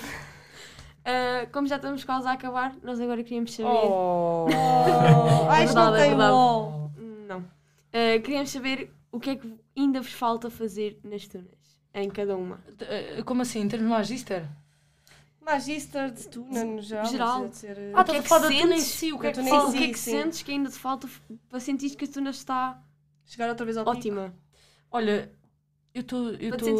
eu. 1.06 1.42
Ah, 1.42 1.46
como 1.52 1.66
já 1.66 1.76
estamos 1.76 2.04
quase 2.04 2.26
a 2.28 2.32
acabar, 2.32 2.74
nós 2.82 3.00
agora 3.00 3.22
queríamos 3.22 3.54
saber. 3.54 3.68
Oh. 3.68 4.46
Ah, 5.48 5.62
isto 5.62 5.74
não 5.76 5.94
é 5.94 5.98
tem. 6.02 6.14
LOL. 6.14 6.90
Não. 7.28 7.44
Ah, 7.92 8.18
queríamos 8.22 8.50
saber 8.50 8.92
o 9.12 9.20
que 9.20 9.30
é 9.30 9.36
que 9.36 9.54
ainda 9.76 10.00
vos 10.00 10.12
falta 10.12 10.50
fazer 10.50 10.98
nas 11.04 11.26
tunas, 11.26 11.46
em 11.94 12.10
cada 12.10 12.36
uma. 12.36 12.60
Eh, 12.80 13.22
Como 13.24 13.42
assim? 13.42 13.60
Em 13.60 13.68
termos 13.68 13.88
de 13.88 13.94
Magister? 13.94 14.46
Magister 15.40 16.10
de 16.10 16.28
tuna 16.28 16.64
no 16.64 16.82
geral. 16.82 17.06
Geral. 17.06 17.52
ser, 17.52 17.76
Ah, 17.94 18.00
O 18.00 18.04
que 18.04 18.10
é 18.10 18.18
estás 18.18 18.18
a 18.18 18.22
que 18.22 18.28
falar 18.28 18.40
da 18.42 18.48
tuna 18.48 18.74
em 18.74 18.80
sentes? 18.80 18.84
si. 18.86 19.12
O 19.12 19.18
que 19.18 19.26
é 19.28 19.32
que 19.32 19.42
fala? 19.48 19.68
o 19.68 19.72
que 19.72 19.84
é 19.84 19.88
que 19.88 19.98
sentes 19.98 20.42
que 20.42 20.50
ainda 20.52 20.70
te 20.70 20.76
falta 20.78 21.08
para 21.48 21.60
sentir 21.60 21.90
que 21.94 22.04
a 22.04 22.08
tuna 22.08 22.30
está 22.30 22.82
chegar 23.24 23.48
outra 23.48 23.64
vez 23.64 23.76
ao 23.76 23.84
pico. 23.84 23.96
ótima? 23.96 24.34
Olha, 24.90 25.30
eu 25.94 26.00
estou... 26.00 26.30
Eu 26.30 26.50
Para 26.50 26.58
te 26.58 26.64
estou 26.64 26.74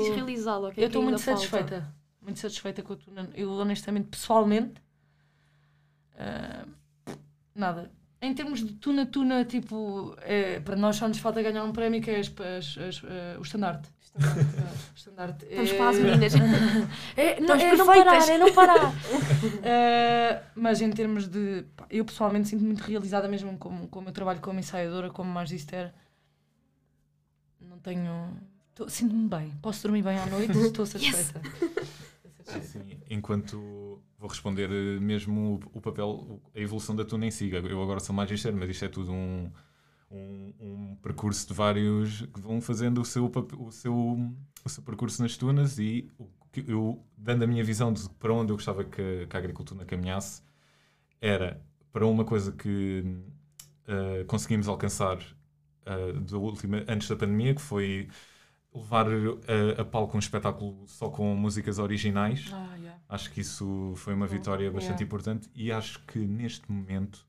o 0.68 0.72
que 0.72 0.80
é 0.80 0.82
eu 0.84 0.86
estou 0.88 1.02
muito 1.02 1.18
falta? 1.20 1.94
Muito 2.26 2.40
satisfeita 2.40 2.82
com 2.82 2.92
a 2.92 2.96
tuna. 2.96 3.30
Eu, 3.34 3.50
honestamente, 3.52 4.08
pessoalmente... 4.08 4.74
ah, 6.18 6.66
nada. 7.54 7.90
Em 8.20 8.34
termos 8.34 8.64
de 8.64 8.72
tuna-tuna, 8.74 9.44
tipo... 9.44 10.16
É, 10.22 10.58
para 10.60 10.74
nós 10.74 10.96
só 10.96 11.06
nos 11.06 11.18
falta 11.18 11.40
ganhar 11.40 11.62
um 11.62 11.72
prémio 11.72 12.02
que 12.02 12.10
é 12.10 12.18
as, 12.18 12.26
as- 12.58 12.78
as- 12.78 13.02
ah, 13.04 13.38
o 13.38 13.42
estandarte. 13.42 13.88
O 14.16 14.96
estandarte. 14.96 15.44
Estamos 15.48 15.70
É- 15.70 15.76
quase, 15.76 16.00
meninas. 16.02 16.32
É, 17.16 17.38
não, 17.40 17.54
Estamos 17.56 17.62
é 17.62 17.76
não 17.76 17.86
parar, 17.86 18.28
é 18.28 18.38
não 18.38 18.52
parar. 18.54 18.92
Eh, 19.62 20.42
mas 20.56 20.80
em 20.80 20.90
termos 20.90 21.28
de. 21.28 21.64
pá, 21.76 21.86
eu 21.90 22.04
pessoalmente 22.04 22.48
sinto 22.48 22.64
muito 22.64 22.80
realizada 22.82 23.28
mesmo 23.28 23.56
com, 23.58 23.86
com 23.86 23.98
o 24.00 24.02
meu 24.02 24.12
trabalho 24.12 24.40
como 24.40 24.58
ensaiadora, 24.58 25.10
como 25.10 25.30
magister. 25.30 25.92
Não 27.60 27.78
tenho. 27.78 28.36
Sinto-me 28.88 29.28
bem. 29.28 29.52
Posso 29.62 29.82
dormir 29.82 30.02
bem 30.02 30.18
à 30.18 30.26
noite, 30.26 30.56
estou 30.58 30.84
satisfeita. 30.86 31.40
Sim, 31.58 31.70
sim. 32.62 33.00
Enquanto 33.10 34.02
vou 34.18 34.28
responder 34.28 34.68
mesmo 35.00 35.60
o, 35.72 35.80
papel, 35.80 36.40
a 36.54 36.60
evolução 36.60 36.94
da 36.96 37.04
tuna 37.04 37.26
em 37.26 37.30
si. 37.30 37.50
Eu 37.50 37.82
agora 37.82 38.00
sou 38.00 38.14
magister, 38.14 38.54
mas 38.54 38.70
isto 38.70 38.84
é 38.84 38.88
tudo 38.88 39.12
um, 39.12 39.50
um, 40.10 40.54
um 40.60 40.96
percurso 40.96 41.46
de 41.46 41.54
vários 41.54 42.22
que 42.22 42.40
vão 42.40 42.60
fazendo 42.60 43.00
o 43.00 43.04
seu, 43.04 43.30
o 43.58 43.70
seu, 43.70 43.94
o 44.64 44.68
seu 44.68 44.82
percurso 44.82 45.22
nas 45.22 45.36
tunas 45.36 45.78
e 45.78 46.10
eu, 46.66 47.04
dando 47.16 47.44
a 47.44 47.46
minha 47.46 47.62
visão 47.62 47.92
de 47.92 48.08
para 48.10 48.32
onde 48.32 48.52
eu 48.52 48.56
gostava 48.56 48.84
que, 48.84 49.26
que 49.26 49.36
a 49.36 49.38
agricultura 49.38 49.84
caminhasse, 49.84 50.42
era 51.20 51.60
para 51.92 52.06
uma 52.06 52.24
coisa 52.24 52.52
que 52.52 53.04
eh, 53.86 54.24
conseguimos 54.26 54.68
alcançar 54.68 55.18
eh, 55.84 56.12
da 56.12 56.92
antes 56.92 57.08
da 57.08 57.16
pandemia, 57.16 57.54
que 57.54 57.60
foi 57.62 58.08
levar 58.76 59.06
eh, 59.10 59.80
a 59.80 59.84
palco 59.84 60.16
um 60.16 60.20
espetáculo 60.20 60.86
só 60.86 61.08
com 61.08 61.34
músicas 61.34 61.78
originais. 61.78 62.50
Ah, 62.52 62.74
yeah. 62.76 63.00
Acho 63.08 63.30
que 63.32 63.40
isso 63.40 63.94
foi 63.96 64.14
uma 64.14 64.26
vitória 64.26 64.70
bastante 64.70 65.02
Yeah. 65.02 65.04
importante 65.04 65.50
e 65.54 65.72
acho 65.72 66.04
que 66.06 66.18
neste 66.18 66.70
momento 66.70 67.26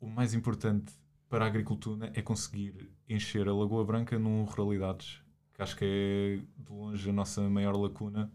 o 0.00 0.06
mais 0.06 0.34
importante 0.34 0.92
para 1.28 1.44
a 1.44 1.48
agricultura 1.48 2.10
é 2.14 2.22
conseguir 2.22 2.90
encher 3.08 3.48
a 3.48 3.54
Lagoa 3.54 3.84
Branca 3.84 4.18
num 4.18 4.44
ruralidades, 4.44 5.20
que 5.54 5.62
acho 5.62 5.76
que 5.76 5.84
é 5.84 6.62
de 6.62 6.72
longe 6.72 7.10
a 7.10 7.12
nossa 7.12 7.40
maior 7.48 7.74
lacuna, 7.76 8.30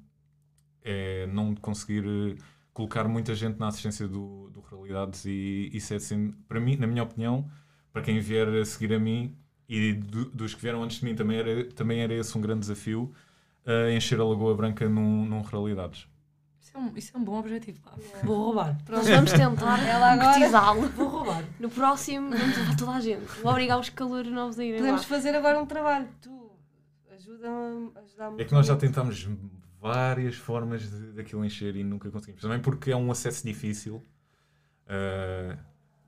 é 0.83 1.27
não 1.27 1.55
conseguir 1.55 2.03
eh, 2.05 2.35
colocar 2.73 3.07
muita 3.07 3.35
gente 3.35 3.59
na 3.59 3.67
assistência 3.67 4.07
do, 4.07 4.49
do 4.49 4.59
ruralidades 4.61 5.25
e 5.25 5.69
isso 5.73 5.93
é 5.93 5.97
assim, 5.97 6.31
para 6.47 6.59
mim, 6.59 6.75
na 6.75 6.87
minha 6.87 7.03
opinião, 7.03 7.49
para 7.93 8.01
quem 8.01 8.19
vier 8.19 8.47
a 8.47 8.65
seguir 8.65 8.93
a 8.93 8.99
mim 8.99 9.37
e 9.73 9.93
do- 9.93 10.25
dos 10.25 10.53
que 10.53 10.61
vieram 10.61 10.83
antes 10.83 10.97
de 10.99 11.05
mim 11.05 11.15
também 11.15 11.37
era, 11.37 11.63
também 11.71 12.01
era 12.01 12.13
esse 12.13 12.37
um 12.37 12.41
grande 12.41 12.59
desafio, 12.61 13.11
eh, 13.65 13.95
encher 13.95 14.19
a 14.19 14.23
Lagoa 14.25 14.53
Branca 14.55 14.87
num, 14.89 15.25
num 15.25 15.41
ruralidades. 15.41 16.07
Isso, 16.59 16.71
é 16.75 16.79
um, 16.79 16.91
isso 16.97 17.11
é 17.15 17.19
um 17.19 17.23
bom 17.23 17.39
objetivo. 17.39 17.79
pá. 17.81 17.91
Vou 18.23 18.37
roubar. 18.47 18.77
Nós 18.89 19.07
vamos 19.07 19.31
tentar 19.31 19.79
Ela 19.87 20.11
agora- 20.13 20.33
concretizá-lo. 20.33 20.81
Vou 20.89 21.07
roubar. 21.07 21.43
No 21.59 21.69
próximo, 21.69 22.29
vamos 22.29 22.57
levar 22.57 22.75
toda 22.75 22.91
a 22.91 22.99
gente. 22.99 23.25
Vou 23.41 23.51
obrigar 23.51 23.79
os 23.79 23.89
calores 23.89 24.31
novos 24.31 24.59
a 24.59 24.63
irem 24.63 24.79
lá. 24.81 24.85
Podemos 24.87 25.05
fazer 25.05 25.33
agora 25.35 25.59
um 25.59 25.65
trabalho. 25.65 26.07
Tu 26.21 26.51
ajuda-me 27.15 27.91
ajuda 27.95 28.41
É 28.41 28.45
que 28.45 28.53
nós 28.53 28.65
já 28.67 28.75
tentámos 28.75 29.27
várias 29.79 30.35
formas 30.35 30.81
de, 30.89 31.13
daquilo 31.13 31.43
encher 31.45 31.75
e 31.75 31.83
nunca 31.83 32.09
conseguimos. 32.11 32.41
Também 32.41 32.59
porque 32.59 32.91
é 32.91 32.95
um 32.95 33.09
acesso 33.11 33.43
difícil. 33.45 33.95
Uh, 34.85 35.57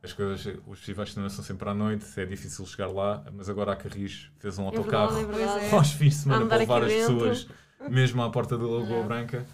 as 0.03 0.11
coisas, 0.13 0.45
os 0.67 0.77
festivais 0.79 1.09
de 1.09 1.13
cinema 1.13 1.29
são 1.29 1.43
sempre 1.43 1.69
à 1.69 1.73
noite, 1.73 2.05
é 2.19 2.25
difícil 2.25 2.65
chegar 2.65 2.87
lá, 2.91 3.23
mas 3.33 3.47
agora 3.49 3.71
a 3.71 3.75
Carris 3.75 4.29
fez 4.37 4.59
um 4.59 4.63
É 4.63 4.65
autocarro 4.67 5.15
verdade, 5.15 5.33
é 5.33 5.45
verdade. 5.45 5.65
É. 5.65 5.71
aos 5.75 5.91
fins 5.93 6.13
de 6.15 6.19
semana 6.19 6.45
para 6.45 6.57
levar 6.57 6.83
as 6.83 6.89
dentro. 6.89 7.15
pessoas 7.19 7.47
mesmo 7.89 8.21
à 8.21 8.29
porta 8.29 8.57
da 8.57 8.63
Lagoa 8.65 8.83
Yeah. 8.87 9.07
Branca. 9.07 9.45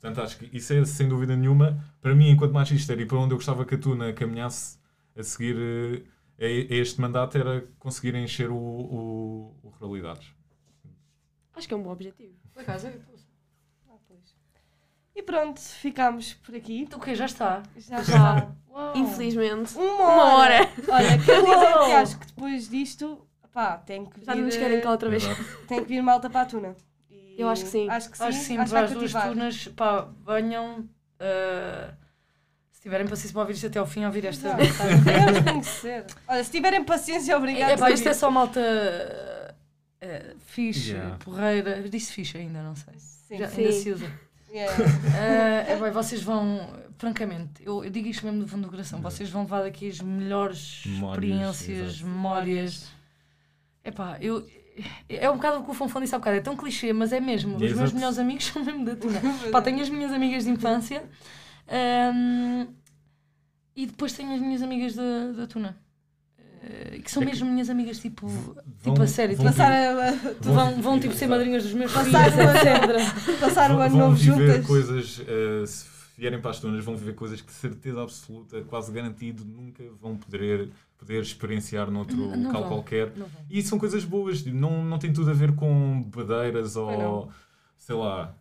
Portanto, 0.00 0.20
acho 0.20 0.38
que 0.38 0.56
isso 0.56 0.72
é 0.72 0.84
sem 0.84 1.08
dúvida 1.08 1.36
nenhuma, 1.36 1.78
para 2.00 2.12
mim, 2.14 2.28
enquanto 2.30 2.52
magister 2.52 2.98
e 2.98 3.06
para 3.06 3.18
onde 3.18 3.32
eu 3.34 3.38
gostava 3.38 3.64
que 3.64 3.76
a 3.76 3.78
Tuna 3.78 4.12
caminhasse 4.12 4.76
a 5.16 5.22
seguir 5.22 5.56
eh, 6.38 6.44
a, 6.44 6.74
a 6.74 6.76
este 6.76 7.00
mandato, 7.00 7.38
era 7.38 7.64
conseguir 7.78 8.14
encher 8.16 8.50
o, 8.50 8.56
o, 8.56 9.56
o 9.62 9.68
Ruralidades. 9.68 10.26
Acho 11.54 11.68
que 11.68 11.74
é 11.74 11.76
um 11.76 11.82
bom 11.84 11.90
objetivo. 11.92 12.34
Por 12.52 12.62
acaso, 12.62 12.88
é-. 12.88 12.98
E 15.14 15.22
pronto, 15.22 15.60
ficamos 15.60 16.34
por 16.34 16.54
aqui. 16.54 16.88
o 16.94 16.98
que 16.98 17.14
já 17.14 17.26
está. 17.26 17.62
Já 17.76 18.02
Já. 18.02 18.36
está. 18.38 18.52
Infelizmente. 18.96 19.76
Uma 19.76 19.92
Uma 20.14 20.34
hora. 20.36 20.68
Olha, 20.88 21.18
quero 21.22 21.44
dizer 21.44 21.72
que 21.84 21.92
acho 21.92 22.18
que 22.18 22.26
depois 22.26 22.68
disto, 22.68 23.26
pá, 23.52 23.76
tem 23.76 24.06
que 24.06 24.20
vir, 24.20 24.24
Já 24.26 24.34
não 24.34 24.44
nos 24.44 24.56
querem 24.56 24.80
cá 24.80 24.90
outra 24.90 25.10
vez. 25.10 25.22
Exato. 25.24 25.44
tem 25.68 25.82
que 25.82 25.88
vir 25.88 26.02
malta 26.02 26.30
para 26.30 26.40
a 26.40 26.46
tuna. 26.46 26.74
E 27.10 27.34
Eu 27.40 27.48
acho 27.48 27.64
que 27.64 27.70
sim. 27.70 27.88
Acho 27.90 28.10
que 28.10 28.16
sim. 28.16 28.24
Acho 28.24 28.38
que 28.38 28.44
sim, 28.44 28.56
acho 28.58 28.70
para 28.72 28.84
as 28.86 28.92
duas 28.92 29.12
turnas, 29.12 29.68
pá, 29.76 30.08
venham. 30.26 30.88
ah, 31.20 31.92
se 32.70 32.80
tiverem 32.80 33.06
paciência 33.06 33.32
para 33.32 33.40
ouvir 33.42 33.52
isto 33.52 33.66
até 33.66 33.78
ao 33.78 33.86
fim, 33.86 34.04
ouvir 34.06 34.24
esta. 34.24 34.56
Queremos 34.56 35.40
conhecer. 35.50 36.06
Olha, 36.26 36.42
se 36.42 36.50
tiverem 36.50 36.82
paciência, 36.84 37.36
obrigado. 37.36 37.70
É, 37.70 37.76
pá, 37.76 37.90
isto 37.90 38.08
é 38.08 38.14
só 38.14 38.30
malta 38.30 38.60
uh, 40.02 40.38
fixe, 40.40 40.92
Yeah. 40.92 41.16
porreira. 41.18 41.82
Disse 41.88 42.12
fixe 42.12 42.38
ainda, 42.38 42.62
não 42.62 42.74
sei. 42.74 42.94
Sim, 42.98 43.38
Já, 43.38 43.48
sim. 43.48 43.60
ainda 43.62 43.72
se 43.72 43.90
usa. 43.92 44.10
Yeah. 44.52 44.76
Uh, 44.76 45.70
é, 45.72 45.76
bem, 45.80 45.90
vocês 45.90 46.22
vão, 46.22 46.68
francamente, 46.98 47.62
eu, 47.64 47.82
eu 47.84 47.90
digo 47.90 48.06
isto 48.08 48.24
mesmo 48.26 48.40
do 48.40 48.48
fundo 48.48 48.64
do 48.64 48.70
coração, 48.70 48.98
Yeah. 48.98 49.10
vocês 49.10 49.30
vão 49.30 49.42
levar 49.42 49.62
daqui 49.62 49.88
as 49.88 50.00
melhores 50.00 50.82
Memórias, 50.86 51.24
experiências, 51.24 51.94
exato. 51.94 52.06
memórias. 52.06 52.88
Epá, 53.84 54.18
eu. 54.20 54.46
É 55.08 55.28
um 55.30 55.34
bocado 55.36 55.58
o 55.60 55.64
que 55.64 55.70
o 55.70 55.74
Fonfon 55.74 56.00
disse 56.00 56.14
há 56.14 56.18
bocado, 56.18 56.36
é 56.36 56.40
tão 56.40 56.56
clichê, 56.56 56.92
mas 56.92 57.12
é 57.12 57.20
mesmo. 57.20 57.56
Os 57.56 57.72
meus 57.72 57.92
melhores 57.92 58.18
amigos 58.18 58.44
são 58.52 58.64
mesmo 58.64 58.84
da 58.84 58.96
Tuna. 58.96 59.20
Pá, 59.52 59.60
tenho 59.60 59.80
as 59.80 59.88
minhas 59.88 60.12
amigas 60.12 60.44
de 60.44 60.50
infância 60.50 61.02
ahm, 61.68 62.66
e 63.76 63.86
depois 63.86 64.12
tenho 64.14 64.34
as 64.34 64.40
minhas 64.40 64.62
amigas 64.62 64.94
da, 64.94 65.32
da 65.36 65.46
Tuna. 65.46 65.76
Que 67.02 67.10
são 67.10 67.22
É 67.22 67.26
que- 67.26 67.32
mesmo 67.32 67.50
minhas 67.50 67.70
amigas, 67.70 67.98
tipo, 67.98 68.26
Vão- 68.26 68.56
tipo 68.82 69.02
a 69.02 69.06
sério. 69.06 69.36
vão 69.36 69.46
Tipo, 69.46 69.56
Passar, 69.58 69.72
a, 69.72 70.10
vão, 70.40 70.82
vão 70.82 71.00
tipo 71.00 71.14
ser 71.14 71.26
madrinhas 71.26 71.62
dos 71.62 71.72
meus 71.74 71.92
filhos, 71.92 72.14
etc. 72.14 73.38
passar 73.40 73.70
o 73.70 73.74
vão, 73.74 73.82
ano 73.84 73.90
vão 73.96 74.08
novo 74.10 74.16
viver 74.16 74.46
juntas. 74.52 74.66
coisas, 74.66 75.20
eh, 75.26 75.66
se 75.66 75.86
vierem 76.16 76.40
para 76.40 76.50
as 76.50 76.60
tunas, 76.60 76.84
vão 76.84 76.96
viver 76.96 77.14
coisas 77.14 77.40
que 77.40 77.46
de 77.48 77.52
certeza 77.54 78.02
absoluta, 78.02 78.60
quase 78.62 78.92
garantido, 78.92 79.44
nunca 79.44 79.82
vão 80.00 80.16
poder, 80.16 80.70
poder 80.98 81.22
experienciar 81.22 81.90
noutro 81.90 82.16
Não- 82.16 82.36
não 82.36 82.46
local 82.46 82.60
vão. 82.62 82.70
qualquer. 82.70 83.12
Não 83.16 83.26
vão. 83.26 83.42
E 83.50 83.62
são 83.62 83.78
coisas 83.78 84.04
boas, 84.04 84.44
não, 84.44 84.84
não 84.84 84.98
tem 84.98 85.12
tudo 85.12 85.30
a 85.30 85.34
ver 85.34 85.52
com 85.54 86.02
badeiras 86.14 86.76
ou, 86.76 87.30
sei 87.76 87.96
lá, 87.96 88.34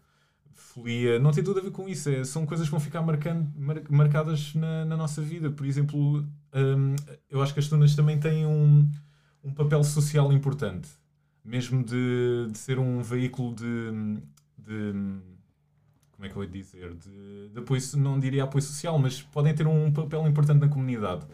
folia, 0.53 1.19
não 1.19 1.31
tem 1.31 1.43
tudo 1.43 1.59
a 1.59 1.63
ver 1.63 1.71
com 1.71 1.87
isso. 1.89 2.09
É, 2.09 2.23
são 2.23 2.45
coisas 2.45 2.67
que 2.67 2.71
vão 2.71 2.79
ficar 2.79 3.01
marcando, 3.01 3.47
mar- 3.57 3.81
marcadas 3.89 4.53
na, 4.55 4.85
na 4.85 4.95
nossa 4.97 5.21
vida. 5.21 5.49
Por 5.49 5.65
exemplo, 5.65 6.25
hum, 6.53 6.95
eu 7.29 7.41
acho 7.41 7.53
que 7.53 7.59
as 7.59 7.67
tunas 7.67 7.95
também 7.95 8.19
têm 8.19 8.45
um, 8.45 8.89
um 9.43 9.53
papel 9.53 9.83
social 9.83 10.31
importante, 10.31 10.89
mesmo 11.43 11.83
de, 11.83 12.47
de 12.51 12.57
ser 12.57 12.79
um 12.79 13.01
veículo 13.01 13.55
de, 13.55 13.91
de 14.57 14.93
como 16.11 16.25
é 16.25 16.29
que 16.29 16.35
eu 16.35 16.43
ia 16.43 16.49
dizer, 16.49 16.93
de, 16.93 17.49
de 17.49 17.59
apoio, 17.59 17.81
não 17.97 18.19
diria 18.19 18.43
apoio 18.43 18.61
social, 18.61 18.97
mas 18.99 19.21
podem 19.21 19.55
ter 19.55 19.65
um 19.65 19.91
papel 19.91 20.27
importante 20.27 20.61
na 20.61 20.67
comunidade. 20.67 21.25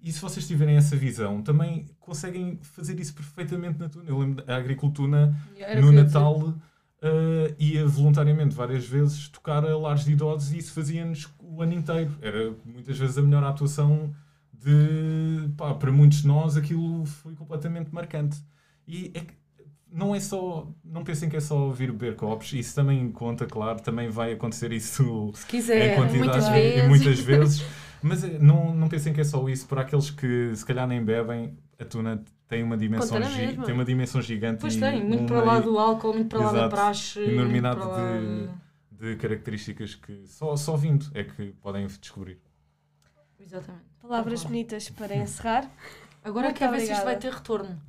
E 0.00 0.10
se 0.10 0.20
vocês 0.20 0.48
tiverem 0.48 0.76
essa 0.76 0.96
visão, 0.96 1.42
também 1.42 1.86
conseguem 2.00 2.58
fazer 2.62 2.98
isso 2.98 3.14
perfeitamente 3.14 3.78
na 3.78 3.88
Tuna. 3.88 4.08
Eu 4.08 4.18
lembro 4.18 4.44
da 4.44 4.56
agricultura 4.56 5.32
no. 5.80 5.92
Natal 5.92 6.54
eh, 7.00 7.54
ia 7.58 7.86
voluntariamente 7.86 8.54
várias 8.54 8.86
vezes 8.86 9.28
tocar 9.28 9.64
a 9.64 9.76
lares 9.76 10.04
de 10.04 10.12
idosos 10.12 10.52
e 10.52 10.58
isso 10.58 10.72
fazia-nos 10.72 11.28
o 11.40 11.60
ano 11.60 11.74
inteiro. 11.74 12.16
Era 12.20 12.54
muitas 12.64 12.96
vezes 12.96 13.18
a 13.18 13.22
melhor 13.22 13.44
atuação 13.44 14.14
de, 14.62 15.48
pá, 15.56 15.74
para 15.74 15.90
muitos 15.92 16.22
de 16.22 16.26
nós 16.28 16.56
aquilo 16.56 17.04
foi 17.06 17.34
completamente 17.34 17.92
marcante. 17.92 18.38
E 18.86 19.10
é 19.14 19.20
que 19.20 19.34
não 19.90 20.14
é 20.14 20.20
só, 20.20 20.66
não 20.82 21.04
pensem 21.04 21.28
que 21.28 21.36
é 21.36 21.40
só 21.40 21.68
vir 21.70 21.92
beber 21.92 22.16
copos, 22.16 22.52
isso 22.54 22.74
também 22.74 23.10
conta, 23.12 23.44
claro, 23.46 23.80
também 23.82 24.08
vai 24.08 24.32
acontecer 24.32 24.72
isso 24.72 25.30
Se 25.34 25.44
em 25.44 25.48
quiser. 25.48 25.96
quantidade 25.96 26.50
muitas 26.50 26.76
e- 26.76 26.88
muitas 26.88 27.18
vezes. 27.20 27.64
Mas 28.02 28.24
eh, 28.24 28.38
não, 28.40 28.74
não 28.74 28.88
pensem 28.88 29.12
que 29.12 29.20
é 29.20 29.24
só 29.24 29.46
isso. 29.48 29.66
Para 29.68 29.82
aqueles 29.82 30.10
que 30.10 30.54
se 30.56 30.64
calhar 30.64 30.88
nem 30.88 31.04
bebem, 31.04 31.56
a 31.78 31.84
tuna 31.84 32.24
tem 32.48 32.62
uma 32.62 32.76
dimensão, 32.76 33.20
tem 33.64 33.74
uma 33.74 33.84
dimensão 33.84 34.20
gigante 34.20 34.60
Pois 34.60 34.74
e 34.76 34.80
tem, 34.80 35.04
muito 35.04 35.26
para 35.26 35.42
lá 35.42 35.60
do 35.60 35.78
álcool, 35.78 36.14
muito 36.14 36.28
para 36.28 36.40
lá 36.40 36.52
da 36.52 36.68
praxe. 36.68 37.20
enormidade 37.20 37.78
lá 37.80 38.18
de, 38.90 39.06
de 39.08 39.16
características 39.16 39.94
que 39.94 40.26
só, 40.26 40.56
só 40.56 40.76
vindo 40.76 41.06
é 41.14 41.22
que 41.24 41.52
podem 41.60 41.86
descobrir. 41.86 42.40
Exatamente. 43.38 43.91
Palavras 44.02 44.42
bonitas 44.42 44.90
para 44.90 45.14
encerrar. 45.14 45.70
Agora 46.24 46.46
Muito 46.46 46.58
quero 46.58 46.72
ver 46.72 46.80
se 46.80 46.92
isto 46.92 47.04
vai 47.04 47.16
ter 47.16 47.32
retorno. 47.32 47.80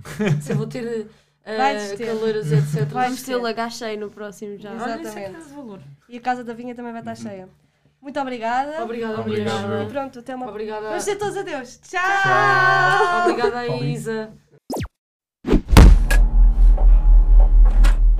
se 0.42 0.52
eu 0.52 0.58
vou 0.58 0.68
ter 0.68 1.08
uh, 1.08 1.98
ter. 1.98 2.06
caleiras, 2.06 2.52
etc. 2.52 2.88
Vamos 2.88 3.24
ter 3.24 3.36
o 3.36 3.42
lagar 3.42 3.72
cheio 3.72 4.00
no 4.00 4.12
próximo 4.12 4.58
já. 4.58 4.72
Olha, 4.72 4.92
é 4.92 4.98
é 4.98 5.02
Exatamente. 5.02 5.48
de 5.48 5.54
valor. 5.54 5.80
E 6.08 6.18
a 6.18 6.22
Casa 6.22 6.44
da 6.44 6.54
Vinha 6.54 6.76
também 6.76 6.92
vai 6.92 7.02
estar 7.02 7.16
cheia. 7.16 7.50
Muito 8.00 8.20
obrigada. 8.20 8.84
Obrigada, 8.84 9.22
obrigada. 9.22 9.84
E 9.84 9.88
pronto, 9.88 10.20
até 10.20 10.36
uma 10.36 10.50
Obrigada. 10.50 10.88
Vamos 10.88 11.06
dizer 11.06 11.18
todos 11.18 11.38
adeus. 11.38 11.78
Tchau! 11.78 12.02
Tchau. 12.02 13.30
Obrigada, 13.30 13.68
Isa. 13.78 14.34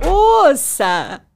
Ouça! 0.04 1.33